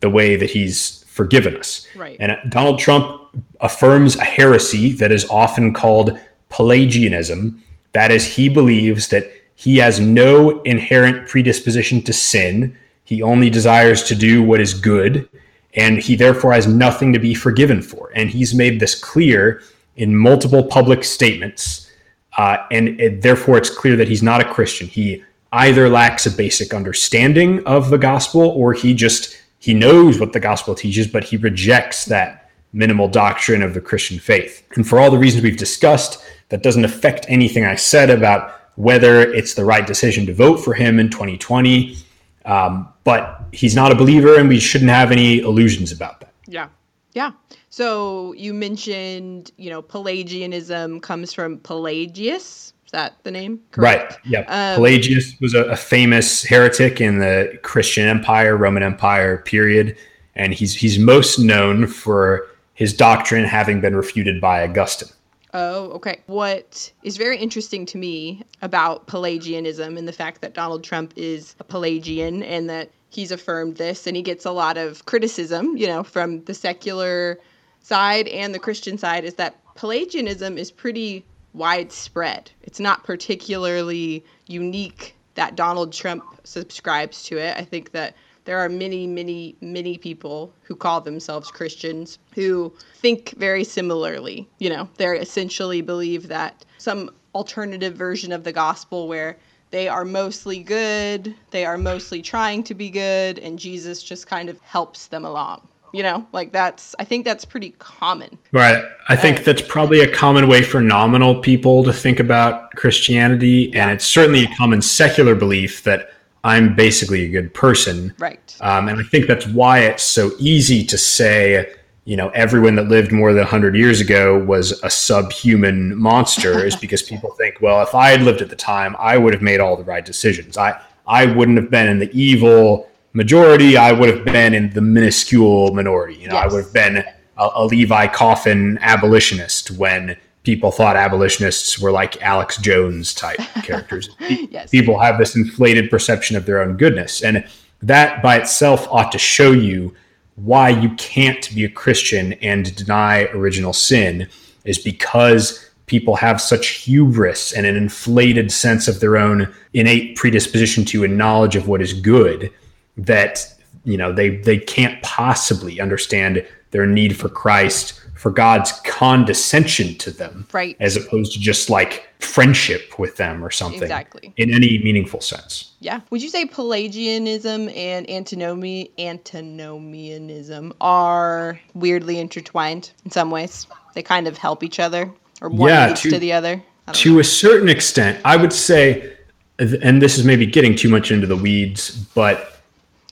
the 0.00 0.10
way 0.10 0.36
that 0.36 0.50
he's 0.50 1.04
forgiven 1.04 1.56
us. 1.56 1.86
Right. 1.96 2.16
And 2.20 2.36
Donald 2.50 2.78
Trump 2.78 3.22
affirms 3.60 4.16
a 4.16 4.24
heresy 4.24 4.92
that 4.92 5.10
is 5.10 5.28
often 5.30 5.72
called 5.72 6.18
Pelagianism. 6.50 7.62
That 7.92 8.10
is, 8.10 8.26
he 8.26 8.48
believes 8.48 9.08
that 9.08 9.30
he 9.54 9.78
has 9.78 9.98
no 9.98 10.60
inherent 10.62 11.28
predisposition 11.28 12.02
to 12.02 12.12
sin. 12.12 12.76
He 13.04 13.22
only 13.22 13.48
desires 13.48 14.02
to 14.04 14.14
do 14.14 14.42
what 14.42 14.60
is 14.60 14.74
good, 14.74 15.28
and 15.74 15.98
he 15.98 16.16
therefore 16.16 16.52
has 16.52 16.66
nothing 16.66 17.12
to 17.14 17.18
be 17.18 17.34
forgiven 17.34 17.80
for. 17.80 18.10
And 18.14 18.28
he's 18.28 18.54
made 18.54 18.80
this 18.80 18.94
clear 18.94 19.62
in 19.96 20.14
multiple 20.14 20.62
public 20.62 21.04
statements. 21.04 21.90
Uh, 22.36 22.58
and 22.70 23.00
it, 23.00 23.22
therefore, 23.22 23.56
it's 23.56 23.70
clear 23.70 23.96
that 23.96 24.08
he's 24.08 24.22
not 24.22 24.42
a 24.42 24.52
Christian. 24.52 24.86
He 24.86 25.24
either 25.52 25.88
lacks 25.88 26.26
a 26.26 26.30
basic 26.30 26.74
understanding 26.74 27.64
of 27.66 27.88
the 27.88 27.96
gospel 27.96 28.42
or 28.42 28.74
he 28.74 28.92
just 28.92 29.34
he 29.58 29.74
knows 29.74 30.18
what 30.18 30.32
the 30.32 30.40
gospel 30.40 30.74
teaches, 30.74 31.06
but 31.06 31.24
he 31.24 31.36
rejects 31.36 32.04
that 32.06 32.50
minimal 32.72 33.08
doctrine 33.08 33.62
of 33.62 33.74
the 33.74 33.80
Christian 33.80 34.18
faith. 34.18 34.66
And 34.74 34.86
for 34.86 34.98
all 34.98 35.10
the 35.10 35.18
reasons 35.18 35.42
we've 35.42 35.56
discussed, 35.56 36.22
that 36.50 36.62
doesn't 36.62 36.84
affect 36.84 37.26
anything 37.28 37.64
I 37.64 37.74
said 37.74 38.10
about 38.10 38.52
whether 38.76 39.20
it's 39.20 39.54
the 39.54 39.64
right 39.64 39.86
decision 39.86 40.26
to 40.26 40.34
vote 40.34 40.58
for 40.58 40.74
him 40.74 41.00
in 41.00 41.08
2020. 41.10 41.96
Um, 42.44 42.88
but 43.02 43.42
he's 43.52 43.74
not 43.74 43.90
a 43.90 43.94
believer, 43.94 44.38
and 44.38 44.48
we 44.48 44.60
shouldn't 44.60 44.90
have 44.90 45.10
any 45.10 45.38
illusions 45.38 45.90
about 45.90 46.20
that. 46.20 46.32
Yeah. 46.46 46.68
Yeah. 47.14 47.32
So 47.70 48.34
you 48.34 48.52
mentioned, 48.54 49.50
you 49.56 49.70
know, 49.70 49.82
Pelagianism 49.82 51.00
comes 51.00 51.32
from 51.32 51.58
Pelagius, 51.58 52.72
is 52.86 52.92
that 52.92 53.16
the 53.24 53.30
name? 53.30 53.60
Correct? 53.72 54.12
Right. 54.12 54.20
Yeah. 54.24 54.40
Um, 54.42 54.76
Pelagius 54.76 55.38
was 55.40 55.54
a, 55.54 55.64
a, 55.64 55.76
famous 55.76 56.44
heretic 56.44 57.00
in 57.00 57.18
the 57.18 57.58
Christian 57.62 58.06
Empire, 58.06 58.56
Roman 58.56 58.82
Empire 58.84 59.38
period, 59.38 59.96
and 60.36 60.54
he's 60.54 60.74
he's 60.74 60.98
most 60.98 61.38
known 61.38 61.88
for 61.88 62.46
his 62.74 62.94
doctrine 62.94 63.44
having 63.44 63.80
been 63.80 63.96
refuted 63.96 64.40
by 64.40 64.62
Augustine. 64.62 65.08
Oh, 65.52 65.90
okay. 65.92 66.20
What 66.26 66.92
is 67.02 67.16
very 67.16 67.38
interesting 67.38 67.86
to 67.86 67.98
me 67.98 68.44
about 68.62 69.06
Pelagianism 69.06 69.96
and 69.96 70.06
the 70.06 70.12
fact 70.12 70.42
that 70.42 70.54
Donald 70.54 70.84
Trump 70.84 71.14
is 71.16 71.56
a 71.58 71.64
Pelagian 71.64 72.42
and 72.42 72.68
that 72.68 72.90
he's 73.08 73.32
affirmed 73.32 73.76
this 73.76 74.06
and 74.06 74.14
he 74.14 74.22
gets 74.22 74.44
a 74.44 74.50
lot 74.50 74.76
of 74.76 75.06
criticism, 75.06 75.76
you 75.76 75.86
know, 75.86 76.02
from 76.02 76.44
the 76.44 76.52
secular 76.52 77.38
side 77.80 78.28
and 78.28 78.54
the 78.54 78.58
Christian 78.58 78.98
side 78.98 79.24
is 79.24 79.34
that 79.34 79.56
Pelagianism 79.76 80.58
is 80.58 80.70
pretty 80.70 81.24
widespread. 81.56 82.50
It's 82.62 82.80
not 82.80 83.04
particularly 83.04 84.24
unique 84.46 85.16
that 85.34 85.56
Donald 85.56 85.92
Trump 85.92 86.24
subscribes 86.44 87.22
to 87.24 87.38
it. 87.38 87.56
I 87.56 87.64
think 87.64 87.92
that 87.92 88.14
there 88.44 88.58
are 88.58 88.68
many, 88.68 89.06
many, 89.06 89.56
many 89.60 89.98
people 89.98 90.52
who 90.62 90.76
call 90.76 91.00
themselves 91.00 91.50
Christians 91.50 92.18
who 92.34 92.72
think 92.96 93.34
very 93.36 93.64
similarly. 93.64 94.48
You 94.58 94.70
know, 94.70 94.88
they 94.96 95.06
essentially 95.06 95.82
believe 95.82 96.28
that 96.28 96.64
some 96.78 97.10
alternative 97.34 97.94
version 97.94 98.32
of 98.32 98.44
the 98.44 98.52
gospel 98.52 99.08
where 99.08 99.36
they 99.70 99.88
are 99.88 100.04
mostly 100.04 100.60
good, 100.60 101.34
they 101.50 101.64
are 101.64 101.76
mostly 101.76 102.22
trying 102.22 102.62
to 102.64 102.74
be 102.74 102.88
good, 102.88 103.38
and 103.40 103.58
Jesus 103.58 104.02
just 104.02 104.26
kind 104.26 104.48
of 104.48 104.60
helps 104.60 105.08
them 105.08 105.24
along. 105.24 105.66
You 105.96 106.02
know, 106.02 106.26
like 106.32 106.52
that's, 106.52 106.94
I 106.98 107.04
think 107.04 107.24
that's 107.24 107.46
pretty 107.46 107.70
common. 107.78 108.36
Right. 108.52 108.84
I 109.08 109.16
think 109.16 109.44
that's 109.44 109.62
probably 109.62 110.00
a 110.00 110.12
common 110.12 110.46
way 110.46 110.62
for 110.62 110.82
nominal 110.82 111.40
people 111.40 111.82
to 111.84 111.92
think 111.92 112.20
about 112.20 112.70
Christianity. 112.72 113.74
And 113.74 113.90
it's 113.90 114.04
certainly 114.04 114.44
a 114.44 114.54
common 114.56 114.82
secular 114.82 115.34
belief 115.34 115.84
that 115.84 116.10
I'm 116.44 116.74
basically 116.74 117.24
a 117.24 117.28
good 117.30 117.54
person. 117.54 118.12
Right. 118.18 118.54
Um, 118.60 118.88
and 118.88 119.00
I 119.00 119.04
think 119.04 119.26
that's 119.26 119.46
why 119.46 119.78
it's 119.78 120.02
so 120.02 120.32
easy 120.38 120.84
to 120.84 120.98
say, 120.98 121.72
you 122.04 122.18
know, 122.18 122.28
everyone 122.34 122.74
that 122.74 122.88
lived 122.88 123.10
more 123.10 123.32
than 123.32 123.44
100 123.44 123.74
years 123.74 124.02
ago 124.02 124.38
was 124.38 124.72
a 124.82 124.90
subhuman 124.90 125.96
monster, 125.96 126.62
is 126.62 126.76
because 126.84 127.02
people 127.02 127.30
think, 127.38 127.62
well, 127.62 127.80
if 127.80 127.94
I 127.94 128.10
had 128.10 128.20
lived 128.20 128.42
at 128.42 128.50
the 128.50 128.56
time, 128.56 128.96
I 128.98 129.16
would 129.16 129.32
have 129.32 129.42
made 129.42 129.60
all 129.60 129.78
the 129.78 129.84
right 129.84 130.04
decisions. 130.04 130.58
I, 130.58 130.78
I 131.06 131.24
wouldn't 131.24 131.56
have 131.56 131.70
been 131.70 131.88
in 131.88 132.00
the 132.00 132.10
evil 132.12 132.86
majority. 133.16 133.78
I 133.78 133.92
would 133.92 134.14
have 134.14 134.24
been 134.24 134.52
in 134.54 134.70
the 134.70 134.82
minuscule 134.82 135.74
minority. 135.74 136.16
You 136.16 136.28
know, 136.28 136.34
yes. 136.34 136.44
I 136.44 136.54
would 136.54 136.64
have 136.64 136.72
been 136.72 136.96
a, 137.38 137.48
a 137.54 137.64
Levi 137.64 138.06
Coffin 138.08 138.78
abolitionist 138.82 139.72
when 139.72 140.16
people 140.42 140.70
thought 140.70 140.96
abolitionists 140.96 141.78
were 141.78 141.90
like 141.90 142.22
Alex 142.22 142.58
Jones 142.58 143.14
type 143.14 143.38
characters. 143.64 144.10
yes. 144.20 144.70
People 144.70 145.00
have 145.00 145.18
this 145.18 145.34
inflated 145.34 145.90
perception 145.90 146.36
of 146.36 146.44
their 146.44 146.62
own 146.62 146.76
goodness. 146.76 147.22
And 147.22 147.44
that 147.82 148.22
by 148.22 148.36
itself 148.36 148.86
ought 148.90 149.10
to 149.12 149.18
show 149.18 149.50
you 149.50 149.94
why 150.36 150.68
you 150.68 150.90
can't 150.96 151.52
be 151.54 151.64
a 151.64 151.70
Christian 151.70 152.34
and 152.34 152.76
deny 152.76 153.24
original 153.32 153.72
sin 153.72 154.28
is 154.64 154.78
because 154.78 155.70
people 155.86 156.16
have 156.16 156.40
such 156.40 156.68
hubris 156.68 157.54
and 157.54 157.64
an 157.64 157.76
inflated 157.76 158.52
sense 158.52 158.88
of 158.88 159.00
their 159.00 159.16
own 159.16 159.52
innate 159.72 160.16
predisposition 160.16 160.84
to 160.84 161.04
a 161.04 161.08
knowledge 161.08 161.56
of 161.56 161.66
what 161.66 161.80
is 161.80 161.94
good 161.94 162.52
that 162.96 163.54
you 163.84 163.96
know 163.96 164.12
they 164.12 164.36
they 164.36 164.58
can't 164.58 165.00
possibly 165.02 165.80
understand 165.80 166.46
their 166.70 166.86
need 166.86 167.16
for 167.16 167.28
Christ 167.28 168.00
for 168.16 168.30
God's 168.30 168.72
condescension 168.80 169.94
to 169.98 170.10
them, 170.10 170.46
right? 170.52 170.76
As 170.80 170.96
opposed 170.96 171.32
to 171.34 171.38
just 171.38 171.68
like 171.68 172.08
friendship 172.18 172.98
with 172.98 173.16
them 173.16 173.44
or 173.44 173.50
something, 173.50 173.82
exactly, 173.82 174.32
in 174.36 174.52
any 174.52 174.78
meaningful 174.82 175.20
sense. 175.20 175.72
Yeah. 175.80 176.00
Would 176.10 176.22
you 176.22 176.30
say 176.30 176.46
Pelagianism 176.46 177.68
and 177.68 178.08
antinomy 178.08 178.90
antinomianism 178.98 180.72
are 180.80 181.60
weirdly 181.74 182.18
intertwined 182.18 182.90
in 183.04 183.10
some 183.10 183.30
ways? 183.30 183.66
They 183.94 184.02
kind 184.02 184.26
of 184.26 184.38
help 184.38 184.62
each 184.62 184.80
other, 184.80 185.12
or 185.40 185.50
one 185.50 185.70
yeah, 185.70 185.88
leads 185.88 186.00
to, 186.02 186.10
to 186.10 186.18
the 186.18 186.32
other. 186.32 186.62
To 186.92 187.14
know. 187.14 187.20
a 187.20 187.24
certain 187.24 187.68
extent, 187.68 188.20
I 188.24 188.36
would 188.36 188.52
say, 188.52 189.14
and 189.58 190.00
this 190.00 190.18
is 190.18 190.24
maybe 190.24 190.46
getting 190.46 190.74
too 190.74 190.88
much 190.88 191.10
into 191.10 191.26
the 191.26 191.36
weeds, 191.36 191.90
but 192.14 192.55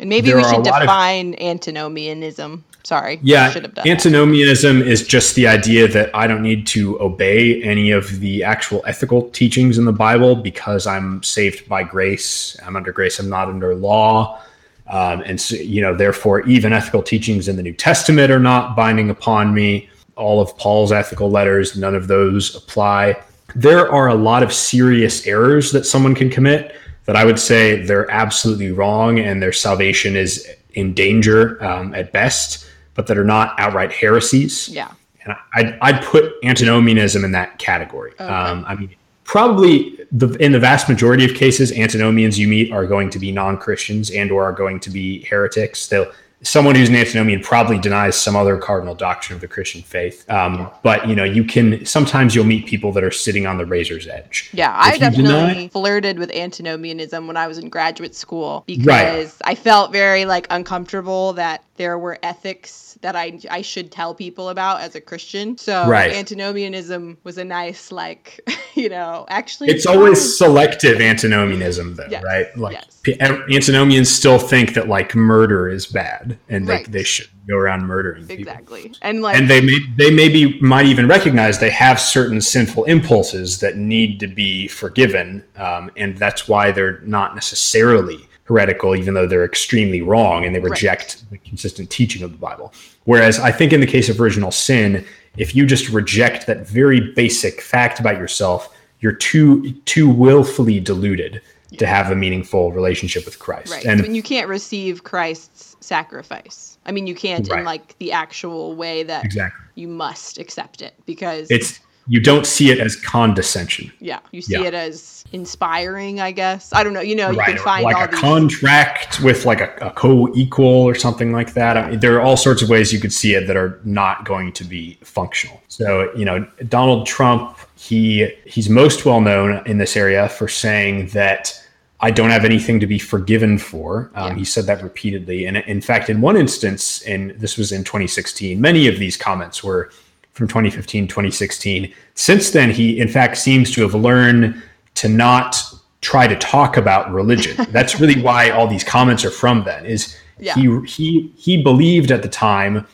and 0.00 0.08
maybe 0.08 0.34
we 0.34 0.42
should 0.44 0.64
define 0.64 1.34
of, 1.34 1.40
antinomianism. 1.40 2.64
Sorry. 2.82 3.18
Yeah. 3.22 3.54
Antinomianism 3.86 4.80
that. 4.80 4.88
is 4.88 5.06
just 5.06 5.34
the 5.36 5.46
idea 5.46 5.88
that 5.88 6.14
I 6.14 6.26
don't 6.26 6.42
need 6.42 6.66
to 6.68 7.00
obey 7.00 7.62
any 7.62 7.90
of 7.90 8.20
the 8.20 8.44
actual 8.44 8.82
ethical 8.86 9.30
teachings 9.30 9.78
in 9.78 9.86
the 9.86 9.92
Bible 9.92 10.36
because 10.36 10.86
I'm 10.86 11.22
saved 11.22 11.66
by 11.68 11.82
grace. 11.82 12.58
I'm 12.62 12.76
under 12.76 12.92
grace. 12.92 13.18
I'm 13.18 13.30
not 13.30 13.48
under 13.48 13.74
law. 13.74 14.42
Um, 14.86 15.22
and 15.22 15.40
so, 15.40 15.56
you 15.56 15.80
know, 15.80 15.94
therefore, 15.94 16.42
even 16.42 16.74
ethical 16.74 17.02
teachings 17.02 17.48
in 17.48 17.56
the 17.56 17.62
New 17.62 17.72
Testament 17.72 18.30
are 18.30 18.38
not 18.38 18.76
binding 18.76 19.08
upon 19.08 19.54
me. 19.54 19.88
All 20.16 20.40
of 20.40 20.56
Paul's 20.58 20.92
ethical 20.92 21.30
letters, 21.30 21.76
none 21.76 21.94
of 21.94 22.06
those 22.06 22.54
apply. 22.54 23.16
There 23.56 23.90
are 23.90 24.08
a 24.08 24.14
lot 24.14 24.42
of 24.42 24.52
serious 24.52 25.26
errors 25.26 25.72
that 25.72 25.86
someone 25.86 26.14
can 26.14 26.28
commit 26.28 26.76
that 27.04 27.16
I 27.16 27.24
would 27.24 27.38
say 27.38 27.82
they're 27.82 28.10
absolutely 28.10 28.72
wrong 28.72 29.18
and 29.18 29.42
their 29.42 29.52
salvation 29.52 30.16
is 30.16 30.48
in 30.74 30.94
danger 30.94 31.62
um, 31.62 31.94
at 31.94 32.12
best 32.12 32.66
but 32.94 33.06
that 33.08 33.18
are 33.18 33.24
not 33.24 33.54
outright 33.58 33.92
heresies. 33.92 34.68
Yeah. 34.68 34.90
And 35.24 35.34
I'd, 35.54 35.78
I'd 35.80 36.04
put 36.04 36.34
antinomianism 36.44 37.24
in 37.24 37.32
that 37.32 37.58
category. 37.58 38.12
Okay. 38.12 38.24
Um, 38.24 38.64
I 38.66 38.74
mean, 38.74 38.94
probably 39.24 39.98
the, 40.12 40.28
in 40.34 40.52
the 40.52 40.60
vast 40.60 40.88
majority 40.88 41.24
of 41.24 41.34
cases, 41.34 41.72
antinomians 41.72 42.38
you 42.38 42.46
meet 42.46 42.72
are 42.72 42.86
going 42.86 43.10
to 43.10 43.18
be 43.18 43.32
non-Christians 43.32 44.10
and 44.10 44.30
or 44.30 44.44
are 44.44 44.52
going 44.52 44.80
to 44.80 44.90
be 44.90 45.24
heretics. 45.24 45.88
They'll 45.88 46.10
someone 46.44 46.74
who's 46.74 46.88
an 46.88 46.94
antinomian 46.94 47.40
probably 47.40 47.78
denies 47.78 48.16
some 48.20 48.36
other 48.36 48.56
cardinal 48.58 48.94
doctrine 48.94 49.34
of 49.34 49.40
the 49.40 49.48
Christian 49.48 49.82
faith. 49.82 50.28
Um, 50.30 50.70
but 50.82 51.08
you 51.08 51.16
know, 51.16 51.24
you 51.24 51.42
can 51.42 51.84
sometimes 51.84 52.34
you'll 52.34 52.44
meet 52.44 52.66
people 52.66 52.92
that 52.92 53.02
are 53.02 53.10
sitting 53.10 53.46
on 53.46 53.58
the 53.58 53.66
razor's 53.66 54.06
edge. 54.06 54.50
Yeah, 54.52 54.70
if 54.88 54.94
I 54.94 54.98
definitely 54.98 55.54
deny, 55.54 55.68
flirted 55.68 56.18
with 56.18 56.30
antinomianism 56.30 57.26
when 57.26 57.36
I 57.36 57.46
was 57.46 57.58
in 57.58 57.68
graduate 57.68 58.14
school 58.14 58.62
because 58.66 58.86
right. 58.86 59.32
I 59.44 59.54
felt 59.54 59.90
very 59.90 60.26
like 60.26 60.46
uncomfortable 60.50 61.32
that 61.34 61.64
there 61.76 61.98
were 61.98 62.18
ethics 62.22 62.96
that 63.02 63.16
I 63.16 63.38
I 63.50 63.62
should 63.62 63.90
tell 63.90 64.14
people 64.14 64.48
about 64.48 64.80
as 64.80 64.94
a 64.94 65.00
Christian. 65.00 65.58
So 65.58 65.88
right. 65.88 66.12
antinomianism 66.12 67.18
was 67.24 67.38
a 67.38 67.44
nice 67.44 67.90
like 67.90 68.40
you 68.74 68.88
know 68.88 69.26
actually 69.28 69.70
it's 69.70 69.86
always 69.86 70.38
selective 70.38 71.00
antinomianism 71.00 71.96
though, 71.96 72.06
yes. 72.08 72.22
right? 72.24 72.56
Like 72.56 72.78
yes. 73.06 73.20
antinomians 73.20 74.10
still 74.10 74.38
think 74.38 74.74
that 74.74 74.88
like 74.88 75.14
murder 75.14 75.68
is 75.68 75.86
bad 75.86 76.38
and 76.48 76.68
right. 76.68 76.84
they, 76.86 76.98
they 76.98 77.04
should 77.04 77.28
go 77.48 77.56
around 77.56 77.86
murdering 77.86 78.28
exactly 78.30 78.82
people. 78.82 78.98
and 79.02 79.20
like 79.20 79.36
and 79.36 79.50
they 79.50 79.60
may 79.60 79.78
they 79.96 80.10
maybe 80.10 80.58
might 80.60 80.86
even 80.86 81.06
recognize 81.06 81.58
they 81.58 81.70
have 81.70 82.00
certain 82.00 82.40
sinful 82.40 82.84
impulses 82.84 83.60
that 83.60 83.76
need 83.76 84.18
to 84.20 84.26
be 84.26 84.66
forgiven 84.68 85.44
um, 85.56 85.90
and 85.96 86.16
that's 86.16 86.48
why 86.48 86.72
they're 86.72 87.00
not 87.00 87.34
necessarily 87.34 88.26
heretical, 88.44 88.94
even 88.94 89.14
though 89.14 89.26
they're 89.26 89.44
extremely 89.44 90.02
wrong 90.02 90.44
and 90.44 90.54
they 90.54 90.60
reject 90.60 91.22
right. 91.22 91.30
the 91.30 91.48
consistent 91.48 91.90
teaching 91.90 92.22
of 92.22 92.30
the 92.32 92.38
Bible. 92.38 92.72
Whereas 93.04 93.38
I 93.38 93.50
think 93.50 93.72
in 93.72 93.80
the 93.80 93.86
case 93.86 94.08
of 94.08 94.20
original 94.20 94.50
sin, 94.50 95.04
if 95.36 95.54
you 95.54 95.66
just 95.66 95.88
reject 95.88 96.46
that 96.46 96.66
very 96.66 97.00
basic 97.00 97.60
fact 97.60 97.98
about 98.00 98.18
yourself, 98.18 98.74
you're 99.00 99.12
too 99.12 99.72
too 99.84 100.08
willfully 100.08 100.80
deluded 100.80 101.40
yeah. 101.70 101.78
to 101.78 101.86
have 101.86 102.10
a 102.10 102.16
meaningful 102.16 102.72
relationship 102.72 103.24
with 103.24 103.38
Christ. 103.38 103.72
Right. 103.72 103.84
And 103.84 104.02
mean, 104.02 104.14
you 104.14 104.22
can't 104.22 104.48
receive 104.48 105.04
Christ's 105.04 105.76
sacrifice. 105.80 106.78
I 106.86 106.92
mean, 106.92 107.06
you 107.06 107.14
can't 107.14 107.48
right. 107.48 107.60
in 107.60 107.64
like 107.64 107.98
the 107.98 108.12
actual 108.12 108.76
way 108.76 109.02
that 109.04 109.24
exactly. 109.24 109.64
you 109.74 109.88
must 109.88 110.38
accept 110.38 110.82
it 110.82 110.94
because 111.06 111.50
it's 111.50 111.80
you 112.06 112.20
don't 112.20 112.46
see 112.46 112.70
it 112.70 112.80
as 112.80 112.96
condescension. 112.96 113.90
Yeah, 113.98 114.20
you 114.30 114.42
see 114.42 114.54
yeah. 114.54 114.64
it 114.64 114.74
as 114.74 115.24
inspiring, 115.32 116.20
I 116.20 116.32
guess. 116.32 116.72
I 116.72 116.84
don't 116.84 116.92
know. 116.92 117.00
You 117.00 117.16
know, 117.16 117.30
you 117.30 117.38
right. 117.38 117.48
can 117.48 117.58
find 117.58 117.84
like 117.84 117.96
all 117.96 118.04
a 118.04 118.08
these... 118.08 118.20
contract 118.20 119.20
with 119.20 119.46
like 119.46 119.60
a, 119.60 119.74
a, 119.80 119.90
co-equal 119.90 120.64
or 120.64 120.94
something 120.94 121.32
like 121.32 121.54
that. 121.54 121.76
I 121.76 121.90
mean, 121.90 122.00
there 122.00 122.14
are 122.16 122.20
all 122.20 122.36
sorts 122.36 122.62
of 122.62 122.68
ways 122.68 122.92
you 122.92 123.00
could 123.00 123.12
see 123.12 123.34
it 123.34 123.46
that 123.46 123.56
are 123.56 123.80
not 123.84 124.24
going 124.24 124.52
to 124.52 124.64
be 124.64 124.98
functional. 125.02 125.60
So, 125.68 126.14
you 126.14 126.24
know, 126.24 126.46
Donald 126.68 127.06
Trump, 127.06 127.56
he 127.76 128.30
he's 128.46 128.68
most 128.68 129.04
well 129.04 129.20
known 129.20 129.66
in 129.66 129.78
this 129.78 129.96
area 129.96 130.28
for 130.28 130.46
saying 130.46 131.08
that 131.08 131.60
I 132.00 132.10
don't 132.10 132.30
have 132.30 132.44
anything 132.44 132.80
to 132.80 132.86
be 132.86 132.98
forgiven 132.98 133.56
for. 133.56 134.10
Um, 134.14 134.32
yeah. 134.32 134.34
He 134.34 134.44
said 134.44 134.66
that 134.66 134.82
repeatedly, 134.82 135.46
and 135.46 135.56
in 135.56 135.80
fact, 135.80 136.10
in 136.10 136.20
one 136.20 136.36
instance, 136.36 137.00
and 137.02 137.30
this 137.32 137.56
was 137.56 137.72
in 137.72 137.82
2016, 137.82 138.60
many 138.60 138.88
of 138.88 138.98
these 138.98 139.16
comments 139.16 139.64
were 139.64 139.90
from 140.34 140.48
2015, 140.48 141.08
2016. 141.08 141.94
Since 142.14 142.50
then, 142.50 142.70
he 142.70 143.00
in 143.00 143.08
fact 143.08 143.38
seems 143.38 143.70
to 143.72 143.82
have 143.82 143.94
learned 143.94 144.62
to 144.96 145.08
not 145.08 145.62
try 146.00 146.26
to 146.26 146.36
talk 146.36 146.76
about 146.76 147.10
religion. 147.12 147.66
That's 147.70 147.98
really 147.98 148.20
why 148.20 148.50
all 148.50 148.66
these 148.66 148.84
comments 148.84 149.24
are 149.24 149.30
from 149.30 149.64
then 149.64 149.86
is 149.86 150.16
yeah. 150.38 150.54
he 150.54 150.80
he 150.86 151.32
he 151.36 151.62
believed 151.62 152.10
at 152.10 152.22
the 152.22 152.28
time 152.28 152.86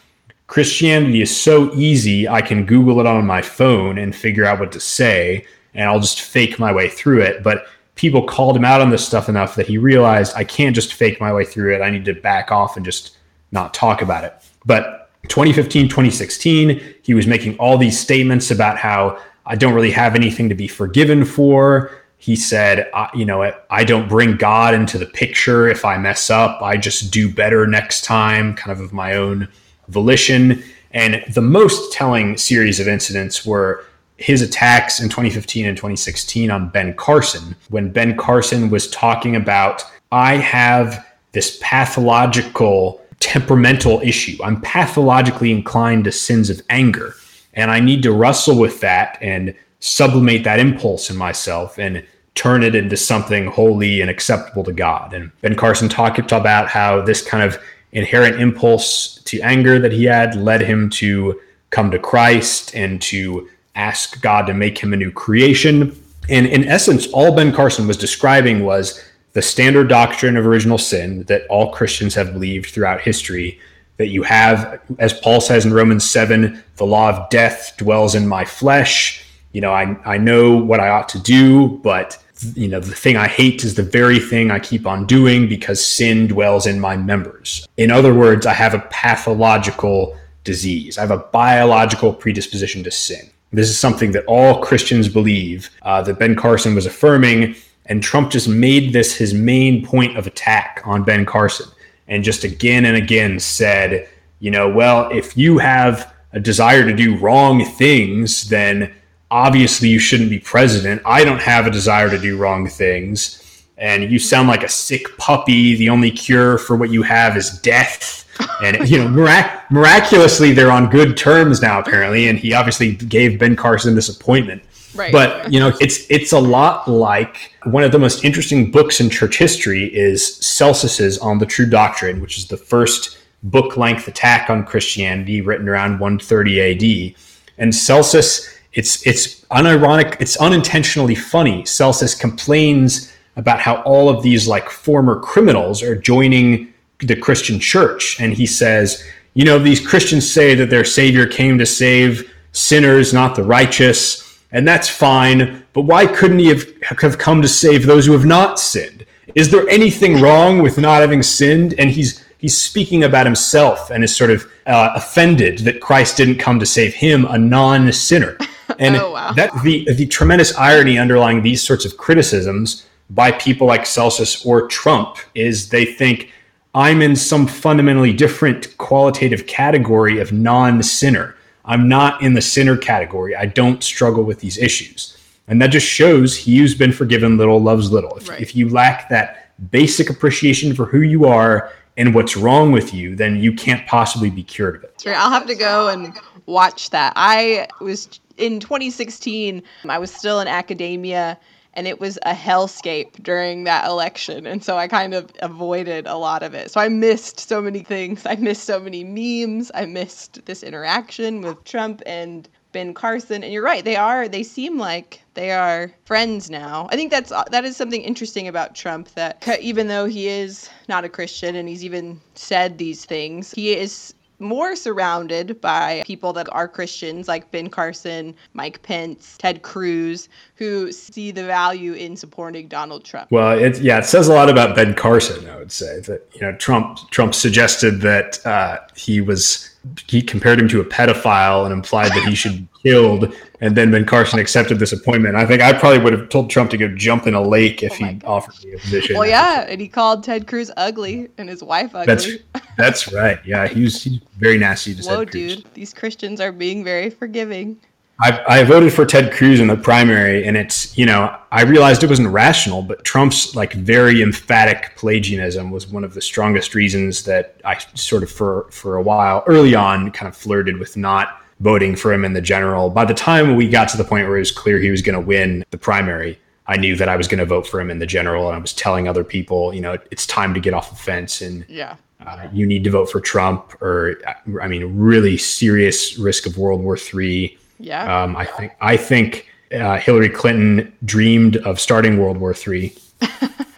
Christianity 0.46 1.22
is 1.22 1.34
so 1.34 1.72
easy 1.74 2.28
I 2.28 2.42
can 2.42 2.66
google 2.66 3.00
it 3.00 3.06
on 3.06 3.26
my 3.26 3.42
phone 3.42 3.98
and 3.98 4.14
figure 4.14 4.44
out 4.44 4.60
what 4.60 4.72
to 4.72 4.80
say 4.80 5.46
and 5.74 5.88
I'll 5.88 6.00
just 6.00 6.20
fake 6.20 6.58
my 6.58 6.72
way 6.72 6.88
through 6.88 7.22
it, 7.22 7.42
but 7.42 7.66
people 7.94 8.26
called 8.26 8.56
him 8.56 8.64
out 8.64 8.80
on 8.80 8.90
this 8.90 9.06
stuff 9.06 9.28
enough 9.28 9.54
that 9.56 9.66
he 9.66 9.78
realized 9.78 10.32
I 10.36 10.44
can't 10.44 10.74
just 10.74 10.94
fake 10.94 11.20
my 11.20 11.32
way 11.32 11.44
through 11.44 11.74
it. 11.74 11.82
I 11.82 11.90
need 11.90 12.04
to 12.06 12.14
back 12.14 12.50
off 12.50 12.76
and 12.76 12.84
just 12.84 13.16
not 13.52 13.74
talk 13.74 14.02
about 14.02 14.24
it. 14.24 14.34
But 14.64 14.99
2015, 15.28 15.88
2016, 15.88 16.94
he 17.02 17.14
was 17.14 17.26
making 17.26 17.56
all 17.58 17.78
these 17.78 17.98
statements 17.98 18.50
about 18.50 18.78
how 18.78 19.20
I 19.46 19.56
don't 19.56 19.74
really 19.74 19.90
have 19.90 20.14
anything 20.14 20.48
to 20.48 20.54
be 20.54 20.68
forgiven 20.68 21.24
for. 21.24 21.90
He 22.18 22.36
said, 22.36 22.90
you 23.14 23.24
know, 23.24 23.52
I 23.70 23.84
don't 23.84 24.08
bring 24.08 24.36
God 24.36 24.74
into 24.74 24.98
the 24.98 25.06
picture 25.06 25.68
if 25.68 25.84
I 25.84 25.96
mess 25.98 26.30
up. 26.30 26.60
I 26.62 26.76
just 26.76 27.10
do 27.12 27.32
better 27.32 27.66
next 27.66 28.04
time, 28.04 28.54
kind 28.54 28.72
of 28.72 28.80
of 28.84 28.92
my 28.92 29.14
own 29.14 29.48
volition. 29.88 30.62
And 30.90 31.24
the 31.32 31.40
most 31.40 31.92
telling 31.92 32.36
series 32.36 32.78
of 32.80 32.88
incidents 32.88 33.46
were 33.46 33.84
his 34.20 34.42
attacks 34.42 35.00
in 35.00 35.08
2015 35.08 35.66
and 35.66 35.76
2016 35.76 36.50
on 36.50 36.68
Ben 36.68 36.94
Carson, 36.94 37.56
when 37.70 37.90
Ben 37.90 38.16
Carson 38.16 38.68
was 38.68 38.90
talking 38.90 39.34
about, 39.34 39.82
I 40.12 40.36
have 40.36 41.06
this 41.32 41.58
pathological 41.62 43.02
temperamental 43.20 44.00
issue. 44.02 44.36
I'm 44.42 44.60
pathologically 44.60 45.52
inclined 45.52 46.04
to 46.04 46.12
sins 46.12 46.50
of 46.50 46.60
anger. 46.70 47.14
And 47.54 47.70
I 47.70 47.80
need 47.80 48.02
to 48.02 48.12
wrestle 48.12 48.58
with 48.58 48.80
that 48.80 49.18
and 49.20 49.54
sublimate 49.80 50.44
that 50.44 50.58
impulse 50.58 51.10
in 51.10 51.16
myself 51.16 51.78
and 51.78 52.04
turn 52.34 52.62
it 52.62 52.74
into 52.74 52.96
something 52.96 53.46
holy 53.46 54.00
and 54.00 54.10
acceptable 54.10 54.64
to 54.64 54.72
God. 54.72 55.12
And 55.12 55.30
Ben 55.40 55.56
Carson 55.56 55.88
talked 55.88 56.32
about 56.32 56.68
how 56.68 57.02
this 57.02 57.22
kind 57.22 57.42
of 57.42 57.60
inherent 57.92 58.40
impulse 58.40 59.16
to 59.24 59.40
anger 59.40 59.78
that 59.78 59.92
he 59.92 60.04
had 60.04 60.36
led 60.36 60.60
him 60.60 60.88
to 60.90 61.40
come 61.70 61.90
to 61.90 61.98
Christ 61.98 62.74
and 62.74 63.02
to 63.02 63.48
ask 63.74 64.20
God 64.20 64.46
to 64.46 64.54
make 64.54 64.78
him 64.78 64.92
a 64.92 64.96
new 64.96 65.10
creation. 65.10 66.00
And 66.28 66.46
in 66.46 66.64
essence, 66.64 67.08
all 67.08 67.34
Ben 67.34 67.52
Carson 67.52 67.86
was 67.86 67.96
describing 67.96 68.64
was 68.64 69.02
the 69.32 69.42
standard 69.42 69.88
doctrine 69.88 70.36
of 70.36 70.46
original 70.46 70.78
sin 70.78 71.24
that 71.24 71.46
all 71.48 71.72
Christians 71.72 72.14
have 72.14 72.32
believed 72.32 72.70
throughout 72.70 73.00
history 73.00 73.60
that 73.96 74.08
you 74.08 74.22
have, 74.22 74.80
as 74.98 75.12
Paul 75.12 75.40
says 75.40 75.66
in 75.66 75.74
Romans 75.74 76.08
7, 76.08 76.62
the 76.76 76.86
law 76.86 77.10
of 77.10 77.28
death 77.28 77.74
dwells 77.76 78.14
in 78.14 78.26
my 78.26 78.44
flesh. 78.44 79.24
You 79.52 79.60
know, 79.60 79.72
I, 79.72 79.94
I 80.06 80.16
know 80.16 80.56
what 80.56 80.80
I 80.80 80.88
ought 80.88 81.08
to 81.10 81.18
do, 81.18 81.68
but 81.82 82.16
you 82.54 82.68
know, 82.68 82.80
the 82.80 82.94
thing 82.94 83.16
I 83.16 83.28
hate 83.28 83.62
is 83.62 83.74
the 83.74 83.82
very 83.82 84.18
thing 84.18 84.50
I 84.50 84.58
keep 84.58 84.86
on 84.86 85.04
doing 85.04 85.48
because 85.48 85.84
sin 85.84 86.26
dwells 86.26 86.66
in 86.66 86.80
my 86.80 86.96
members. 86.96 87.68
In 87.76 87.90
other 87.90 88.14
words, 88.14 88.46
I 88.46 88.54
have 88.54 88.72
a 88.72 88.80
pathological 88.90 90.16
disease. 90.44 90.96
I 90.96 91.02
have 91.02 91.10
a 91.10 91.18
biological 91.18 92.14
predisposition 92.14 92.82
to 92.84 92.90
sin. 92.90 93.30
This 93.52 93.68
is 93.68 93.78
something 93.78 94.12
that 94.12 94.24
all 94.26 94.62
Christians 94.62 95.08
believe 95.08 95.68
uh, 95.82 96.02
that 96.02 96.18
Ben 96.18 96.36
Carson 96.36 96.74
was 96.74 96.86
affirming, 96.86 97.56
and 97.90 98.00
Trump 98.00 98.30
just 98.30 98.48
made 98.48 98.92
this 98.92 99.16
his 99.16 99.34
main 99.34 99.84
point 99.84 100.16
of 100.16 100.26
attack 100.26 100.80
on 100.84 101.02
Ben 101.02 101.26
Carson 101.26 101.66
and 102.06 102.22
just 102.22 102.44
again 102.44 102.84
and 102.84 102.96
again 102.96 103.40
said, 103.40 104.08
you 104.38 104.52
know, 104.52 104.68
well, 104.68 105.10
if 105.10 105.36
you 105.36 105.58
have 105.58 106.14
a 106.32 106.38
desire 106.38 106.84
to 106.84 106.94
do 106.94 107.18
wrong 107.18 107.64
things, 107.64 108.48
then 108.48 108.94
obviously 109.30 109.88
you 109.88 109.98
shouldn't 109.98 110.30
be 110.30 110.38
president. 110.38 111.02
I 111.04 111.24
don't 111.24 111.42
have 111.42 111.66
a 111.66 111.70
desire 111.70 112.08
to 112.08 112.18
do 112.18 112.38
wrong 112.38 112.68
things. 112.68 113.64
And 113.76 114.10
you 114.10 114.20
sound 114.20 114.46
like 114.46 114.62
a 114.62 114.68
sick 114.68 115.16
puppy. 115.18 115.74
The 115.74 115.88
only 115.88 116.12
cure 116.12 116.58
for 116.58 116.76
what 116.76 116.90
you 116.90 117.02
have 117.02 117.36
is 117.36 117.58
death. 117.58 118.18
And, 118.64 118.88
you 118.88 118.96
know, 118.96 119.08
mirac- 119.08 119.70
miraculously, 119.70 120.52
they're 120.52 120.70
on 120.70 120.88
good 120.88 121.14
terms 121.14 121.60
now, 121.60 121.78
apparently. 121.78 122.28
And 122.28 122.38
he 122.38 122.54
obviously 122.54 122.94
gave 122.94 123.38
Ben 123.38 123.54
Carson 123.54 123.94
this 123.94 124.08
appointment. 124.08 124.62
Right. 124.94 125.12
But 125.12 125.52
you 125.52 125.60
know, 125.60 125.72
it's 125.80 126.04
it's 126.10 126.32
a 126.32 126.38
lot 126.38 126.88
like 126.88 127.54
one 127.64 127.84
of 127.84 127.92
the 127.92 127.98
most 127.98 128.24
interesting 128.24 128.70
books 128.70 129.00
in 129.00 129.08
church 129.08 129.38
history 129.38 129.84
is 129.94 130.36
Celsus's 130.36 131.18
On 131.18 131.38
the 131.38 131.46
True 131.46 131.66
Doctrine, 131.66 132.20
which 132.20 132.38
is 132.38 132.48
the 132.48 132.56
first 132.56 133.18
book 133.44 133.76
length 133.76 134.08
attack 134.08 134.50
on 134.50 134.64
Christianity 134.64 135.40
written 135.40 135.68
around 135.68 136.00
130 136.00 136.60
AD. 136.60 137.14
And 137.58 137.74
Celsus, 137.74 138.52
it's 138.72 139.06
it's 139.06 139.44
unironic, 139.46 140.20
it's 140.20 140.36
unintentionally 140.38 141.14
funny. 141.14 141.64
Celsus 141.64 142.14
complains 142.14 143.12
about 143.36 143.60
how 143.60 143.76
all 143.82 144.08
of 144.08 144.22
these 144.22 144.48
like 144.48 144.68
former 144.68 145.20
criminals 145.20 145.82
are 145.82 145.94
joining 145.94 146.72
the 146.98 147.16
Christian 147.16 147.60
church. 147.60 148.20
And 148.20 148.32
he 148.32 148.44
says, 148.44 149.04
you 149.34 149.44
know, 149.44 149.58
these 149.58 149.86
Christians 149.86 150.30
say 150.30 150.54
that 150.56 150.68
their 150.68 150.84
savior 150.84 151.26
came 151.26 151.58
to 151.58 151.66
save 151.66 152.30
sinners, 152.52 153.14
not 153.14 153.36
the 153.36 153.44
righteous 153.44 154.29
and 154.52 154.66
that's 154.66 154.88
fine. 154.88 155.64
But 155.72 155.82
why 155.82 156.06
couldn't 156.06 156.38
he 156.38 156.48
have, 156.48 156.64
have 157.00 157.18
come 157.18 157.42
to 157.42 157.48
save 157.48 157.86
those 157.86 158.06
who 158.06 158.12
have 158.12 158.26
not 158.26 158.58
sinned? 158.58 159.06
Is 159.34 159.50
there 159.50 159.68
anything 159.68 160.20
wrong 160.20 160.60
with 160.62 160.78
not 160.78 161.00
having 161.00 161.22
sinned? 161.22 161.74
And 161.78 161.90
he's 161.90 162.24
he's 162.38 162.60
speaking 162.60 163.04
about 163.04 163.26
himself 163.26 163.90
and 163.90 164.02
is 164.02 164.14
sort 164.16 164.30
of 164.30 164.50
uh, 164.66 164.92
offended 164.94 165.58
that 165.60 165.80
Christ 165.80 166.16
didn't 166.16 166.38
come 166.38 166.58
to 166.58 166.66
save 166.66 166.94
him, 166.94 167.24
a 167.26 167.38
non-sinner. 167.38 168.36
And 168.78 168.96
oh, 168.96 169.10
wow. 169.10 169.32
that 169.32 169.50
the 169.62 169.92
the 169.92 170.06
tremendous 170.06 170.56
irony 170.56 170.96
underlying 170.96 171.42
these 171.42 171.60
sorts 171.60 171.84
of 171.84 171.96
criticisms 171.96 172.86
by 173.10 173.32
people 173.32 173.66
like 173.66 173.84
Celsus 173.84 174.46
or 174.46 174.68
Trump 174.68 175.18
is 175.34 175.68
they 175.68 175.84
think 175.84 176.32
I'm 176.74 177.02
in 177.02 177.16
some 177.16 177.46
fundamentally 177.48 178.12
different 178.12 178.78
qualitative 178.78 179.46
category 179.48 180.20
of 180.20 180.32
non-sinner. 180.32 181.34
I'm 181.70 181.88
not 181.88 182.20
in 182.20 182.34
the 182.34 182.42
sinner 182.42 182.76
category. 182.76 183.36
I 183.36 183.46
don't 183.46 183.82
struggle 183.82 184.24
with 184.24 184.40
these 184.40 184.58
issues. 184.58 185.16
And 185.46 185.62
that 185.62 185.68
just 185.68 185.86
shows 185.86 186.36
he 186.36 186.58
who's 186.58 186.74
been 186.74 186.92
forgiven 186.92 187.36
little 187.36 187.60
loves 187.60 187.92
little. 187.92 188.16
If, 188.16 188.28
right. 188.28 188.40
if 188.40 188.56
you 188.56 188.68
lack 188.68 189.08
that 189.08 189.52
basic 189.70 190.10
appreciation 190.10 190.74
for 190.74 190.84
who 190.84 191.02
you 191.02 191.26
are 191.26 191.72
and 191.96 192.12
what's 192.12 192.36
wrong 192.36 192.72
with 192.72 192.92
you, 192.92 193.14
then 193.14 193.36
you 193.36 193.52
can't 193.52 193.86
possibly 193.86 194.30
be 194.30 194.42
cured 194.42 194.76
of 194.76 194.84
it. 194.84 195.02
Right. 195.06 195.16
I'll 195.16 195.30
have 195.30 195.46
to 195.46 195.54
go 195.54 195.88
and 195.88 196.12
watch 196.46 196.90
that. 196.90 197.12
I 197.14 197.68
was 197.80 198.20
in 198.36 198.58
2016, 198.58 199.62
I 199.88 199.98
was 199.98 200.12
still 200.12 200.40
in 200.40 200.48
academia 200.48 201.38
and 201.80 201.88
it 201.88 201.98
was 201.98 202.18
a 202.26 202.34
hellscape 202.34 203.22
during 203.22 203.64
that 203.64 203.86
election 203.86 204.46
and 204.46 204.62
so 204.62 204.76
i 204.76 204.86
kind 204.86 205.14
of 205.14 205.32
avoided 205.40 206.06
a 206.06 206.14
lot 206.14 206.42
of 206.42 206.52
it. 206.52 206.70
So 206.70 206.78
i 206.78 206.90
missed 206.90 207.40
so 207.40 207.62
many 207.62 207.78
things. 207.80 208.26
I 208.26 208.34
missed 208.34 208.64
so 208.64 208.78
many 208.78 209.02
memes. 209.02 209.70
I 209.74 209.86
missed 209.86 210.44
this 210.44 210.62
interaction 210.62 211.40
with 211.40 211.64
trump 211.64 212.02
and 212.04 212.46
ben 212.72 212.92
carson. 212.92 213.42
And 213.42 213.50
you're 213.50 213.62
right 213.62 213.82
they 213.82 213.96
are 213.96 214.28
they 214.28 214.42
seem 214.42 214.76
like 214.76 215.22
they 215.32 215.52
are 215.52 215.90
friends 216.04 216.50
now. 216.50 216.86
I 216.92 216.96
think 216.96 217.10
that's 217.10 217.32
that 217.50 217.64
is 217.64 217.78
something 217.78 218.02
interesting 218.02 218.46
about 218.46 218.74
trump 218.74 219.08
that 219.14 219.42
even 219.58 219.88
though 219.88 220.04
he 220.04 220.28
is 220.28 220.68
not 220.86 221.06
a 221.06 221.08
christian 221.08 221.56
and 221.56 221.66
he's 221.66 221.82
even 221.82 222.20
said 222.34 222.76
these 222.76 223.06
things 223.06 223.52
he 223.52 223.72
is 223.74 224.12
more 224.40 224.74
surrounded 224.74 225.60
by 225.60 226.02
people 226.06 226.32
that 226.32 226.48
are 226.52 226.66
Christians, 226.66 227.28
like 227.28 227.50
Ben 227.50 227.68
Carson, 227.68 228.34
Mike 228.54 228.82
Pence, 228.82 229.36
Ted 229.38 229.62
Cruz, 229.62 230.28
who 230.56 230.90
see 230.92 231.30
the 231.30 231.44
value 231.44 231.92
in 231.92 232.16
supporting 232.16 232.68
Donald 232.68 233.04
Trump. 233.04 233.30
Well, 233.30 233.58
it, 233.58 233.80
yeah, 233.80 233.98
it 233.98 234.04
says 234.06 234.28
a 234.28 234.32
lot 234.32 234.48
about 234.48 234.74
Ben 234.74 234.94
Carson. 234.94 235.48
I 235.48 235.56
would 235.56 235.72
say 235.72 236.00
that 236.00 236.28
you 236.34 236.40
know 236.40 236.52
Trump 236.56 236.98
Trump 237.10 237.34
suggested 237.34 238.00
that 238.00 238.44
uh, 238.46 238.80
he 238.96 239.20
was 239.20 239.69
he 240.06 240.20
compared 240.20 240.58
him 240.58 240.68
to 240.68 240.80
a 240.80 240.84
pedophile 240.84 241.64
and 241.64 241.72
implied 241.72 242.10
that 242.10 242.28
he 242.28 242.34
should 242.34 242.52
be 242.52 242.68
killed. 242.82 243.34
And 243.60 243.76
then 243.76 243.90
Ben 243.90 244.04
Carson 244.04 244.38
accepted 244.38 244.78
this 244.78 244.92
appointment. 244.92 245.36
I 245.36 245.46
think 245.46 245.62
I 245.62 245.72
probably 245.72 245.98
would 245.98 246.12
have 246.12 246.28
told 246.28 246.50
Trump 246.50 246.70
to 246.70 246.76
go 246.76 246.88
jump 246.88 247.26
in 247.26 247.34
a 247.34 247.42
lake 247.42 247.82
if 247.82 247.92
oh 247.92 247.94
he 247.96 248.20
offered 248.24 248.62
me 248.64 248.72
a 248.72 248.78
position. 248.78 249.16
Well, 249.16 249.26
yeah, 249.26 249.66
and 249.68 249.80
he 249.80 249.88
called 249.88 250.24
Ted 250.24 250.46
Cruz 250.46 250.70
ugly 250.76 251.28
and 251.38 251.48
his 251.48 251.62
wife 251.62 251.94
ugly. 251.94 252.06
That's 252.06 252.28
that's 252.76 253.12
right. 253.12 253.38
Yeah, 253.44 253.68
he 253.68 253.82
was, 253.82 254.02
he's 254.02 254.20
very 254.38 254.58
nasty 254.58 254.94
to 254.94 255.02
Whoa, 255.02 255.24
dude! 255.24 255.64
These 255.74 255.92
Christians 255.92 256.40
are 256.40 256.52
being 256.52 256.84
very 256.84 257.10
forgiving. 257.10 257.80
I, 258.22 258.60
I 258.60 258.64
voted 258.64 258.92
for 258.92 259.06
Ted 259.06 259.32
Cruz 259.32 259.60
in 259.60 259.66
the 259.66 259.76
primary, 259.76 260.46
and 260.46 260.56
it's 260.56 260.96
you 260.96 261.06
know 261.06 261.34
I 261.50 261.62
realized 261.62 262.02
it 262.02 262.10
wasn't 262.10 262.28
rational, 262.28 262.82
but 262.82 263.02
Trump's 263.04 263.56
like 263.56 263.72
very 263.72 264.22
emphatic 264.22 264.94
Pelagianism 264.96 265.70
was 265.70 265.86
one 265.86 266.04
of 266.04 266.12
the 266.12 266.20
strongest 266.20 266.74
reasons 266.74 267.24
that 267.24 267.60
I 267.64 267.78
sort 267.94 268.22
of 268.22 268.30
for 268.30 268.66
for 268.70 268.96
a 268.96 269.02
while 269.02 269.42
early 269.46 269.74
on 269.74 270.10
kind 270.10 270.28
of 270.28 270.36
flirted 270.36 270.78
with 270.78 270.96
not 270.96 271.40
voting 271.60 271.96
for 271.96 272.12
him 272.12 272.24
in 272.24 272.34
the 272.34 272.40
general. 272.40 272.90
By 272.90 273.06
the 273.06 273.14
time 273.14 273.56
we 273.56 273.68
got 273.68 273.88
to 273.90 273.96
the 273.96 274.04
point 274.04 274.26
where 274.26 274.36
it 274.36 274.40
was 274.40 274.52
clear 274.52 274.78
he 274.78 274.90
was 274.90 275.02
going 275.02 275.18
to 275.18 275.26
win 275.26 275.64
the 275.70 275.78
primary, 275.78 276.38
I 276.66 276.76
knew 276.76 276.96
that 276.96 277.08
I 277.08 277.16
was 277.16 277.26
going 277.26 277.38
to 277.38 277.46
vote 277.46 277.66
for 277.66 277.80
him 277.80 277.90
in 277.90 277.98
the 277.98 278.06
general, 278.06 278.48
and 278.48 278.56
I 278.56 278.58
was 278.58 278.72
telling 278.74 279.08
other 279.08 279.24
people, 279.24 279.72
you 279.74 279.80
know, 279.80 279.96
it's 280.10 280.26
time 280.26 280.52
to 280.54 280.60
get 280.60 280.74
off 280.74 280.90
the 280.90 280.96
fence 280.96 281.40
and 281.40 281.64
yeah. 281.68 281.96
Uh, 282.26 282.46
you 282.52 282.66
need 282.66 282.84
to 282.84 282.90
vote 282.90 283.10
for 283.10 283.18
Trump, 283.18 283.80
or 283.80 284.20
I 284.60 284.68
mean, 284.68 284.98
really 284.98 285.38
serious 285.38 286.18
risk 286.18 286.44
of 286.44 286.58
World 286.58 286.82
War 286.82 286.94
Three 286.94 287.56
yeah. 287.80 288.22
Um, 288.22 288.36
I 288.36 288.44
think 288.44 288.72
I 288.80 288.96
think 288.96 289.46
uh, 289.72 289.98
Hillary 289.98 290.28
Clinton 290.28 290.92
dreamed 291.04 291.56
of 291.58 291.80
starting 291.80 292.18
World 292.18 292.38
War 292.38 292.54
Three. 292.54 292.96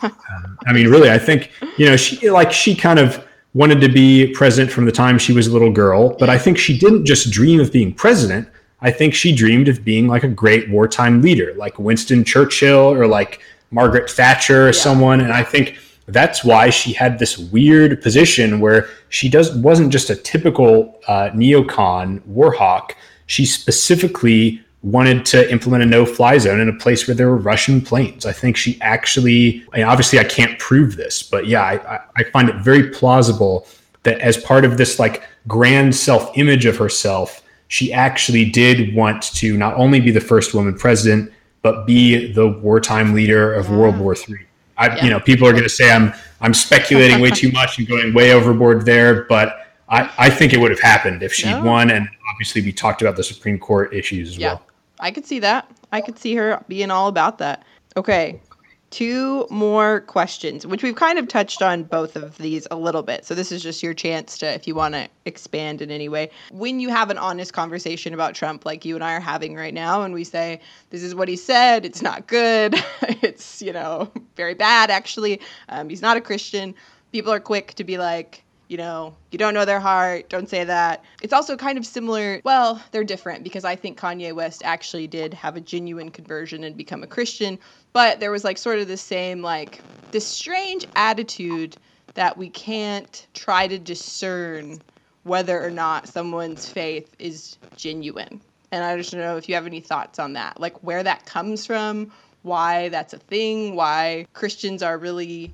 um, 0.03 0.59
I 0.67 0.73
mean, 0.73 0.89
really, 0.89 1.11
I 1.11 1.19
think 1.19 1.51
you 1.79 1.87
know 1.87 1.97
she 1.97 2.31
like 2.31 2.53
she 2.53 2.75
kind 2.75 2.99
of 2.99 3.25
wanted 3.55 3.81
to 3.81 3.89
be 3.89 4.33
president 4.33 4.73
from 4.73 4.87
the 4.87 4.93
time 4.93 5.19
she 5.19 5.33
was 5.33 5.47
a 5.47 5.53
little 5.53 5.73
girl, 5.73 6.17
but 6.19 6.31
I 6.31 6.39
think 6.39 6.57
she 6.57 6.79
didn't 6.79 7.05
just 7.05 7.31
dream 7.31 7.61
of 7.61 7.71
being 7.71 7.93
president. 7.93 8.49
I 8.81 8.91
think 8.91 9.15
she 9.15 9.35
dreamed 9.35 9.69
of 9.69 9.85
being 9.85 10.09
like 10.09 10.25
a 10.25 10.29
great 10.29 10.69
wartime 10.71 11.23
leader, 11.23 11.55
like 11.55 11.79
Winston 11.79 12.25
Churchill 12.25 12.93
or 12.93 13.07
like 13.07 13.41
Margaret 13.71 14.11
Thatcher 14.11 14.65
or 14.65 14.67
yeah. 14.67 14.73
someone. 14.73 15.21
And 15.21 15.33
I 15.33 15.45
think 15.45 15.79
that's 16.07 16.45
why 16.45 16.71
she 16.71 16.93
had 16.93 17.19
this 17.19 17.39
weird 17.39 18.03
position 18.03 18.59
where 18.59 18.89
she 19.09 19.29
does 19.29 19.55
wasn't 19.57 19.93
just 19.93 20.11
a 20.11 20.17
typical 20.17 21.01
uh, 21.07 21.31
neocon 21.31 22.25
war 22.27 22.53
hawk. 22.53 22.97
She 23.27 23.47
specifically 23.47 24.63
wanted 24.83 25.25
to 25.25 25.51
implement 25.51 25.83
a 25.83 25.87
no-fly 25.87 26.39
zone 26.39 26.61
in 26.61 26.69
a 26.69 26.73
place 26.73 27.07
where 27.07 27.15
there 27.15 27.29
were 27.29 27.37
Russian 27.37 27.81
planes. 27.81 28.27
I 28.27 28.33
think 28.33 28.57
she 28.57 28.81
actually, 28.81 29.65
obviously, 29.77 30.19
I 30.19 30.25
can't 30.25 30.59
prove 30.59 30.97
this, 30.97 31.23
but 31.23 31.47
yeah, 31.47 31.63
I, 31.63 32.01
I 32.17 32.25
find 32.25 32.49
it 32.49 32.57
very 32.57 32.91
plausible 32.91 33.67
that 34.03 34.19
as 34.21 34.37
part 34.37 34.65
of 34.65 34.79
this 34.79 34.99
like 34.99 35.23
grand 35.47 35.95
self-image 35.95 36.67
of 36.67 36.77
herself, 36.77 37.43
she 37.69 37.93
actually 37.93 38.45
did 38.45 38.95
want 38.95 39.23
to 39.35 39.57
not 39.57 39.75
only 39.75 40.01
be 40.01 40.11
the 40.11 40.21
first 40.21 40.53
woman 40.53 40.77
president, 40.77 41.33
but 41.63 41.87
be 41.87 42.33
the 42.33 42.49
wartime 42.49 43.15
leader 43.15 43.55
of 43.55 43.69
yeah. 43.69 43.77
World 43.77 43.99
War 43.99 44.15
III. 44.15 44.37
I, 44.77 44.87
yeah. 44.89 45.05
you 45.05 45.11
know, 45.11 45.21
people 45.21 45.47
are 45.47 45.53
going 45.53 45.63
to 45.63 45.69
say 45.69 45.91
I'm 45.91 46.13
I'm 46.41 46.55
speculating 46.55 47.21
way 47.21 47.31
too 47.43 47.53
much 47.53 47.79
and 47.79 47.87
going 47.87 48.13
way 48.13 48.33
overboard 48.33 48.85
there, 48.85 49.25
but 49.25 49.62
I, 49.93 50.11
I 50.17 50.31
think 50.31 50.55
it 50.55 50.59
would 50.59 50.71
have 50.71 50.81
happened 50.81 51.23
if 51.23 51.35
she 51.35 51.51
no. 51.51 51.63
won, 51.63 51.91
and 51.91 52.09
obviously 52.33 52.63
we 52.63 52.73
talked 52.73 53.03
about 53.03 53.17
the 53.17 53.23
Supreme 53.23 53.59
Court 53.59 53.93
issues 53.93 54.31
as 54.31 54.39
yeah. 54.39 54.55
well. 54.55 54.63
I 55.01 55.11
could 55.11 55.27
see 55.27 55.39
that. 55.41 55.71
I 55.93 56.01
could 56.01 56.19
see 56.19 56.35
her 56.35 56.65
being 56.67 56.91
all 56.91 57.09
about 57.09 57.37
that. 57.39 57.63
Okay. 57.95 58.41
Two 58.89 59.47
more 59.51 60.01
questions, 60.01 60.67
which 60.67 60.83
we've 60.83 60.97
kind 60.97 61.19
of 61.19 61.29
touched 61.29 61.61
on 61.61 61.83
both 61.83 62.17
of 62.17 62.39
these 62.39 62.67
a 62.71 62.77
little 62.77 63.03
bit. 63.03 63.27
So, 63.27 63.35
this 63.35 63.53
is 63.53 63.63
just 63.63 63.83
your 63.83 63.93
chance 63.93 64.39
to, 64.39 64.47
if 64.47 64.67
you 64.67 64.75
want 64.75 64.95
to 64.95 65.09
expand 65.27 65.83
in 65.83 65.91
any 65.91 66.09
way. 66.09 66.31
When 66.51 66.81
you 66.81 66.89
have 66.89 67.11
an 67.11 67.19
honest 67.19 67.53
conversation 67.53 68.15
about 68.15 68.35
Trump, 68.35 68.65
like 68.65 68.87
you 68.87 68.95
and 68.95 69.05
I 69.05 69.15
are 69.15 69.21
having 69.21 69.55
right 69.55 69.75
now, 69.75 70.03
and 70.03 70.15
we 70.15 70.25
say, 70.25 70.61
this 70.91 71.03
is 71.03 71.15
what 71.15 71.29
he 71.29 71.37
said, 71.37 71.85
it's 71.85 72.03
not 72.03 72.27
good, 72.27 72.75
it's, 73.03 73.61
you 73.61 73.73
know, 73.73 74.11
very 74.37 74.55
bad, 74.55 74.91
actually, 74.91 75.41
um, 75.69 75.89
he's 75.89 76.03
not 76.03 76.17
a 76.17 76.21
Christian, 76.21 76.75
people 77.13 77.33
are 77.33 77.41
quick 77.41 77.75
to 77.75 77.85
be 77.85 77.97
like, 77.97 78.42
you 78.73 78.79
know, 78.79 79.15
you 79.31 79.37
don't 79.37 79.53
know 79.53 79.67
their 79.67 79.79
heart, 79.79 80.31
don't 80.31 80.49
say 80.49 80.65
that. 80.65 81.05
It's 81.21 81.35
also 81.35 81.57
kind 81.57 81.77
of 81.77 81.85
similar. 81.85 82.41
Well, 82.43 82.83
they're 82.91 83.05
different 83.05 83.45
because 83.45 83.67
I 83.67 83.77
think 83.77 84.01
Kanye 84.01 84.33
West 84.33 84.63
actually 84.65 85.07
did 85.07 85.35
have 85.35 85.57
a 85.57 85.61
genuine 85.61 86.11
conversion 86.11 86.65
and 86.65 86.75
become 86.75 87.03
a 87.03 87.07
Christian, 87.07 87.59
but 87.93 88.19
there 88.19 88.31
was 88.31 88.45
like 88.45 88.57
sort 88.57 88.79
of 88.79 88.89
the 88.89 88.97
same, 88.97 89.43
like, 89.43 89.83
this 90.11 90.27
strange 90.27 90.87
attitude 90.97 91.77
that 92.15 92.39
we 92.39 92.49
can't 92.49 93.27
try 93.35 93.69
to 93.69 93.79
discern 93.79 94.81
whether 95.25 95.63
or 95.63 95.71
not 95.71 96.09
someone's 96.09 96.67
faith 96.67 97.15
is 97.19 97.59
genuine. 97.77 98.41
And 98.71 98.83
I 98.83 98.97
just 98.97 99.13
don't 99.13 99.21
know 99.21 99.37
if 99.37 99.51
you 99.51 99.55
have 99.55 99.67
any 99.67 99.81
thoughts 99.81 100.19
on 100.19 100.33
that, 100.33 100.59
like 100.59 100.83
where 100.83 101.03
that 101.03 101.27
comes 101.27 101.67
from, 101.67 102.11
why 102.41 102.89
that's 102.89 103.13
a 103.13 103.19
thing, 103.19 103.77
why 103.77 104.27
Christians 104.33 104.83
are 104.83 104.97
really 104.97 105.53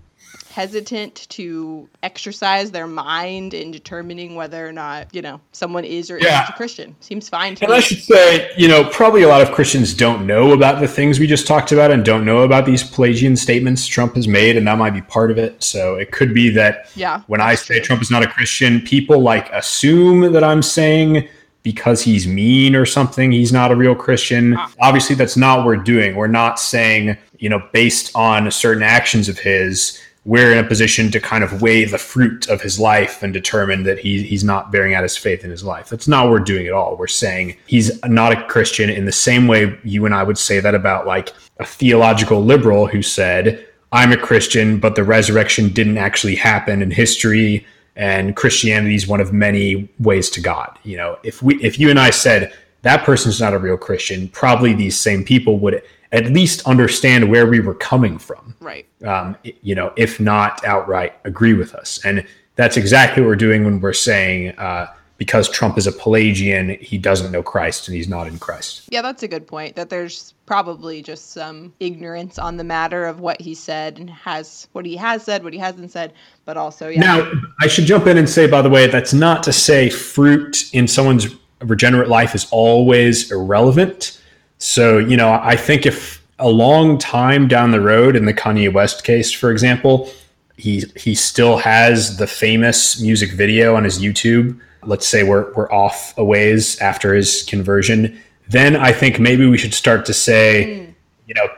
hesitant 0.51 1.27
to 1.29 1.89
exercise 2.03 2.73
their 2.73 2.89
mind 2.89 3.55
in 3.55 3.71
determining 3.71 4.35
whether 4.35 4.67
or 4.67 4.73
not 4.73 5.07
you 5.15 5.23
know 5.23 5.41
someone 5.53 5.85
is 5.85 6.11
or 6.11 6.19
yeah. 6.19 6.43
isn't 6.43 6.55
a 6.55 6.57
Christian. 6.57 6.97
Seems 6.99 7.29
fine 7.29 7.55
to 7.55 7.65
and 7.65 7.71
me. 7.71 7.77
I 7.77 7.81
should 7.81 8.03
say, 8.03 8.51
you 8.57 8.67
know, 8.67 8.89
probably 8.91 9.23
a 9.23 9.29
lot 9.29 9.41
of 9.41 9.53
Christians 9.53 9.95
don't 9.95 10.27
know 10.27 10.53
about 10.53 10.81
the 10.81 10.89
things 10.89 11.21
we 11.21 11.29
just 11.29 11.47
talked 11.47 11.71
about 11.71 11.93
and 11.93 12.05
don't 12.05 12.25
know 12.25 12.43
about 12.43 12.67
these 12.67 12.83
Pelagian 12.83 13.37
statements 13.37 13.87
Trump 13.87 14.17
has 14.17 14.27
made, 14.27 14.57
and 14.57 14.67
that 14.67 14.79
might 14.79 14.95
be 14.95 15.03
part 15.03 15.31
of 15.31 15.39
it. 15.39 15.63
So 15.63 15.95
it 15.95 16.11
could 16.11 16.35
be 16.35 16.51
that 16.51 16.91
yeah, 16.97 17.23
when 17.29 17.41
I 17.41 17.55
say 17.55 17.77
true. 17.77 17.85
Trump 17.85 18.03
is 18.03 18.11
not 18.11 18.25
a 18.25 18.29
Christian, 18.29 18.81
people 18.81 19.21
like 19.21 19.49
assume 19.53 20.33
that 20.33 20.43
I'm 20.43 20.63
saying 20.63 21.29
because 21.63 22.03
he's 22.03 22.27
mean 22.27 22.75
or 22.75 22.87
something, 22.87 23.31
he's 23.31 23.53
not 23.53 23.71
a 23.71 23.77
real 23.77 23.95
Christian. 23.95 24.57
Ah. 24.57 24.73
Obviously, 24.81 25.15
that's 25.15 25.37
not 25.37 25.59
what 25.59 25.67
we're 25.67 25.77
doing. 25.77 26.17
We're 26.17 26.27
not 26.27 26.59
saying, 26.59 27.17
you 27.39 27.49
know, 27.49 27.63
based 27.73 28.11
on 28.17 28.51
certain 28.51 28.83
actions 28.83 29.29
of 29.29 29.39
his 29.39 30.01
we're 30.29 30.53
in 30.53 30.59
a 30.59 30.69
position 30.69 31.11
to 31.11 31.19
kind 31.19 31.43
of 31.43 31.63
weigh 31.63 31.87
the 31.87 31.97
fruit 31.97 32.51
of 32.51 32.61
his 32.61 32.79
life 32.79 33.23
and 33.23 33.33
determine 33.33 33.85
that 33.85 33.99
he, 33.99 34.23
he's 34.23 34.45
not 34.45 34.71
bearing 34.71 34.93
out 34.93 35.03
his 35.03 35.17
faith 35.17 35.43
in 35.43 35.51
his 35.51 35.65
life. 35.65 35.89
That's 35.89 36.07
not 36.07 36.25
what 36.25 36.33
we're 36.33 36.41
doing 36.41 36.67
at 36.67 36.75
all. 36.75 36.99
We're 36.99 37.07
saying 37.07 37.57
he's 37.67 37.99
not 38.05 38.33
a 38.33 38.45
Christian 38.45 38.91
in 38.91 39.07
the 39.07 39.11
same 39.11 39.47
way 39.47 39.79
you 39.85 40.05
and 40.05 40.15
I 40.15 40.23
would 40.23 40.37
say 40.37 40.61
that 40.61 40.75
about 40.75 41.07
like 41.07 41.33
a 41.61 41.65
theological 41.65 42.45
liberal 42.45 42.87
who 42.87 43.01
said, 43.01 43.67
I'm 43.91 44.13
a 44.13 44.19
Christian, 44.19 44.79
but 44.79 44.97
the 44.97 45.03
resurrection 45.03 45.71
didn't 45.71 45.97
actually 45.97 46.37
happen 46.37 46.83
in 46.83 46.91
history. 46.91 47.67
And 47.97 48.37
Christianity 48.37 48.97
is 48.97 49.09
one 49.09 49.23
of 49.23 49.33
many 49.33 49.89
ways 49.99 50.29
to 50.33 50.43
God. 50.43 50.79
You 50.85 50.99
know, 50.99 51.19
if 51.23 51.43
we, 51.43 51.55
if 51.63 51.79
you 51.79 51.89
and 51.89 51.99
I 51.99 52.11
said 52.11 52.53
that 52.83 53.03
person's 53.03 53.41
not 53.41 53.55
a 53.55 53.59
real 53.59 53.79
Christian, 53.79 54.29
probably 54.29 54.75
these 54.75 55.01
same 55.01 55.25
people 55.25 55.59
would 55.61 55.83
at 56.13 56.27
least 56.27 56.67
understand 56.67 57.31
where 57.31 57.47
we 57.47 57.61
were 57.61 57.75
coming 57.75 58.19
from. 58.19 58.55
Right. 58.61 58.87
Um, 59.05 59.37
you 59.43 59.75
know, 59.75 59.93
if 59.97 60.19
not 60.19 60.65
outright 60.65 61.15
agree 61.25 61.55
with 61.55 61.75
us. 61.75 62.05
And 62.05 62.27
that's 62.57 62.77
exactly 62.77 63.23
what 63.23 63.29
we're 63.29 63.37
doing 63.37 63.65
when 63.65 63.81
we're 63.81 63.93
saying 63.93 64.59
uh, 64.59 64.93
because 65.19 65.49
Trump 65.51 65.77
is 65.77 65.87
a 65.87 65.93
Pelagian, 65.93 66.71
he 66.81 66.97
doesn't 66.97 67.33
know 67.33 67.43
Christ 67.43 67.89
and 67.89 67.97
he's 67.97 68.09
not 68.09 68.27
in 68.27 68.39
Christ. 68.39 68.89
Yeah, 68.89 69.03
that's 69.03 69.23
a 69.23 69.29
good 69.29 69.47
point. 69.47 69.77
That 69.77 69.91
there's 69.91 70.33
probably 70.47 71.03
just 71.03 71.33
some 71.33 71.75
ignorance 71.81 72.39
on 72.39 72.57
the 72.57 72.65
matter 72.65 73.05
of 73.05 73.21
what 73.21 73.41
he 73.41 73.55
said 73.55 73.99
and 73.99 74.09
has 74.09 74.69
what 74.73 74.87
he 74.87 74.97
has 74.97 75.25
said, 75.25 75.45
what 75.45 75.53
he 75.53 75.59
hasn't 75.59 75.91
said, 75.91 76.15
but 76.45 76.57
also 76.57 76.89
yeah. 76.89 77.01
Now, 77.01 77.33
I 77.61 77.67
should 77.67 77.85
jump 77.85 78.07
in 78.07 78.17
and 78.17 78.29
say, 78.29 78.49
by 78.49 78.63
the 78.63 78.71
way, 78.71 78.87
that's 78.87 79.13
not 79.13 79.43
to 79.43 79.53
say 79.53 79.91
fruit 79.91 80.73
in 80.73 80.87
someone's 80.87 81.27
regenerate 81.63 82.09
life 82.09 82.35
is 82.37 82.47
always 82.53 83.31
irrelevant 83.33 84.18
so, 84.59 84.99
you 84.99 85.17
know, 85.17 85.33
I 85.43 85.57
think 85.57 85.87
if 85.87 86.25
a 86.39 86.49
long 86.49 86.99
time 86.99 87.49
down 87.49 87.71
the 87.71 87.81
road 87.81 88.17
in 88.17 88.27
the 88.27 88.35
Kanye 88.35 88.73
West 88.73 89.05
case, 89.05 89.33
for 89.33 89.51
example, 89.51 90.11
he 90.57 90.85
he 90.97 91.15
still 91.15 91.57
has 91.59 92.17
the 92.17 92.27
famous 92.27 93.01
music 93.01 93.33
video 93.33 93.77
on 93.77 93.85
his 93.85 94.01
YouTube. 94.01 94.59
Let's 94.83 95.07
say 95.07 95.23
we're 95.23 95.53
we're 95.55 95.73
off 95.73 96.17
a 96.19 96.25
ways 96.25 96.79
after 96.81 97.15
his 97.15 97.45
conversion. 97.45 98.21
Then 98.49 98.77
I 98.77 98.93
think 98.93 99.21
maybe 99.21 99.47
we 99.47 99.59
should 99.59 99.75
start 99.75 100.05
to 100.07 100.15
say, 100.15 100.87
mm. 100.89 100.95
you 101.27 101.35
know, 101.35 101.49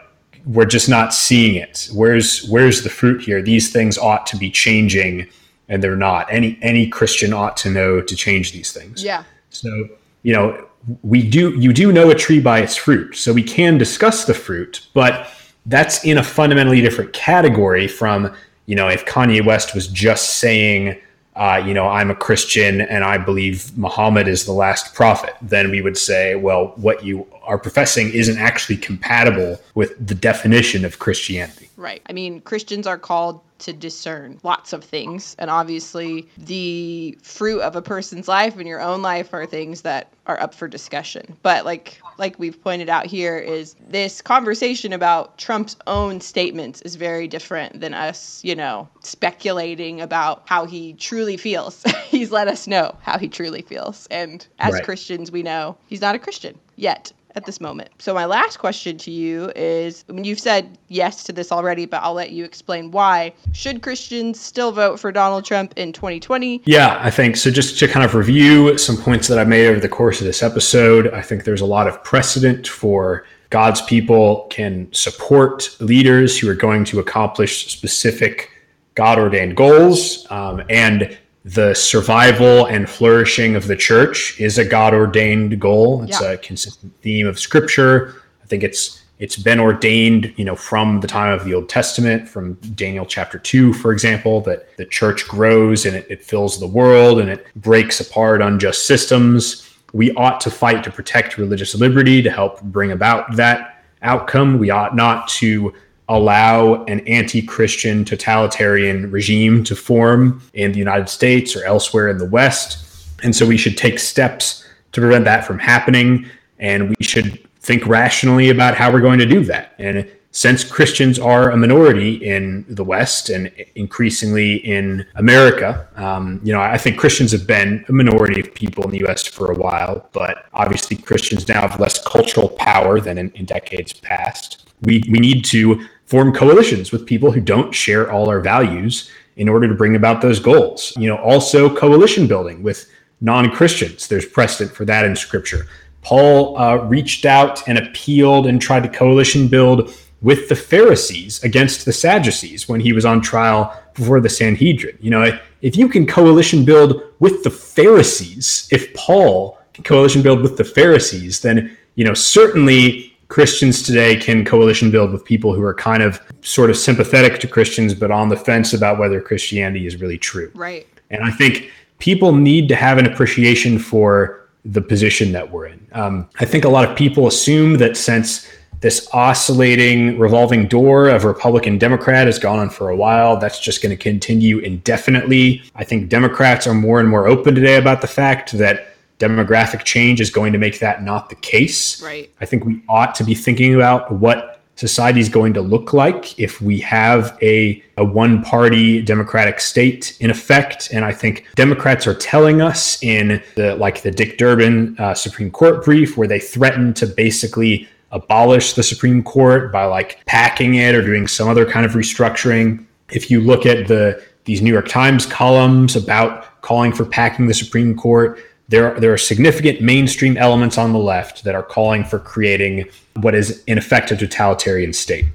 we're 0.45 0.67
just 0.67 0.89
not 0.89 1.15
seeing 1.15 1.55
it. 1.55 1.89
Where's 1.95 2.47
where's 2.49 2.83
the 2.83 2.91
fruit 2.91 3.23
here? 3.23 3.41
These 3.41 3.73
things 3.73 3.97
ought 3.97 4.27
to 4.29 4.37
be 4.37 4.51
changing, 4.51 5.29
and 5.69 5.83
they're 5.83 5.97
not. 5.97 6.31
Any 6.31 6.59
any 6.61 6.87
Christian 6.87 7.33
ought 7.33 7.57
to 7.59 7.71
know 7.71 8.03
to 8.03 8.17
change 8.17 8.53
these 8.53 8.73
things. 8.73 9.03
Yeah. 9.03 9.25
So 9.49 9.89
you 10.23 10.35
know, 10.35 10.67
we 11.03 11.23
do 11.29 11.51
you 11.59 11.73
do 11.73 11.93
know 11.93 12.11
a 12.11 12.15
tree 12.15 12.41
by 12.41 12.61
its 12.61 12.77
fruit 12.77 13.15
so 13.17 13.33
we 13.33 13.43
can 13.43 13.77
discuss 13.77 14.25
the 14.25 14.35
fruit 14.35 14.87
but 14.95 15.31
that's 15.67 16.05
in 16.05 16.19
a 16.19 16.23
fundamentally 16.23 16.81
different 16.81 17.13
category 17.13 17.87
from 17.87 18.35
you 18.67 18.75
know 18.75 18.89
if 18.89 19.05
kanye 19.05 19.45
west 19.45 19.75
was 19.75 19.87
just 19.89 20.39
saying 20.39 20.99
uh, 21.37 21.63
you 21.65 21.75
know 21.75 21.87
i'm 21.87 22.11
a 22.11 22.15
christian 22.15 22.81
and 22.81 23.05
i 23.05 23.19
believe 23.19 23.77
muhammad 23.77 24.27
is 24.27 24.47
the 24.47 24.53
last 24.53 24.95
prophet 24.95 25.35
then 25.43 25.71
we 25.71 25.83
would 25.83 25.99
say 25.99 26.35
well 26.35 26.69
what 26.77 27.05
you 27.05 27.27
are 27.43 27.59
professing 27.59 28.11
isn't 28.13 28.39
actually 28.39 28.77
compatible 28.77 29.61
with 29.75 29.95
the 30.05 30.15
definition 30.15 30.85
of 30.85 30.99
christianity. 30.99 31.69
Right. 31.77 32.03
I 32.09 32.13
mean 32.13 32.41
christians 32.41 32.87
are 32.87 32.99
called 32.99 33.41
to 33.61 33.73
discern 33.73 34.39
lots 34.43 34.73
of 34.73 34.85
things. 34.85 35.37
And 35.39 35.51
obviously, 35.51 36.29
the 36.39 37.19
fruit 37.23 37.61
of 37.61 37.77
a 37.77 37.83
person's 37.83 38.29
life 38.29 38.57
and 38.57 38.67
your 38.67 38.81
own 38.81 39.03
life 39.03 39.33
are 39.33 39.47
things 39.47 39.83
that 39.83 40.13
are 40.27 40.41
up 40.41 40.55
for 40.55 40.69
discussion. 40.69 41.37
But 41.43 41.65
like 41.65 42.01
like 42.19 42.39
we've 42.39 42.63
pointed 42.63 42.89
out 42.89 43.07
here 43.07 43.39
is 43.39 43.75
this 43.89 44.21
conversation 44.21 44.93
about 44.93 45.39
Trump's 45.39 45.77
own 45.87 46.21
statements 46.21 46.83
is 46.83 46.95
very 46.95 47.27
different 47.27 47.81
than 47.81 47.95
us, 47.95 48.41
you 48.45 48.55
know, 48.55 48.89
speculating 49.01 50.01
about 50.01 50.43
how 50.47 50.67
he 50.67 50.93
truly 50.95 51.37
feels. 51.37 51.83
he's 52.07 52.31
let 52.31 52.49
us 52.49 52.67
know 52.67 52.97
how 53.01 53.19
he 53.19 53.29
truly 53.29 53.63
feels. 53.63 54.07
And 54.11 54.47
as 54.59 54.75
right. 54.75 54.85
Christians, 54.85 55.31
we 55.33 55.43
know 55.43 55.77
he's 55.87 56.01
not 56.01 56.15
a 56.15 56.19
Christian 56.19 56.59
yet 56.77 57.13
at 57.37 57.47
this 57.47 57.61
moment. 57.61 57.91
So 57.99 58.15
my 58.15 58.25
last 58.25 58.59
question 58.59 58.99
to 58.99 59.11
you 59.11 59.53
is 59.57 60.05
I 60.09 60.13
mean 60.13 60.25
you've 60.25 60.41
said 60.41 60.79
yes 60.89 61.25
to 61.25 61.33
this 61.33 61.53
already, 61.53 61.87
but 61.87 62.03
I'll 62.03 62.15
let 62.15 62.31
you 62.31 62.45
explain 62.45 62.91
why. 62.91 63.33
Should 63.53 63.83
Christians 63.83 64.41
still 64.41 64.73
vote 64.73 64.99
for 64.99 65.13
Donald 65.13 65.45
Trump 65.45 65.75
in 65.77 65.93
2020? 65.93 66.63
Yeah, 66.65 66.99
I 67.03 67.11
think 67.11 67.37
so 67.37 67.51
just 67.51 67.79
to 67.79 67.89
kind 67.89 68.05
of 68.05 68.15
review 68.15 68.77
some 68.79 68.97
points 68.97 69.29
that 69.29 69.39
I 69.39 69.45
made 69.45 69.67
over 69.67 69.81
the 69.81 69.89
course 69.89 70.21
of 70.21 70.27
this 70.27 70.43
episode, 70.43 71.09
I 71.13 71.23
think 71.23 71.45
there's 71.45 71.61
a 71.61 71.67
lot 71.67 71.89
of 71.89 72.03
precedent 72.05 72.67
for 72.67 73.25
God's 73.51 73.83
people 73.83 74.47
can 74.51 74.93
support 74.93 75.77
leaders 75.81 76.39
who 76.39 76.49
are 76.49 76.55
going 76.55 76.85
to 76.85 77.01
accomplish 77.01 77.73
specific 77.73 78.51
God 78.95 79.19
ordained 79.19 79.57
goals. 79.57 80.27
Um, 80.31 80.63
and 80.71 81.17
the 81.45 81.75
survival 81.75 82.67
and 82.67 82.89
flourishing 82.89 83.57
of 83.57 83.67
the 83.67 83.77
church 83.77 84.39
is 84.41 84.59
a 84.59 84.65
God 84.65 84.93
ordained 84.93 85.59
goal. 85.59 86.03
It's 86.03 86.21
yeah. 86.21 86.33
a 86.33 86.37
consistent 86.37 86.93
theme 87.01 87.27
of 87.27 87.39
scripture. 87.39 88.23
I 88.43 88.47
think 88.47 88.63
it's 88.63 89.03
it's 89.19 89.37
been 89.37 89.61
ordained, 89.61 90.33
you 90.39 90.47
know, 90.47 90.57
from 90.57 91.01
the 91.01 91.07
time 91.07 91.39
of 91.39 91.45
the 91.45 91.53
Old 91.53 91.69
Testament, 91.69 92.27
from 92.27 92.55
Daniel 92.75 93.05
chapter 93.05 93.39
two, 93.39 93.75
for 93.75 93.93
example, 93.93 94.41
that 94.43 94.75
the 94.79 94.87
church 94.87 95.29
grows 95.29 95.85
and 95.85 95.95
it, 95.95 96.07
it 96.09 96.25
fills 96.25 96.59
the 96.59 96.67
world 96.67 97.21
and 97.21 97.29
it 97.29 97.47
breaks 97.57 98.01
apart 98.01 98.41
unjust 98.41 98.87
systems. 98.87 99.69
We 99.93 100.13
ought 100.15 100.41
to 100.43 100.51
fight 100.51 100.85
to 100.85 100.91
protect 100.91 101.37
religious 101.37 101.75
liberty 101.75 102.23
to 102.23 102.31
help 102.31 102.63
bring 102.63 102.93
about 102.93 103.37
that 103.37 103.85
outcome. 104.01 104.59
We 104.59 104.71
ought 104.71 104.97
not 104.97 105.29
to 105.29 105.75
allow 106.11 106.85
an 106.85 107.01
anti 107.07 107.41
Christian 107.41 108.05
totalitarian 108.05 109.11
regime 109.11 109.65
to 109.65 109.77
form 109.77 110.43
in 110.53 110.73
the 110.73 110.79
United 110.79 111.09
States 111.09 111.57
or 111.57 111.65
elsewhere 111.65 112.09
in 112.09 112.19
the 112.19 112.27
West. 112.27 113.07
And 113.23 113.35
so 113.35 113.47
we 113.47 113.57
should 113.57 113.79
take 113.79 113.99
steps 113.99 114.67
to 114.93 115.01
prevent 115.01 115.25
that 115.25 115.47
from 115.47 115.59
happening. 115.59 116.27
And 116.59 116.91
we 116.91 116.97
should 117.01 117.49
think 117.61 117.87
rationally 117.87 118.51
about 118.51 118.75
how 118.75 118.93
we're 118.93 119.01
going 119.01 119.21
to 119.21 119.27
do 119.27 119.45
that. 119.45 119.75
And 119.79 120.11
since 120.33 120.63
Christians 120.63 121.19
are 121.19 121.51
a 121.51 121.57
minority 121.57 122.15
in 122.15 122.65
the 122.69 122.85
West 122.85 123.31
and 123.31 123.51
increasingly 123.75 124.57
in 124.57 125.05
America, 125.17 125.89
um, 125.97 126.41
you 126.45 126.53
know, 126.53 126.61
I 126.61 126.79
think 126.79 126.99
Christians 126.99 127.33
have 127.33 127.47
been 127.47 127.85
a 127.89 127.93
minority 127.93 128.41
of 128.41 128.53
people 128.55 128.85
in 128.85 128.91
the 128.91 128.99
U.S. 128.99 129.27
for 129.27 129.51
a 129.51 129.57
while, 129.57 130.09
but 130.13 130.47
obviously 130.55 130.97
Christians 130.97 131.49
now 131.49 131.63
have 131.63 131.81
less 131.81 132.03
cultural 132.05 132.49
power 132.49 133.01
than 133.01 133.19
in, 133.19 133.31
in 133.33 133.45
decades 133.45 133.93
past. 133.93 134.69
We 134.83 135.03
we 135.11 135.19
need 135.19 135.45
to 135.47 135.85
form 136.11 136.33
coalitions 136.33 136.91
with 136.91 137.07
people 137.07 137.31
who 137.31 137.41
don't 137.41 137.73
share 137.73 138.11
all 138.11 138.29
our 138.29 138.41
values 138.41 139.11
in 139.37 139.49
order 139.49 139.69
to 139.69 139.75
bring 139.75 139.95
about 139.95 140.21
those 140.21 140.41
goals. 140.41 140.93
You 140.97 141.09
know, 141.09 141.17
also 141.19 141.75
coalition 141.75 142.27
building 142.27 142.65
with 142.65 142.91
non-Christians. 143.21 144.09
There's 144.09 144.27
precedent 144.27 144.77
for 144.77 144.85
that 144.87 145.05
in 145.05 145.15
Scripture. 145.15 145.69
Paul 146.03 146.59
uh, 146.59 146.77
reached 146.77 147.27
out 147.27 147.67
and 147.69 147.79
appealed 147.79 148.47
and 148.49 148.61
tried 148.61 148.83
to 148.83 148.89
coalition 148.89 149.47
build 149.47 149.95
with 150.21 150.49
the 150.49 150.57
Pharisees 150.57 151.43
against 151.45 151.85
the 151.85 151.93
Sadducees 151.93 152.69
when 152.69 152.81
he 152.81 152.93
was 152.93 153.05
on 153.05 153.21
trial 153.21 153.81
before 153.95 154.21
the 154.21 154.29
Sanhedrin. 154.29 154.99
You 155.01 155.11
know, 155.11 155.39
if 155.63 155.77
you 155.77 155.89
can 155.89 156.07
coalition 156.07 156.65
build 156.65 157.03
with 157.21 157.45
the 157.45 157.51
Pharisees, 157.51 158.69
if 158.73 158.93
Paul 158.95 159.59
can 159.75 159.85
coalition 159.85 160.23
build 160.23 160.43
with 160.43 160.57
the 160.57 160.65
Pharisees, 160.65 161.41
then, 161.41 161.77
you 161.95 162.05
know, 162.05 162.15
certainly 162.15 163.10
Christians 163.31 163.83
today 163.83 164.17
can 164.17 164.45
coalition 164.45 164.91
build 164.91 165.13
with 165.13 165.25
people 165.25 165.55
who 165.55 165.63
are 165.63 165.73
kind 165.73 166.03
of 166.03 166.21
sort 166.43 166.69
of 166.69 166.77
sympathetic 166.77 167.39
to 167.41 167.47
Christians, 167.47 167.95
but 167.95 168.11
on 168.11 168.29
the 168.29 168.37
fence 168.37 168.75
about 168.75 168.99
whether 168.99 169.21
Christianity 169.21 169.87
is 169.87 170.01
really 170.01 170.19
true. 170.19 170.51
Right. 170.55 170.87
And 171.11 171.25
I 171.25 171.31
think 171.31 171.71
people 172.01 172.35
need 172.35 172.69
to 172.69 172.75
have 172.75 172.99
an 172.99 173.07
appreciation 173.07 173.79
for 173.79 174.49
the 174.65 174.83
position 174.83 175.31
that 175.31 175.51
we're 175.51 175.67
in. 175.67 175.87
Um, 175.93 176.29
I 176.41 176.45
think 176.45 176.65
a 176.65 176.69
lot 176.69 176.91
of 176.91 176.97
people 176.97 177.29
assume 177.29 177.79
that 177.79 177.97
since 177.97 178.49
this 178.81 179.09
oscillating 179.13 180.19
revolving 180.19 180.67
door 180.67 181.09
of 181.09 181.25
Republican 181.25 181.79
Democrat 181.79 182.27
has 182.27 182.39
gone 182.39 182.59
on 182.59 182.71
for 182.71 182.89
a 182.89 182.97
while. 182.97 183.37
That's 183.37 183.61
just 183.61 183.83
going 183.83 183.97
to 183.97 184.03
continue 184.03 184.59
indefinitely. 184.59 185.63
I 185.75 185.85
think 185.85 186.09
Democrats 186.09 186.67
are 186.67 186.73
more 186.73 186.99
and 186.99 187.09
more 187.09 187.29
open 187.29 187.55
today 187.55 187.77
about 187.77 188.01
the 188.01 188.07
fact 188.07 188.53
that 188.53 188.90
demographic 189.21 189.85
change 189.85 190.21
is 190.21 190.31
going 190.31 190.53
to 190.53 190.59
make 190.59 190.81
that 190.81 191.03
not 191.03 191.29
the 191.29 191.37
case. 191.37 192.03
Right. 192.03 192.31
I 192.41 192.47
think 192.47 192.65
we 192.65 192.83
ought 192.89 193.15
to 193.17 193.25
be 193.25 193.35
thinking 193.35 193.75
about 193.75 194.11
what 194.11 194.61
society 194.77 195.21
is 195.21 195.29
going 195.29 195.53
to 195.53 195.61
look 195.61 195.93
like 195.93 196.39
if 196.39 196.63
we 196.63 196.81
have 196.81 197.37
a, 197.43 197.83
a 197.99 198.05
one 198.05 198.43
party 198.43 199.03
democratic 199.03 199.61
state 199.61 200.17
in 200.21 200.31
effect 200.31 200.89
and 200.91 201.05
i 201.05 201.13
think 201.13 201.47
democrats 201.55 202.07
are 202.07 202.15
telling 202.15 202.63
us 202.63 203.03
in 203.03 203.43
the 203.57 203.75
like 203.75 204.01
the 204.01 204.11
dick 204.11 204.39
durbin 204.39 204.97
uh, 204.99 205.13
supreme 205.13 205.51
court 205.51 205.85
brief 205.85 206.17
where 206.17 206.27
they 206.27 206.41
threaten 206.41 206.95
to 206.95 207.07
basically 207.07 207.87
abolish 208.13 208.73
the 208.75 208.83
Supreme 208.83 209.23
Court 209.23 209.73
by 209.73 209.85
like 209.85 210.25
packing 210.27 210.75
it 210.75 210.95
or 210.95 211.03
doing 211.03 211.27
some 211.27 211.49
other 211.49 211.65
kind 211.65 211.87
of 211.87 211.93
restructuring. 211.93 212.85
If 213.11 213.31
you 213.31 213.41
look 213.41 213.67
at 213.67 213.89
the 213.89 214.23
these 214.45 214.63
New 214.63 214.73
York 214.73 214.89
Times 214.89 215.27
columns 215.27 215.97
about 215.97 216.63
calling 216.63 216.93
for 216.93 217.05
packing 217.05 217.47
the 217.47 217.55
Supreme 217.55 217.95
Court, 217.97 218.43
there 218.71 218.95
are, 218.95 219.01
there 219.01 219.13
are 219.13 219.19
significant 219.19 219.83
mainstream 219.83 220.37
elements 220.37 220.79
on 220.79 220.93
the 220.93 220.99
left 220.99 221.43
that 221.43 221.55
are 221.57 221.63
calling 221.63 222.05
for 222.05 222.21
creating 222.21 222.89
what 223.17 223.35
is 223.35 223.63
in 223.65 223.77
effect 223.77 224.13
a 224.13 224.17
totalitarian 224.17 224.93
state. 224.93 225.27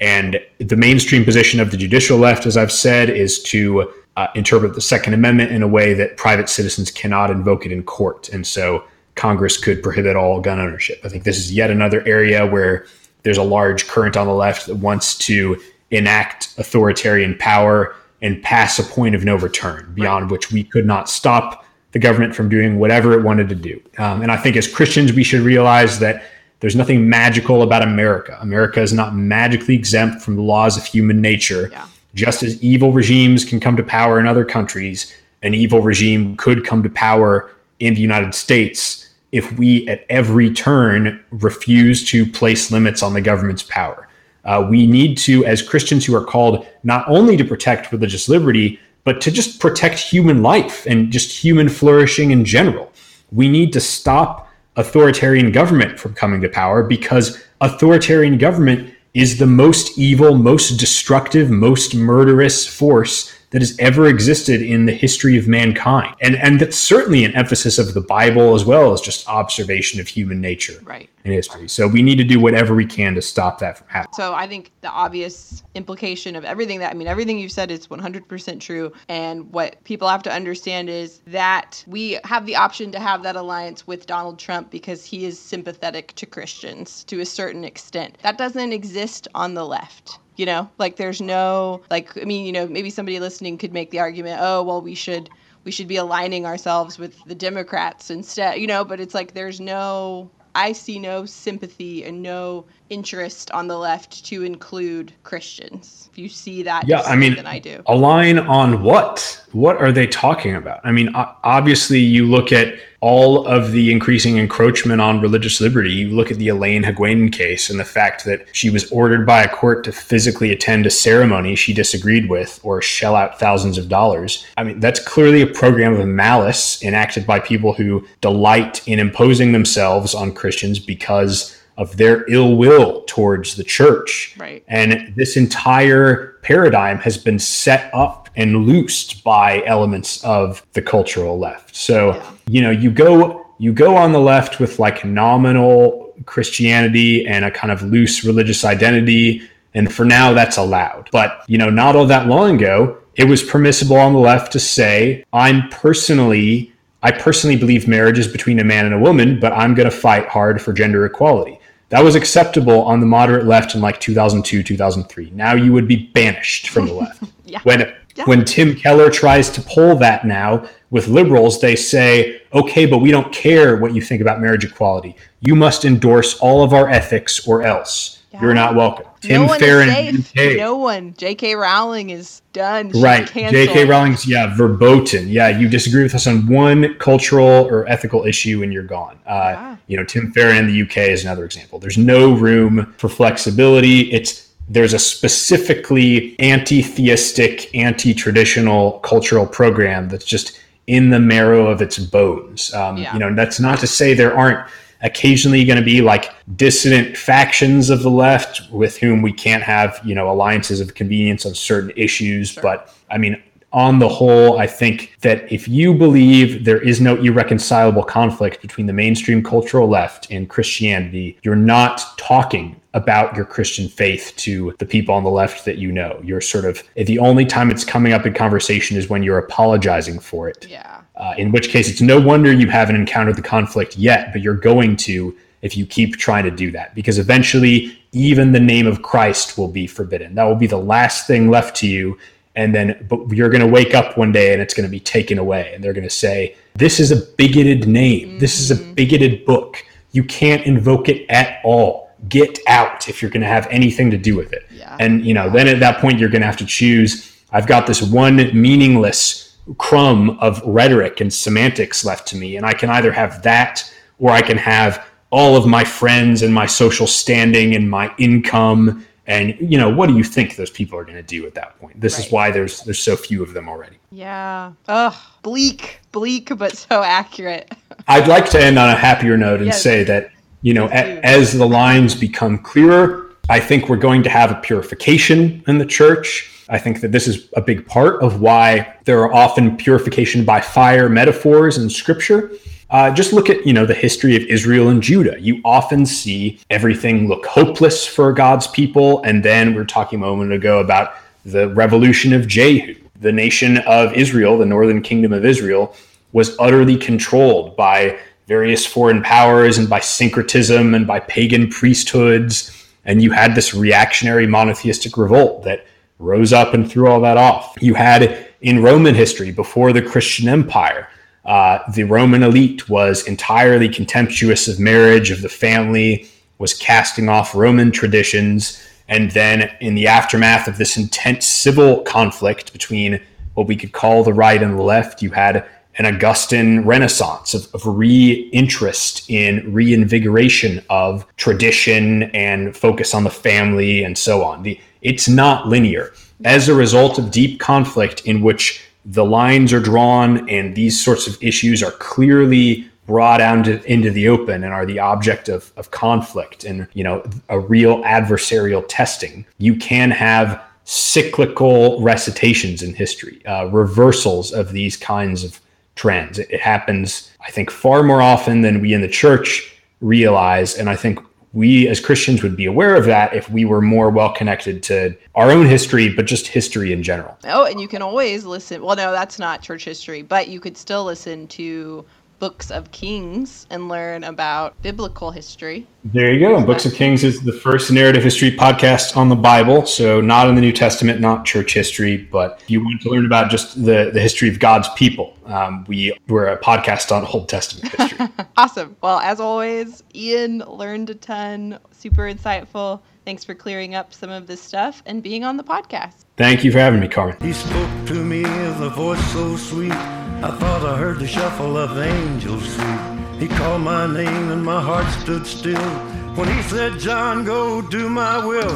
And 0.00 0.40
the 0.58 0.76
mainstream 0.76 1.24
position 1.24 1.60
of 1.60 1.70
the 1.70 1.76
judicial 1.76 2.18
left, 2.18 2.46
as 2.46 2.56
I've 2.56 2.72
said, 2.72 3.10
is 3.10 3.42
to 3.44 3.92
uh, 4.16 4.28
interpret 4.34 4.74
the 4.74 4.80
Second 4.80 5.12
Amendment 5.12 5.52
in 5.52 5.62
a 5.62 5.68
way 5.68 5.92
that 5.94 6.16
private 6.16 6.48
citizens 6.48 6.90
cannot 6.90 7.30
invoke 7.30 7.66
it 7.66 7.72
in 7.72 7.82
court. 7.82 8.30
And 8.30 8.46
so 8.46 8.84
Congress 9.16 9.58
could 9.58 9.82
prohibit 9.82 10.16
all 10.16 10.40
gun 10.40 10.58
ownership. 10.58 11.00
I 11.04 11.08
think 11.10 11.24
this 11.24 11.36
is 11.36 11.52
yet 11.52 11.70
another 11.70 12.06
area 12.06 12.46
where 12.46 12.86
there's 13.22 13.38
a 13.38 13.42
large 13.42 13.86
current 13.86 14.16
on 14.16 14.26
the 14.26 14.32
left 14.32 14.66
that 14.66 14.76
wants 14.76 15.18
to 15.18 15.60
enact 15.90 16.54
authoritarian 16.56 17.36
power 17.36 17.94
and 18.22 18.42
pass 18.42 18.78
a 18.78 18.82
point 18.82 19.14
of 19.14 19.24
no 19.24 19.36
return 19.36 19.92
beyond 19.94 20.24
right. 20.24 20.32
which 20.32 20.50
we 20.50 20.64
could 20.64 20.86
not 20.86 21.08
stop 21.08 21.64
the 21.92 21.98
government 21.98 22.34
from 22.34 22.48
doing 22.48 22.78
whatever 22.78 23.12
it 23.14 23.22
wanted 23.22 23.48
to 23.48 23.54
do. 23.54 23.80
Um, 23.98 24.22
and 24.22 24.30
I 24.30 24.36
think 24.36 24.56
as 24.56 24.72
Christians, 24.72 25.12
we 25.12 25.24
should 25.24 25.40
realize 25.40 25.98
that 26.00 26.22
there's 26.60 26.76
nothing 26.76 27.08
magical 27.08 27.62
about 27.62 27.82
America. 27.82 28.36
America 28.40 28.80
is 28.80 28.92
not 28.92 29.14
magically 29.14 29.74
exempt 29.74 30.22
from 30.22 30.36
the 30.36 30.42
laws 30.42 30.76
of 30.76 30.84
human 30.84 31.20
nature. 31.20 31.68
Yeah. 31.70 31.86
Just 32.14 32.42
as 32.42 32.60
evil 32.62 32.92
regimes 32.92 33.44
can 33.44 33.60
come 33.60 33.76
to 33.76 33.82
power 33.82 34.18
in 34.18 34.26
other 34.26 34.44
countries, 34.44 35.14
an 35.42 35.54
evil 35.54 35.80
regime 35.80 36.36
could 36.36 36.64
come 36.64 36.82
to 36.82 36.90
power 36.90 37.50
in 37.78 37.94
the 37.94 38.00
United 38.00 38.34
States 38.34 39.08
if 39.30 39.56
we 39.58 39.86
at 39.88 40.04
every 40.08 40.52
turn 40.52 41.22
refuse 41.30 42.04
to 42.10 42.26
place 42.26 42.72
limits 42.72 43.02
on 43.02 43.14
the 43.14 43.20
government's 43.20 43.62
power. 43.62 44.08
Uh, 44.44 44.66
we 44.68 44.86
need 44.86 45.18
to, 45.18 45.44
as 45.44 45.60
Christians 45.60 46.06
who 46.06 46.16
are 46.16 46.24
called 46.24 46.66
not 46.82 47.06
only 47.08 47.36
to 47.36 47.44
protect 47.44 47.92
religious 47.92 48.28
liberty, 48.28 48.80
but 49.08 49.22
to 49.22 49.30
just 49.30 49.58
protect 49.58 49.98
human 49.98 50.42
life 50.42 50.84
and 50.84 51.10
just 51.10 51.42
human 51.42 51.66
flourishing 51.66 52.30
in 52.30 52.44
general. 52.44 52.92
We 53.32 53.48
need 53.48 53.72
to 53.72 53.80
stop 53.80 54.50
authoritarian 54.76 55.50
government 55.50 55.98
from 55.98 56.12
coming 56.12 56.42
to 56.42 56.48
power 56.50 56.82
because 56.82 57.42
authoritarian 57.62 58.36
government 58.36 58.94
is 59.14 59.38
the 59.38 59.46
most 59.46 59.96
evil, 59.96 60.34
most 60.34 60.76
destructive, 60.76 61.48
most 61.48 61.94
murderous 61.94 62.66
force 62.66 63.34
that 63.50 63.62
has 63.62 63.76
ever 63.78 64.06
existed 64.06 64.60
in 64.60 64.86
the 64.86 64.92
history 64.92 65.38
of 65.38 65.48
mankind. 65.48 66.14
And 66.20 66.36
and 66.36 66.60
that's 66.60 66.76
certainly 66.76 67.24
an 67.24 67.34
emphasis 67.34 67.78
of 67.78 67.94
the 67.94 68.00
Bible 68.00 68.54
as 68.54 68.64
well 68.64 68.92
as 68.92 69.00
just 69.00 69.28
observation 69.28 70.00
of 70.00 70.08
human 70.08 70.40
nature 70.40 70.78
right. 70.82 71.08
in 71.24 71.32
history. 71.32 71.68
So 71.68 71.88
we 71.88 72.02
need 72.02 72.16
to 72.16 72.24
do 72.24 72.40
whatever 72.40 72.74
we 72.74 72.86
can 72.86 73.14
to 73.14 73.22
stop 73.22 73.58
that 73.60 73.78
from 73.78 73.88
happening. 73.88 74.14
So 74.14 74.34
I 74.34 74.46
think 74.46 74.72
the 74.80 74.90
obvious 74.90 75.62
implication 75.74 76.36
of 76.36 76.44
everything 76.44 76.78
that 76.80 76.90
I 76.90 76.94
mean 76.94 77.08
everything 77.08 77.38
you've 77.38 77.52
said 77.52 77.70
is 77.70 77.86
100% 77.86 78.60
true 78.60 78.92
and 79.08 79.50
what 79.52 79.82
people 79.84 80.08
have 80.08 80.22
to 80.24 80.32
understand 80.32 80.88
is 80.90 81.20
that 81.26 81.84
we 81.86 82.18
have 82.24 82.46
the 82.46 82.56
option 82.56 82.92
to 82.92 82.98
have 82.98 83.22
that 83.22 83.36
alliance 83.36 83.86
with 83.86 84.06
Donald 84.06 84.38
Trump 84.38 84.70
because 84.70 85.04
he 85.04 85.24
is 85.24 85.38
sympathetic 85.38 86.14
to 86.16 86.26
Christians 86.26 87.04
to 87.04 87.20
a 87.20 87.26
certain 87.26 87.64
extent. 87.64 88.18
That 88.22 88.38
doesn't 88.38 88.72
exist 88.72 89.28
on 89.34 89.54
the 89.54 89.64
left 89.64 90.18
you 90.38 90.46
know 90.46 90.68
like 90.78 90.96
there's 90.96 91.20
no 91.20 91.82
like 91.90 92.16
i 92.16 92.24
mean 92.24 92.46
you 92.46 92.52
know 92.52 92.66
maybe 92.66 92.90
somebody 92.90 93.18
listening 93.20 93.58
could 93.58 93.72
make 93.72 93.90
the 93.90 93.98
argument 93.98 94.38
oh 94.40 94.62
well 94.62 94.80
we 94.80 94.94
should 94.94 95.28
we 95.64 95.70
should 95.70 95.88
be 95.88 95.96
aligning 95.96 96.46
ourselves 96.46 96.98
with 96.98 97.22
the 97.24 97.34
democrats 97.34 98.10
instead 98.10 98.58
you 98.58 98.66
know 98.66 98.84
but 98.84 99.00
it's 99.00 99.14
like 99.14 99.34
there's 99.34 99.60
no 99.60 100.30
i 100.54 100.72
see 100.72 100.98
no 100.98 101.24
sympathy 101.26 102.04
and 102.04 102.22
no 102.22 102.64
interest 102.90 103.50
on 103.50 103.68
the 103.68 103.76
left 103.76 104.24
to 104.24 104.42
include 104.42 105.12
Christians. 105.22 106.08
If 106.12 106.18
you 106.18 106.28
see 106.28 106.62
that, 106.62 106.88
yeah, 106.88 107.02
I 107.02 107.16
mean, 107.16 107.38
I 107.38 107.58
do. 107.58 107.82
Align 107.86 108.38
on 108.38 108.82
what? 108.82 109.44
What 109.58 109.78
are 109.78 109.90
they 109.90 110.06
talking 110.06 110.54
about? 110.54 110.78
I 110.84 110.92
mean, 110.92 111.10
obviously, 111.16 111.98
you 111.98 112.26
look 112.26 112.52
at 112.52 112.78
all 113.00 113.44
of 113.44 113.72
the 113.72 113.90
increasing 113.90 114.38
encroachment 114.38 115.00
on 115.00 115.20
religious 115.20 115.60
liberty. 115.60 115.90
You 115.90 116.10
look 116.10 116.30
at 116.30 116.36
the 116.36 116.46
Elaine 116.46 116.84
Huguenin 116.84 117.32
case 117.32 117.68
and 117.68 117.80
the 117.80 117.84
fact 117.84 118.24
that 118.24 118.46
she 118.52 118.70
was 118.70 118.88
ordered 118.92 119.26
by 119.26 119.42
a 119.42 119.48
court 119.48 119.82
to 119.82 119.90
physically 119.90 120.52
attend 120.52 120.86
a 120.86 120.90
ceremony 120.90 121.56
she 121.56 121.72
disagreed 121.72 122.30
with 122.30 122.60
or 122.62 122.80
shell 122.80 123.16
out 123.16 123.40
thousands 123.40 123.78
of 123.78 123.88
dollars. 123.88 124.46
I 124.56 124.62
mean, 124.62 124.78
that's 124.78 125.00
clearly 125.00 125.42
a 125.42 125.46
program 125.48 125.94
of 125.94 126.06
malice 126.06 126.80
enacted 126.80 127.26
by 127.26 127.40
people 127.40 127.72
who 127.72 128.06
delight 128.20 128.86
in 128.86 129.00
imposing 129.00 129.50
themselves 129.50 130.14
on 130.14 130.34
Christians 130.34 130.78
because 130.78 131.60
of 131.76 131.96
their 131.96 132.24
ill 132.30 132.56
will 132.56 133.02
towards 133.08 133.56
the 133.56 133.64
church. 133.64 134.36
Right. 134.36 134.64
And 134.68 135.14
this 135.16 135.36
entire 135.36 136.38
paradigm 136.42 136.98
has 136.98 137.16
been 137.16 137.38
set 137.38 137.92
up 137.94 138.27
and 138.36 138.66
loosed 138.66 139.24
by 139.24 139.62
elements 139.64 140.22
of 140.24 140.64
the 140.72 140.82
cultural 140.82 141.38
left. 141.38 141.74
So, 141.74 142.14
yeah. 142.14 142.30
you 142.46 142.62
know, 142.62 142.70
you 142.70 142.90
go 142.90 143.46
you 143.58 143.72
go 143.72 143.96
on 143.96 144.12
the 144.12 144.20
left 144.20 144.60
with 144.60 144.78
like 144.78 145.04
nominal 145.04 146.12
Christianity 146.26 147.26
and 147.26 147.44
a 147.44 147.50
kind 147.50 147.72
of 147.72 147.82
loose 147.82 148.24
religious 148.24 148.64
identity 148.64 149.42
and 149.74 149.92
for 149.92 150.04
now 150.04 150.32
that's 150.32 150.56
allowed. 150.56 151.08
But, 151.12 151.44
you 151.46 151.58
know, 151.58 151.70
not 151.70 151.94
all 151.94 152.06
that 152.06 152.26
long 152.26 152.56
ago, 152.56 152.98
it 153.14 153.24
was 153.24 153.42
permissible 153.42 153.96
on 153.96 154.12
the 154.12 154.18
left 154.18 154.52
to 154.52 154.60
say, 154.60 155.24
I'm 155.32 155.68
personally 155.70 156.72
I 157.02 157.12
personally 157.12 157.56
believe 157.56 157.86
marriage 157.86 158.18
is 158.18 158.26
between 158.26 158.58
a 158.58 158.64
man 158.64 158.84
and 158.84 158.94
a 158.94 158.98
woman, 158.98 159.38
but 159.38 159.52
I'm 159.52 159.74
going 159.74 159.88
to 159.88 159.96
fight 159.96 160.26
hard 160.26 160.60
for 160.60 160.72
gender 160.72 161.06
equality. 161.06 161.60
That 161.90 162.02
was 162.02 162.16
acceptable 162.16 162.82
on 162.82 163.00
the 163.00 163.06
moderate 163.06 163.46
left 163.46 163.74
in 163.74 163.80
like 163.80 164.00
2002, 164.00 164.62
2003. 164.62 165.30
Now 165.30 165.54
you 165.54 165.72
would 165.72 165.86
be 165.86 166.10
banished 166.12 166.70
from 166.70 166.86
the 166.86 166.94
left. 166.94 167.22
yeah. 167.44 167.60
When 167.62 167.94
yeah. 168.18 168.24
when 168.24 168.44
Tim 168.44 168.74
Keller 168.74 169.10
tries 169.10 169.48
to 169.50 169.62
pull 169.62 169.96
that 169.96 170.26
now 170.26 170.68
with 170.90 171.08
liberals, 171.08 171.60
they 171.60 171.76
say, 171.76 172.42
"Okay, 172.52 172.84
but 172.84 172.98
we 172.98 173.10
don't 173.10 173.32
care 173.32 173.76
what 173.76 173.94
you 173.94 174.02
think 174.02 174.20
about 174.20 174.40
marriage 174.40 174.64
equality. 174.64 175.16
You 175.40 175.54
must 175.54 175.84
endorse 175.84 176.38
all 176.38 176.62
of 176.62 176.72
our 176.72 176.88
ethics 176.88 177.46
or 177.46 177.62
else." 177.62 178.18
You're 178.40 178.54
not 178.54 178.74
welcome. 178.74 179.06
Tim 179.20 179.46
no 179.46 179.58
Farron, 179.58 180.24
No 180.36 180.76
one. 180.76 181.14
J.K. 181.16 181.54
Rowling 181.56 182.10
is 182.10 182.42
done. 182.52 182.92
She's 182.92 183.02
right. 183.02 183.26
J.K. 183.26 183.84
Rowling's 183.84 184.26
yeah 184.26 184.54
verboten. 184.54 185.28
Yeah, 185.28 185.48
you 185.48 185.68
disagree 185.68 186.02
with 186.02 186.14
us 186.14 186.26
on 186.26 186.46
one 186.46 186.94
cultural 186.98 187.66
or 187.66 187.88
ethical 187.88 188.24
issue, 188.24 188.62
and 188.62 188.72
you're 188.72 188.84
gone. 188.84 189.18
Uh, 189.26 189.30
yeah. 189.30 189.76
You 189.88 189.96
know, 189.96 190.04
Tim 190.04 190.30
Farron 190.32 190.56
in 190.58 190.66
the 190.66 190.82
UK 190.82 191.08
is 191.08 191.24
another 191.24 191.44
example. 191.44 191.78
There's 191.78 191.98
no 191.98 192.34
room 192.34 192.94
for 192.98 193.08
flexibility. 193.08 194.12
It's 194.12 194.47
there's 194.68 194.92
a 194.92 194.98
specifically 194.98 196.38
anti-theistic, 196.38 197.74
anti-traditional 197.74 198.98
cultural 199.00 199.46
program 199.46 200.08
that's 200.08 200.24
just 200.24 200.60
in 200.86 201.10
the 201.10 201.20
marrow 201.20 201.66
of 201.66 201.82
its 201.82 201.98
bones. 201.98 202.72
Um, 202.74 202.96
yeah. 202.96 203.12
You 203.12 203.18
know, 203.18 203.34
that's 203.34 203.60
not 203.60 203.78
to 203.80 203.86
say 203.86 204.14
there 204.14 204.36
aren't 204.36 204.68
occasionally 205.02 205.64
going 205.64 205.78
to 205.78 205.84
be 205.84 206.00
like 206.00 206.34
dissident 206.56 207.16
factions 207.16 207.90
of 207.90 208.02
the 208.02 208.10
left 208.10 208.70
with 208.70 208.96
whom 208.98 209.22
we 209.22 209.32
can't 209.32 209.62
have 209.62 210.00
you 210.04 210.14
know 210.14 210.30
alliances 210.30 210.80
of 210.80 210.94
convenience 210.94 211.46
on 211.46 211.54
certain 211.54 211.92
issues 211.96 212.50
sure. 212.50 212.62
but 212.62 212.92
i 213.10 213.16
mean 213.16 213.40
on 213.72 214.00
the 214.00 214.08
whole 214.08 214.58
i 214.58 214.66
think 214.66 215.16
that 215.20 215.50
if 215.52 215.68
you 215.68 215.94
believe 215.94 216.64
there 216.64 216.80
is 216.80 217.00
no 217.00 217.14
irreconcilable 217.16 218.02
conflict 218.02 218.60
between 218.60 218.86
the 218.88 218.92
mainstream 218.92 219.40
cultural 219.40 219.88
left 219.88 220.28
and 220.32 220.48
christianity 220.48 221.38
you're 221.42 221.54
not 221.54 222.02
talking 222.18 222.74
about 222.98 223.34
your 223.36 223.44
christian 223.44 223.88
faith 223.88 224.32
to 224.36 224.74
the 224.78 224.86
people 224.86 225.14
on 225.14 225.24
the 225.24 225.30
left 225.30 225.64
that 225.64 225.78
you 225.78 225.90
know 225.90 226.20
you're 226.22 226.40
sort 226.40 226.64
of 226.64 226.82
the 226.96 227.18
only 227.18 227.46
time 227.46 227.70
it's 227.70 227.84
coming 227.84 228.12
up 228.12 228.26
in 228.26 228.34
conversation 228.34 228.96
is 228.96 229.08
when 229.08 229.22
you're 229.22 229.38
apologizing 229.38 230.18
for 230.18 230.48
it 230.48 230.66
yeah 230.68 230.98
uh, 231.18 231.34
in 231.36 231.50
which 231.50 231.68
case, 231.68 231.90
it's 231.90 232.00
no 232.00 232.20
wonder 232.20 232.52
you 232.52 232.68
haven't 232.68 232.94
encountered 232.94 233.34
the 233.34 233.42
conflict 233.42 233.96
yet, 233.96 234.32
but 234.32 234.40
you're 234.40 234.54
going 234.54 234.96
to 234.96 235.36
if 235.60 235.76
you 235.76 235.84
keep 235.84 236.16
trying 236.16 236.44
to 236.44 236.52
do 236.52 236.70
that, 236.70 236.94
because 236.94 237.18
eventually, 237.18 238.00
even 238.12 238.52
the 238.52 238.60
name 238.60 238.86
of 238.86 239.02
Christ 239.02 239.58
will 239.58 239.66
be 239.66 239.88
forbidden. 239.88 240.36
That 240.36 240.44
will 240.44 240.54
be 240.54 240.68
the 240.68 240.78
last 240.78 241.26
thing 241.26 241.50
left 241.50 241.74
to 241.78 241.88
you. 241.88 242.16
And 242.54 242.72
then, 242.72 243.04
but 243.08 243.28
you're 243.30 243.50
going 243.50 243.60
to 243.60 243.66
wake 243.66 243.92
up 243.92 244.16
one 244.16 244.30
day 244.30 244.52
and 244.52 244.62
it's 244.62 244.72
going 244.72 244.86
to 244.86 244.90
be 244.90 245.00
taken 245.00 245.38
away. 245.38 245.72
And 245.74 245.82
they're 245.82 245.92
going 245.92 246.04
to 246.04 246.10
say, 246.10 246.56
This 246.74 247.00
is 247.00 247.10
a 247.10 247.16
bigoted 247.16 247.88
name. 247.88 248.28
Mm-hmm. 248.28 248.38
This 248.38 248.60
is 248.60 248.70
a 248.70 248.76
mm-hmm. 248.76 248.94
bigoted 248.94 249.44
book. 249.44 249.84
You 250.12 250.22
can't 250.22 250.64
invoke 250.64 251.08
it 251.08 251.28
at 251.28 251.60
all. 251.64 252.07
Get 252.28 252.58
out 252.66 253.08
if 253.08 253.22
you're 253.22 253.30
going 253.30 253.42
to 253.42 253.48
have 253.48 253.66
anything 253.70 254.10
to 254.10 254.18
do 254.18 254.36
with 254.36 254.52
it. 254.52 254.66
Yeah. 254.70 254.96
And, 254.98 255.24
you 255.24 255.34
know, 255.34 255.48
then 255.50 255.68
at 255.68 255.80
that 255.80 256.00
point, 256.00 256.18
you're 256.18 256.30
going 256.30 256.40
to 256.40 256.46
have 256.46 256.56
to 256.56 256.66
choose 256.66 257.38
I've 257.50 257.66
got 257.66 257.86
this 257.86 258.02
one 258.02 258.36
meaningless 258.36 259.56
crumb 259.78 260.38
of 260.40 260.62
rhetoric 260.64 261.20
and 261.20 261.32
semantics 261.32 262.04
left 262.04 262.26
to 262.28 262.36
me. 262.36 262.56
And 262.56 262.66
I 262.66 262.72
can 262.72 262.90
either 262.90 263.12
have 263.12 263.42
that 263.42 263.92
or 264.18 264.30
I 264.30 264.42
can 264.42 264.58
have 264.58 265.06
all 265.30 265.56
of 265.56 265.66
my 265.66 265.84
friends 265.84 266.42
and 266.42 266.52
my 266.52 266.66
social 266.66 267.06
standing 267.06 267.74
and 267.74 267.90
my 267.90 268.12
income. 268.18 269.06
And 269.26 269.54
you 269.60 269.78
know, 269.78 269.88
what 269.88 270.08
do 270.08 270.16
you 270.16 270.24
think 270.24 270.56
those 270.56 270.70
people 270.70 270.98
are 270.98 271.04
going 271.04 271.16
to 271.16 271.22
do 271.22 271.46
at 271.46 271.54
that 271.54 271.78
point? 271.80 272.00
This 272.00 272.14
right. 272.18 272.26
is 272.26 272.32
why 272.32 272.50
there's 272.50 272.82
there's 272.82 272.98
so 272.98 273.16
few 273.16 273.42
of 273.42 273.52
them 273.52 273.68
already. 273.68 273.96
Yeah. 274.10 274.72
Ugh. 274.86 275.14
Bleak, 275.42 276.00
bleak, 276.12 276.50
but 276.56 276.76
so 276.76 277.02
accurate. 277.04 277.72
I'd 278.06 278.28
like 278.28 278.48
to 278.50 278.62
end 278.62 278.78
on 278.78 278.88
a 278.88 278.96
happier 278.96 279.36
note 279.36 279.60
and 279.60 279.66
yes. 279.66 279.82
say 279.82 280.02
that 280.04 280.30
you 280.62 280.74
know, 280.74 280.86
a, 280.86 281.20
as 281.24 281.52
the 281.52 281.66
lines 281.66 282.14
become 282.14 282.58
clearer, 282.58 283.32
I 283.48 283.60
think 283.60 283.88
we're 283.88 283.96
going 283.96 284.22
to 284.24 284.30
have 284.30 284.50
a 284.50 284.56
purification 284.56 285.62
in 285.66 285.78
the 285.78 285.86
church. 285.86 286.50
I 286.68 286.78
think 286.78 287.00
that 287.00 287.12
this 287.12 287.26
is 287.26 287.48
a 287.54 287.62
big 287.62 287.86
part 287.86 288.22
of 288.22 288.40
why 288.40 288.96
there 289.04 289.20
are 289.22 289.32
often 289.32 289.76
purification 289.76 290.44
by 290.44 290.60
fire 290.60 291.08
metaphors 291.08 291.78
in 291.78 291.88
scripture. 291.88 292.50
Uh, 292.90 293.10
just 293.10 293.32
look 293.32 293.50
at 293.50 293.66
you 293.66 293.72
know 293.72 293.86
the 293.86 293.94
history 293.94 294.36
of 294.36 294.42
Israel 294.42 294.88
and 294.88 295.02
Judah. 295.02 295.36
You 295.40 295.60
often 295.64 296.04
see 296.06 296.58
everything 296.70 297.28
look 297.28 297.46
hopeless 297.46 298.06
for 298.06 298.32
God's 298.32 298.66
people, 298.66 299.22
and 299.22 299.42
then 299.42 299.74
we 299.74 299.80
are 299.80 299.84
talking 299.84 300.18
a 300.18 300.20
moment 300.20 300.52
ago 300.52 300.80
about 300.80 301.14
the 301.44 301.68
revolution 301.68 302.32
of 302.32 302.46
Jehu. 302.46 302.94
The 303.20 303.32
nation 303.32 303.78
of 303.78 304.12
Israel, 304.14 304.58
the 304.58 304.66
northern 304.66 305.02
kingdom 305.02 305.32
of 305.32 305.44
Israel, 305.44 305.96
was 306.32 306.56
utterly 306.58 306.96
controlled 306.96 307.76
by 307.76 308.18
various 308.48 308.86
foreign 308.86 309.22
powers 309.22 309.76
and 309.76 309.90
by 309.90 310.00
syncretism 310.00 310.94
and 310.94 311.06
by 311.06 311.20
pagan 311.20 311.68
priesthoods. 311.68 312.74
And 313.04 313.22
you 313.22 313.30
had 313.30 313.54
this 313.54 313.74
reactionary 313.74 314.46
monotheistic 314.46 315.18
revolt 315.18 315.64
that 315.64 315.86
rose 316.18 316.52
up 316.54 316.72
and 316.72 316.90
threw 316.90 317.08
all 317.08 317.20
that 317.20 317.36
off. 317.36 317.76
You 317.80 317.94
had 317.94 318.48
in 318.62 318.82
Roman 318.82 319.14
history 319.14 319.52
before 319.52 319.92
the 319.92 320.02
Christian 320.02 320.48
Empire, 320.48 321.08
uh, 321.44 321.78
the 321.92 322.04
Roman 322.04 322.42
elite 322.42 322.88
was 322.88 323.26
entirely 323.28 323.88
contemptuous 323.88 324.66
of 324.66 324.80
marriage, 324.80 325.30
of 325.30 325.42
the 325.42 325.48
family, 325.48 326.26
was 326.56 326.74
casting 326.74 327.28
off 327.28 327.54
Roman 327.54 327.92
traditions. 327.92 328.82
And 329.08 329.30
then, 329.30 329.70
in 329.80 329.94
the 329.94 330.06
aftermath 330.06 330.68
of 330.68 330.76
this 330.76 330.96
intense 330.96 331.46
civil 331.46 332.02
conflict 332.02 332.72
between 332.72 333.20
what 333.54 333.66
we 333.66 333.76
could 333.76 333.92
call 333.92 334.24
the 334.24 334.34
right 334.34 334.62
and 334.62 334.78
the 334.78 334.82
left, 334.82 335.22
you 335.22 335.30
had 335.30 335.66
an 335.98 336.06
Augustan 336.06 336.86
renaissance 336.86 337.54
of, 337.54 337.68
of 337.74 337.84
re-interest 337.84 339.28
in 339.28 339.72
reinvigoration 339.72 340.82
of 340.88 341.26
tradition 341.36 342.24
and 342.34 342.76
focus 342.76 343.14
on 343.14 343.24
the 343.24 343.30
family 343.30 344.04
and 344.04 344.16
so 344.16 344.44
on. 344.44 344.62
The, 344.62 344.80
it's 345.02 345.28
not 345.28 345.66
linear. 345.66 346.12
As 346.44 346.68
a 346.68 346.74
result 346.74 347.18
of 347.18 347.32
deep 347.32 347.58
conflict 347.58 348.24
in 348.24 348.42
which 348.42 348.80
the 349.04 349.24
lines 349.24 349.72
are 349.72 349.80
drawn 349.80 350.48
and 350.48 350.74
these 350.74 351.02
sorts 351.02 351.26
of 351.26 351.36
issues 351.42 351.82
are 351.82 351.92
clearly 351.92 352.88
brought 353.06 353.40
out 353.40 353.66
into 353.66 354.10
the 354.10 354.28
open 354.28 354.62
and 354.62 354.72
are 354.72 354.84
the 354.84 354.98
object 354.98 355.48
of, 355.48 355.72
of 355.78 355.90
conflict 355.90 356.62
and 356.64 356.86
you 356.92 357.02
know 357.02 357.24
a 357.48 357.58
real 357.58 358.02
adversarial 358.02 358.84
testing 358.86 359.46
you 359.56 359.74
can 359.74 360.10
have 360.10 360.62
cyclical 360.84 362.02
recitations 362.02 362.82
in 362.82 362.94
history 362.94 363.44
uh, 363.46 363.64
reversals 363.68 364.52
of 364.52 364.72
these 364.72 364.94
kinds 364.94 365.42
of 365.42 365.58
trends 365.98 366.38
it, 366.38 366.60
happens 366.60 367.30
i 367.46 367.50
think 367.50 367.70
far 367.70 368.02
more 368.02 368.22
often 368.22 368.62
than 368.62 368.80
we 368.80 368.94
in 368.94 369.00
the 369.00 369.08
church 369.08 369.74
realize 370.00 370.76
and 370.76 370.88
i 370.88 370.96
think 370.96 371.18
we 371.54 371.88
as 371.88 371.98
Christians 371.98 372.42
would 372.42 372.56
be 372.56 372.66
aware 372.66 372.94
of 372.94 373.06
that 373.06 373.34
if 373.34 373.50
we 373.50 373.64
were 373.64 373.80
more 373.80 374.10
well 374.10 374.32
connected 374.32 374.82
to 374.84 375.16
our 375.34 375.50
own 375.50 375.66
history, 375.66 376.08
but 376.08 376.26
just 376.26 376.46
history 376.46 376.92
in 376.92 377.02
general. 377.02 377.38
Oh, 377.44 377.64
and 377.64 377.80
you 377.80 377.88
can 377.88 378.02
always 378.02 378.44
listen. 378.44 378.82
Well, 378.82 378.96
no, 378.96 379.12
that's 379.12 379.38
not 379.38 379.62
church 379.62 379.84
history, 379.84 380.22
but 380.22 380.48
you 380.48 380.60
could 380.60 380.76
still 380.76 381.04
listen 381.04 381.46
to 381.48 382.04
books 382.38 382.70
of 382.70 382.90
Kings 382.92 383.66
and 383.70 383.88
learn 383.88 384.24
about 384.24 384.80
biblical 384.82 385.30
history. 385.30 385.86
There 386.04 386.32
you 386.32 386.40
go. 386.40 386.64
Books 386.64 386.86
of 386.86 386.94
Kings 386.94 387.24
is 387.24 387.42
the 387.42 387.52
first 387.52 387.90
narrative 387.90 388.22
history 388.22 388.52
podcast 388.52 389.16
on 389.16 389.28
the 389.28 389.36
Bible. 389.36 389.86
So, 389.86 390.20
not 390.20 390.48
in 390.48 390.54
the 390.54 390.60
New 390.60 390.72
Testament, 390.72 391.20
not 391.20 391.44
church 391.44 391.74
history, 391.74 392.16
but 392.16 392.60
if 392.62 392.70
you 392.70 392.82
want 392.82 393.02
to 393.02 393.10
learn 393.10 393.26
about 393.26 393.50
just 393.50 393.84
the, 393.84 394.10
the 394.12 394.20
history 394.20 394.48
of 394.48 394.58
God's 394.58 394.88
people, 394.96 395.36
um, 395.46 395.84
we, 395.88 396.16
we're 396.28 396.48
a 396.48 396.58
podcast 396.58 397.14
on 397.14 397.26
Old 397.26 397.48
Testament 397.48 397.94
history. 397.94 398.28
awesome. 398.56 398.96
Well, 399.02 399.18
as 399.20 399.40
always, 399.40 400.02
Ian 400.14 400.58
learned 400.60 401.10
a 401.10 401.14
ton, 401.14 401.78
super 401.90 402.22
insightful. 402.22 403.00
Thanks 403.24 403.44
for 403.44 403.54
clearing 403.54 403.94
up 403.94 404.14
some 404.14 404.30
of 404.30 404.46
this 404.46 404.62
stuff 404.62 405.02
and 405.04 405.22
being 405.22 405.44
on 405.44 405.56
the 405.58 405.64
podcast. 405.64 406.24
Thank 406.36 406.64
you 406.64 406.72
for 406.72 406.78
having 406.78 407.00
me, 407.00 407.08
Carmen. 407.08 407.36
He 407.42 407.52
spoke 407.52 408.06
to 408.06 408.24
me 408.24 408.42
with 408.42 408.80
a 408.80 408.90
voice 408.90 409.22
so 409.32 409.56
sweet. 409.56 409.92
I 410.40 410.52
thought 410.52 410.86
I 410.86 410.96
heard 410.96 411.18
the 411.18 411.26
shuffle 411.26 411.76
of 411.76 411.98
angels 411.98 412.76
feet. 412.76 413.40
He 413.40 413.48
called 413.48 413.82
my 413.82 414.06
name 414.06 414.52
and 414.52 414.64
my 414.64 414.80
heart 414.80 415.10
stood 415.20 415.44
still 415.44 415.90
when 416.36 416.46
he 416.46 416.62
said, 416.62 417.00
John, 417.00 417.44
go 417.44 417.82
do 417.82 418.08
my 418.08 418.46
will. 418.46 418.70